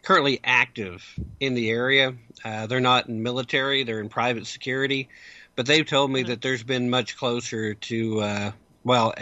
[0.04, 1.04] currently active
[1.40, 2.16] in the area.
[2.44, 5.10] Uh, they're not in military; they're in private security.
[5.56, 8.52] But they've told me that there's been much closer to uh,
[8.84, 9.14] well.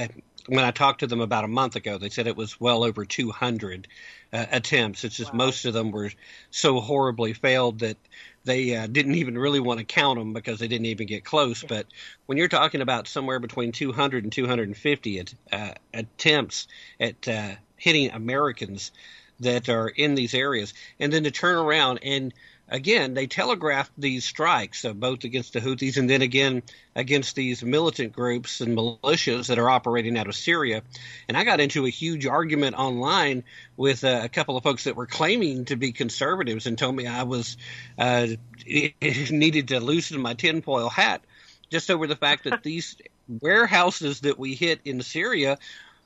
[0.51, 3.05] When I talked to them about a month ago, they said it was well over
[3.05, 3.87] 200
[4.33, 5.05] uh, attempts.
[5.05, 6.11] It's just most of them were
[6.49, 7.95] so horribly failed that
[8.43, 11.63] they uh, didn't even really want to count them because they didn't even get close.
[11.63, 11.85] But
[12.25, 16.67] when you're talking about somewhere between 200 and 250 at, uh, attempts
[16.99, 18.91] at uh, hitting Americans
[19.39, 22.33] that are in these areas, and then to turn around and
[22.71, 26.63] again, they telegraphed these strikes, uh, both against the Houthis and then again
[26.95, 30.81] against these militant groups and militias that are operating out of Syria.
[31.27, 33.43] And I got into a huge argument online
[33.75, 37.05] with uh, a couple of folks that were claiming to be conservatives and told me
[37.05, 37.57] I was
[37.99, 38.27] uh,
[38.65, 41.21] needed to loosen my tinfoil hat
[41.69, 45.57] just over the fact that these warehouses that we hit in Syria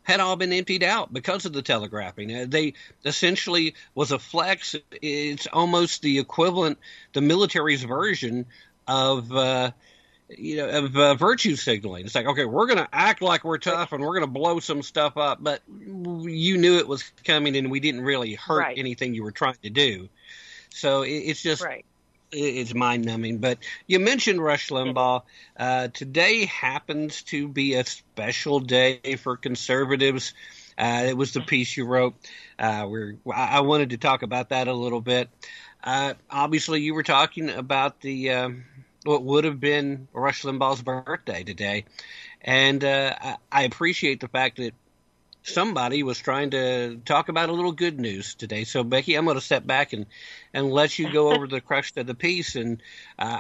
[0.06, 2.34] had all been emptied out because of the telegraphing.
[2.34, 2.74] Uh, they
[3.04, 4.76] essentially was a flex.
[5.02, 6.78] It's almost the equivalent,
[7.14, 8.46] the military's version
[8.88, 9.32] of.
[9.32, 9.72] Uh,
[10.28, 12.04] you know, of uh, virtue signaling.
[12.04, 14.60] It's like, okay, we're going to act like we're tough and we're going to blow
[14.60, 18.78] some stuff up, but you knew it was coming and we didn't really hurt Right.
[18.80, 20.10] anything you were trying to do.
[20.72, 21.86] So it, it's just Right.
[22.36, 23.40] It- it's mind numbing.
[23.40, 25.24] But you mentioned Rush Limbaugh.
[25.58, 30.34] Uh, today happens to be a special day for conservatives.
[30.78, 32.16] Uh, it was the piece you wrote.
[32.60, 35.30] Uh, we're, I I wanted to talk about that a little bit.
[35.84, 38.66] Uh, obviously, you were talking about the um,
[39.04, 41.86] what would have been Rush Limbaugh's birthday today,
[42.42, 44.74] and uh, I, I appreciate the fact that
[45.46, 48.64] somebody was trying to talk about a little good news today.
[48.64, 50.06] So, Becky, I'm going to step back and,
[50.54, 52.56] and let you go over the crux of the piece.
[52.56, 52.82] And
[53.20, 53.40] uh,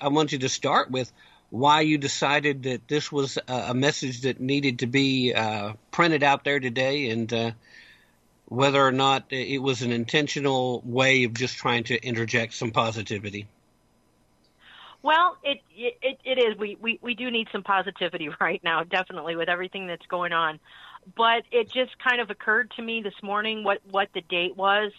[0.00, 1.12] I- want you to start with
[1.50, 6.22] why you decided that this was a, a message that needed to be uh, printed
[6.22, 7.50] out there today and uh,
[8.46, 13.46] whether or not it was an intentional way of just trying to interject some positivity.
[15.04, 16.56] Well, it it it is.
[16.56, 20.58] We we we do need some positivity right now, definitely with everything that's going on.
[21.16, 24.92] But it just kind of occurred to me this morning what what the date was,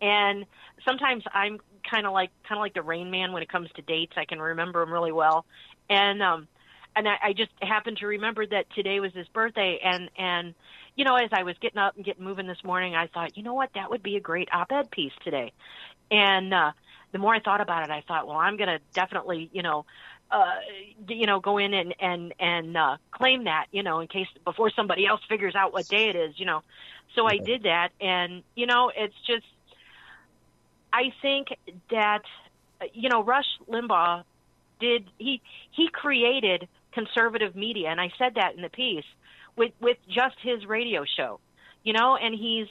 [0.00, 0.46] and
[0.86, 1.58] sometimes I'm
[1.88, 4.12] kind of like kind of like the Rain Man when it comes to dates.
[4.16, 5.44] I can remember them really well,
[5.90, 6.48] and um,
[6.96, 10.54] and I, I just happened to remember that today was his birthday, and and
[10.96, 13.42] you know as I was getting up and getting moving this morning, I thought, you
[13.42, 15.52] know what, that would be a great op-ed piece today,
[16.10, 16.72] and uh,
[17.12, 19.86] the more I thought about it, I thought, well, I'm going to definitely, you know,
[20.30, 20.54] uh,
[21.08, 24.70] you know, go in and and and uh, claim that, you know, in case before
[24.70, 26.62] somebody else figures out what day it is, you know.
[27.14, 29.46] So I did that, and you know, it's just,
[30.92, 31.48] I think
[31.90, 32.22] that,
[32.92, 34.24] you know, Rush Limbaugh
[34.78, 35.40] did he
[35.70, 39.06] he created conservative media, and I said that in the piece
[39.56, 41.40] with with just his radio show,
[41.82, 42.68] you know, and he's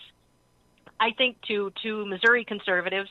[0.99, 3.09] I think to to Missouri conservatives,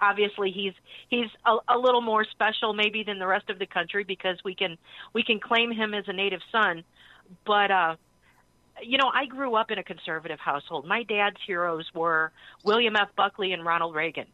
[0.00, 0.74] obviously he's
[1.08, 4.54] he's a, a little more special maybe than the rest of the country because we
[4.54, 4.76] can
[5.12, 6.84] we can claim him as a native son.
[7.44, 7.96] But uh
[8.82, 10.86] you know I grew up in a conservative household.
[10.86, 12.32] My dad's heroes were
[12.64, 13.08] William F.
[13.16, 14.26] Buckley and Ronald Reagan.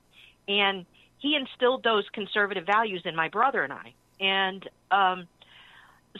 [0.48, 0.84] And
[1.18, 3.94] he instilled those conservative values in my brother and I.
[4.20, 5.26] And um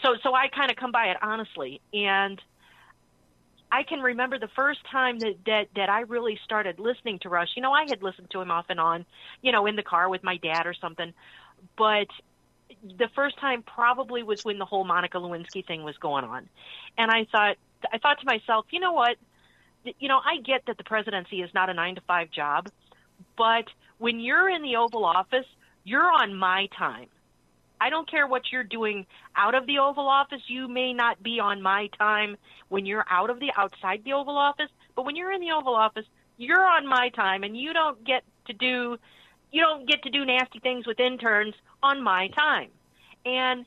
[0.03, 1.81] so so I kind of come by it honestly.
[1.93, 2.41] And
[3.75, 7.49] I can remember the first time that, that that I really started listening to Rush.
[7.57, 9.05] You know, I had listened to him off and on,
[9.43, 11.13] you know, in the car with my dad or something.
[11.77, 12.07] But
[12.99, 16.49] the first time probably was when the whole Monica Lewinsky thing was going on.
[16.97, 17.57] And I thought
[17.93, 19.17] I thought to myself, you know what?
[19.99, 22.69] You know, I get that the presidency is not a 9 to 5 job,
[23.37, 23.65] but
[23.99, 25.47] when you're in the Oval Office,
[25.83, 27.09] you're on my time.
[27.85, 29.05] I don't care what you're doing
[29.37, 30.41] out of the Oval Office.
[30.47, 32.39] You may not be on my time
[32.71, 35.75] when you're out of the outside the Oval Office, but when you're in the Oval
[35.75, 36.07] Office,
[36.39, 38.97] you're on my time, and you don't get to do
[39.53, 42.71] you don't get to do nasty things with interns on my time.
[43.27, 43.67] And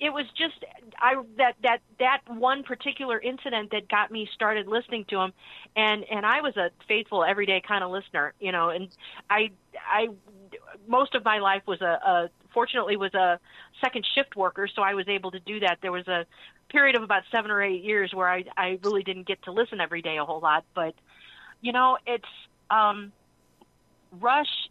[0.00, 0.64] it was just
[0.98, 5.34] I that that that one particular incident that got me started listening to him,
[5.76, 8.88] and and I was a faithful everyday kind of listener, you know, and
[9.28, 10.08] I I
[10.86, 13.38] most of my life was a, a fortunately was a
[13.82, 15.78] second shift worker, so I was able to do that.
[15.82, 16.26] There was a
[16.68, 19.80] period of about seven or eight years where I I really didn't get to listen
[19.80, 20.94] every day a whole lot, but
[21.60, 22.24] you know it's
[22.70, 23.12] um,
[24.20, 24.70] Rush.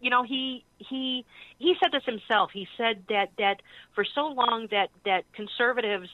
[0.00, 1.24] You know he he
[1.58, 2.50] he said this himself.
[2.52, 3.62] He said that that
[3.94, 6.08] for so long that that conservatives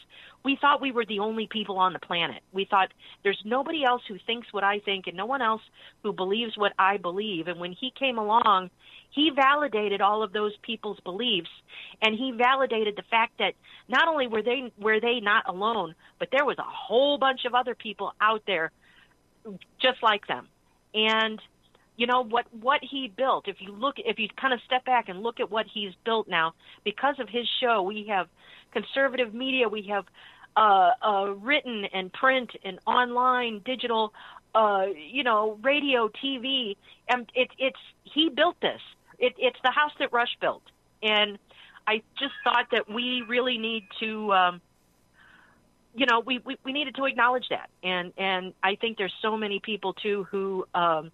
[0.44, 2.42] we thought we were the only people on the planet.
[2.52, 2.92] We thought
[3.22, 5.62] there's nobody else who thinks what I think and no one else
[6.02, 7.46] who believes what I believe.
[7.46, 8.70] And when he came along,
[9.10, 11.50] he validated all of those people's beliefs
[12.00, 13.52] and he validated the fact that
[13.88, 17.54] not only were they were they not alone, but there was a whole bunch of
[17.54, 18.72] other people out there
[19.80, 20.48] just like them.
[20.94, 21.40] And
[22.00, 23.46] you know what what he built.
[23.46, 26.28] If you look if you kind of step back and look at what he's built
[26.28, 28.26] now because of his show we have
[28.72, 30.06] conservative media we have
[30.56, 34.14] uh, uh, written and print and online digital
[34.54, 36.74] uh, you know radio tv
[37.06, 38.80] and it, it's he built this.
[39.18, 40.62] It, it's the house that rush built.
[41.02, 41.38] And
[41.86, 44.60] i just thought that we really need to um,
[45.94, 47.68] you know we, we we needed to acknowledge that.
[47.82, 51.12] And and i think there's so many people too who um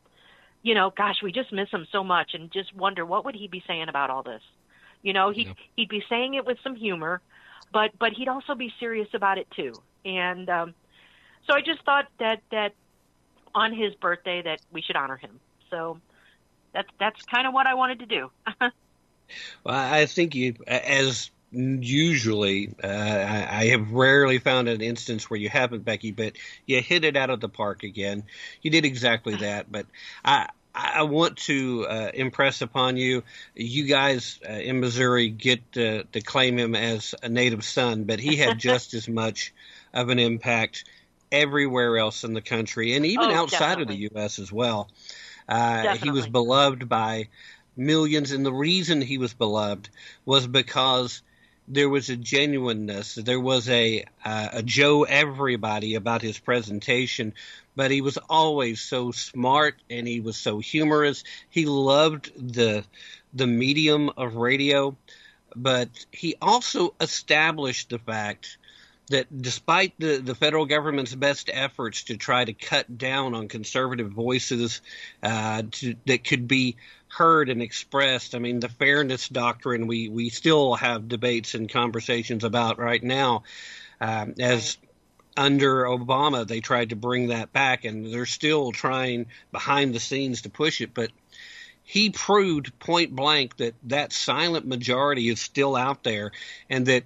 [0.67, 3.47] you know, gosh, we just miss him so much and just wonder what would he
[3.47, 4.43] be saying about all this.
[5.01, 7.21] You know, he would he'd be saying it with some humor,
[7.73, 9.75] but but he'd also be serious about it too.
[10.05, 10.75] And um
[11.47, 12.73] so I just thought that that
[13.55, 15.39] on his birthday that we should honor him.
[15.71, 16.01] So
[16.73, 18.31] that's that's kind of what I wanted to do.
[18.61, 18.73] well,
[19.67, 25.49] I think you as usually uh, I, I, have rarely found an instance where you
[25.49, 26.33] haven't becky but
[26.67, 28.25] you hit it out of the park again
[28.63, 29.87] you did exactly that but
[30.25, 30.49] i
[30.79, 33.23] I want to uh, impress upon you,
[33.55, 38.21] you guys uh, in Missouri get to, to claim him as a native son, but
[38.21, 39.55] he had just as much
[39.95, 40.85] of an impact
[41.33, 44.05] everywhere else in the country and even oh, outside definitely.
[44.05, 44.39] of the U.S.
[44.39, 44.91] as well.
[45.49, 47.29] Uh, he was beloved by
[47.77, 49.89] millions, and the reason he was beloved
[50.27, 51.23] was because
[51.69, 53.15] there was a genuineness.
[53.15, 57.35] There was a uh, a Joe everybody about his presentation,
[57.75, 61.25] but he was always so smart and he was so humorous.
[61.51, 62.85] He loved the
[63.35, 64.97] the medium of radio,
[65.55, 68.59] but he also established the fact
[69.09, 74.11] that despite the, the federal government's best efforts to try to cut down on conservative
[74.11, 74.81] voices
[75.23, 76.77] uh, to, that could be
[77.17, 82.45] heard and expressed, I mean, the fairness doctrine we, we still have debates and conversations
[82.45, 83.45] about right now.
[84.01, 84.77] Um, as
[85.35, 90.43] under Obama, they tried to bring that back, and they're still trying behind the scenes
[90.43, 90.93] to push it.
[90.93, 91.11] But
[91.85, 96.33] he proved point blank that that silent majority is still out there,
[96.69, 97.05] and that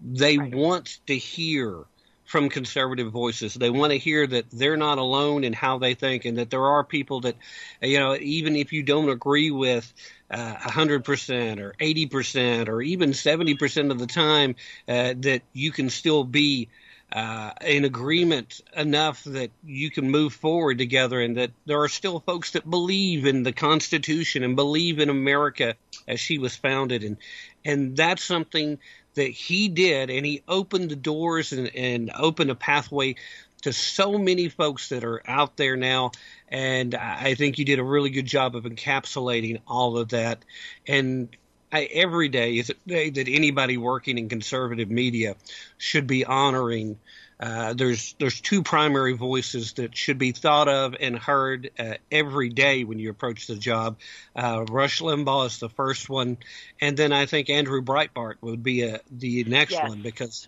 [0.00, 1.84] they want to hear
[2.32, 3.52] from conservative voices.
[3.52, 6.64] They want to hear that they're not alone in how they think, and that there
[6.64, 7.36] are people that,
[7.82, 9.92] you know, even if you don't agree with
[10.30, 14.56] uh, 100% or 80% or even 70% of the time,
[14.88, 16.70] uh, that you can still be
[17.12, 22.20] uh, in agreement enough that you can move forward together, and that there are still
[22.20, 25.74] folks that believe in the Constitution and believe in America
[26.08, 27.18] as she was founded, and
[27.66, 28.78] and that's something
[29.14, 33.16] that he did, and he opened the doors and, and opened a pathway
[33.62, 36.10] to so many folks that are out there now.
[36.48, 40.44] And I think you did a really good job of encapsulating all of that.
[40.86, 41.28] And
[41.72, 45.36] I, every day is a day that anybody working in conservative media
[45.78, 46.98] should be honoring
[47.42, 52.50] uh, there's there's two primary voices that should be thought of and heard uh, every
[52.50, 53.98] day when you approach the job.
[54.36, 56.36] Uh, Rush Limbaugh is the first one,
[56.80, 59.88] and then I think Andrew Breitbart would be a, the next Yes.
[59.88, 60.46] one because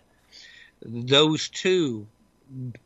[0.81, 2.07] those two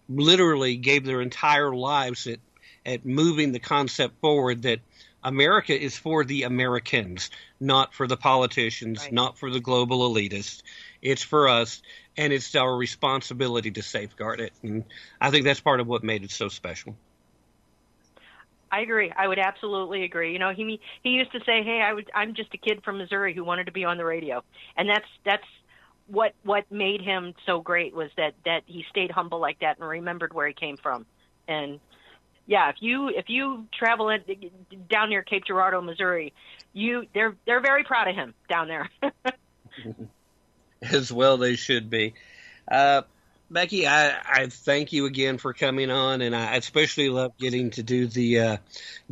[0.07, 2.39] literally gave their entire lives at
[2.87, 4.79] at moving the concept forward that
[5.23, 7.29] America is for the Americans,
[7.59, 10.63] not for the politicians, not for the global elitists.
[11.01, 11.81] It's for us,
[12.17, 14.53] and it's our responsibility to safeguard it.
[14.63, 14.83] And
[15.19, 16.95] I think that's part of what made it so special.
[18.71, 19.11] I agree.
[19.15, 20.33] I would absolutely agree.
[20.33, 22.97] You know, he he used to say, "Hey, I would, I'm just a kid from
[22.97, 24.43] Missouri who wanted to be on the radio,"
[24.77, 25.47] and that's that's
[26.07, 29.87] what what made him so great was that that he stayed humble like that and
[29.87, 31.05] remembered where he came from.
[31.47, 31.79] And
[32.45, 34.21] yeah, if you if you travel in,
[34.89, 36.33] down near Cape Girardeau, Missouri,
[36.73, 38.89] you they're they're very proud of him down there.
[40.91, 42.13] As well, they should be.
[42.69, 43.01] Uh,
[43.51, 47.83] Becky, I, I thank you again for coming on, and I especially love getting to
[47.83, 48.57] do the uh,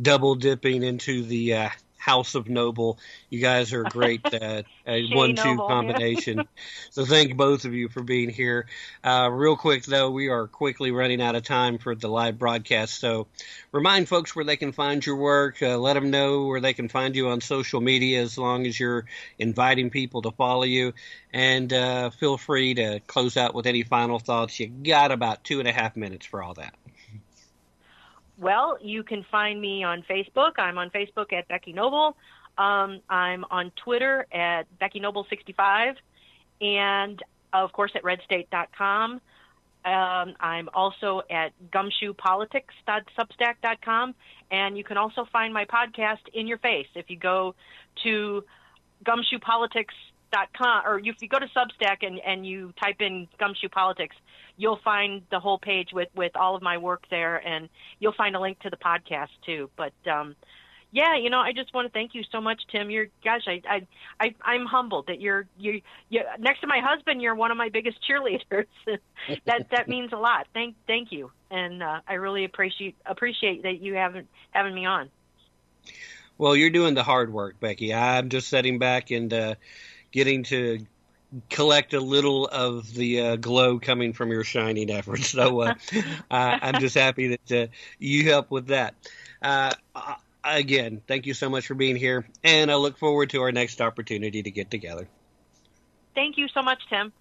[0.00, 1.68] double dipping into the uh,
[2.08, 2.98] House of Noble.
[3.28, 6.48] You guys are a great uh, one-two combination.
[6.90, 8.66] so thank both of you for being here.
[9.04, 12.98] Uh, real quick though, we are quickly running out of time for the live broadcast.
[12.98, 13.26] So
[13.72, 15.62] remind folks where they can find your work.
[15.62, 18.80] Uh, let them know where they can find you on social media, as long as
[18.80, 19.04] you're
[19.38, 20.94] inviting people to follow you.
[21.30, 24.58] And uh, feel free to close out with any final thoughts.
[24.58, 26.74] You got about two and a half minutes for all that.
[28.38, 30.52] Well, you can find me on Facebook.
[30.58, 32.16] I'm on Facebook at Becky Noble.
[32.56, 35.96] Um, I'm on Twitter at Becky Noble65,
[36.60, 37.20] and
[37.52, 39.20] of course at RedState.com.
[39.84, 44.14] Um, I'm also at GumshoePolitics.substack.com,
[44.50, 47.54] and you can also find my podcast in your face if you go
[48.02, 48.44] to
[49.04, 54.16] GumshoePolitics.com, or if you go to Substack and, and you type in Gumshoe Politics,
[54.58, 57.70] you'll find the whole page with, with all of my work there, and
[58.00, 59.70] you'll find a link to the podcast too.
[59.76, 60.34] But um,
[60.90, 62.90] yeah, you know, I just want to thank you so much, Tim.
[62.90, 63.86] You're, gosh, I, I,
[64.20, 67.22] I I'm humbled that you're, you, you next to my husband.
[67.22, 68.66] You're one of my biggest cheerleaders.
[69.46, 70.48] that that means a lot.
[70.52, 75.08] Thank, thank you, and uh, I really appreciate appreciate that you haven't having me on.
[76.36, 77.94] Well, you're doing the hard work, Becky.
[77.94, 79.54] I'm just sitting back and uh,
[80.12, 80.78] getting to
[81.50, 85.34] collect a little of the uh, glow coming from your shining efforts.
[85.38, 85.74] So uh,
[86.30, 87.66] I'm just happy that uh,
[87.98, 88.94] you help with that.
[89.40, 89.72] Uh,
[90.42, 93.80] again, thank you so much for being here, and I look forward to our next
[93.80, 95.08] opportunity to get together.
[96.14, 97.12] Thank you so much, Tim.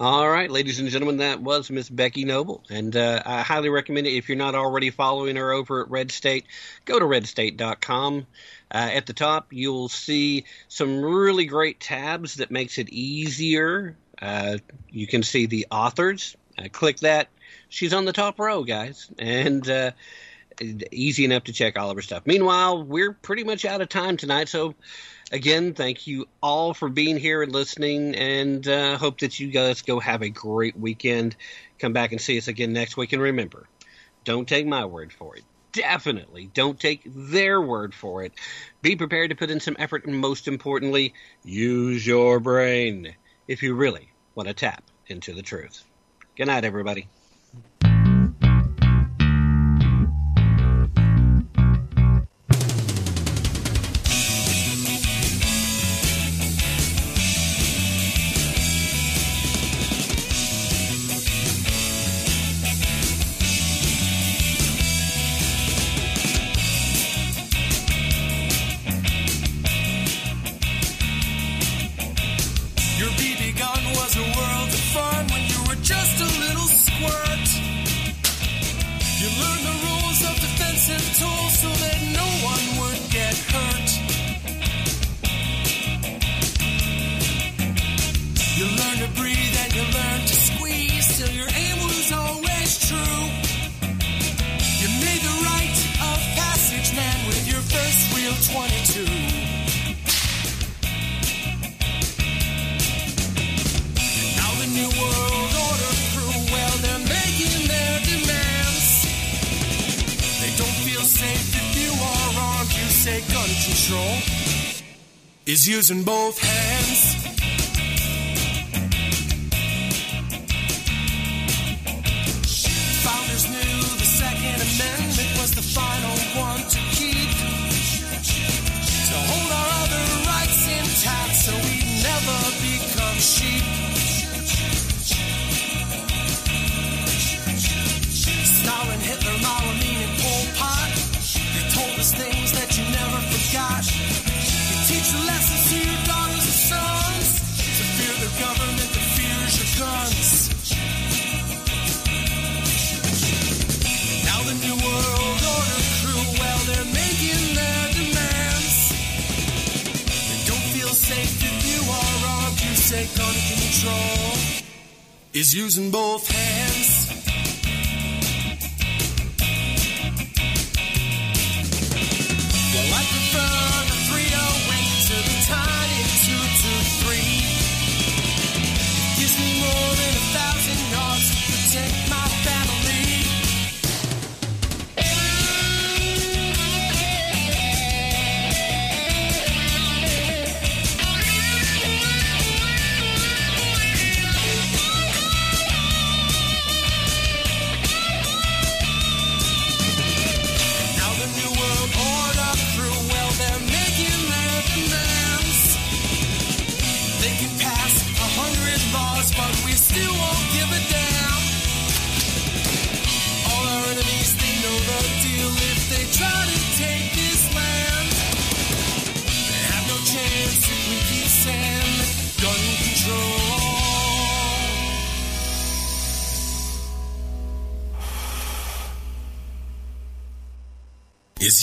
[0.00, 4.06] All right, ladies and gentlemen, that was Miss Becky Noble, and uh, I highly recommend
[4.06, 4.12] it.
[4.12, 6.46] If you're not already following her over at Red State,
[6.84, 8.24] go to redstate.com.
[8.70, 13.96] Uh, at the top, you'll see some really great tabs that makes it easier.
[14.22, 14.58] Uh,
[14.88, 16.36] you can see the authors.
[16.56, 17.26] Uh, click that.
[17.68, 19.90] She's on the top row, guys, and uh,
[20.92, 22.22] easy enough to check all of her stuff.
[22.24, 24.76] Meanwhile, we're pretty much out of time tonight, so
[25.30, 29.82] again, thank you all for being here and listening, and uh, hope that you guys
[29.82, 31.36] go have a great weekend.
[31.78, 33.68] Come back and see us again next week, and remember,
[34.24, 35.44] don't take my word for it.
[35.72, 38.32] Definitely don't take their word for it.
[38.82, 41.14] Be prepared to put in some effort, and most importantly,
[41.44, 43.14] use your brain
[43.46, 45.84] if you really want to tap into the truth.
[46.36, 47.08] Good night, everybody.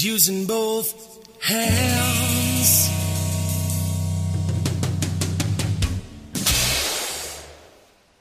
[0.04, 1.05] Using both.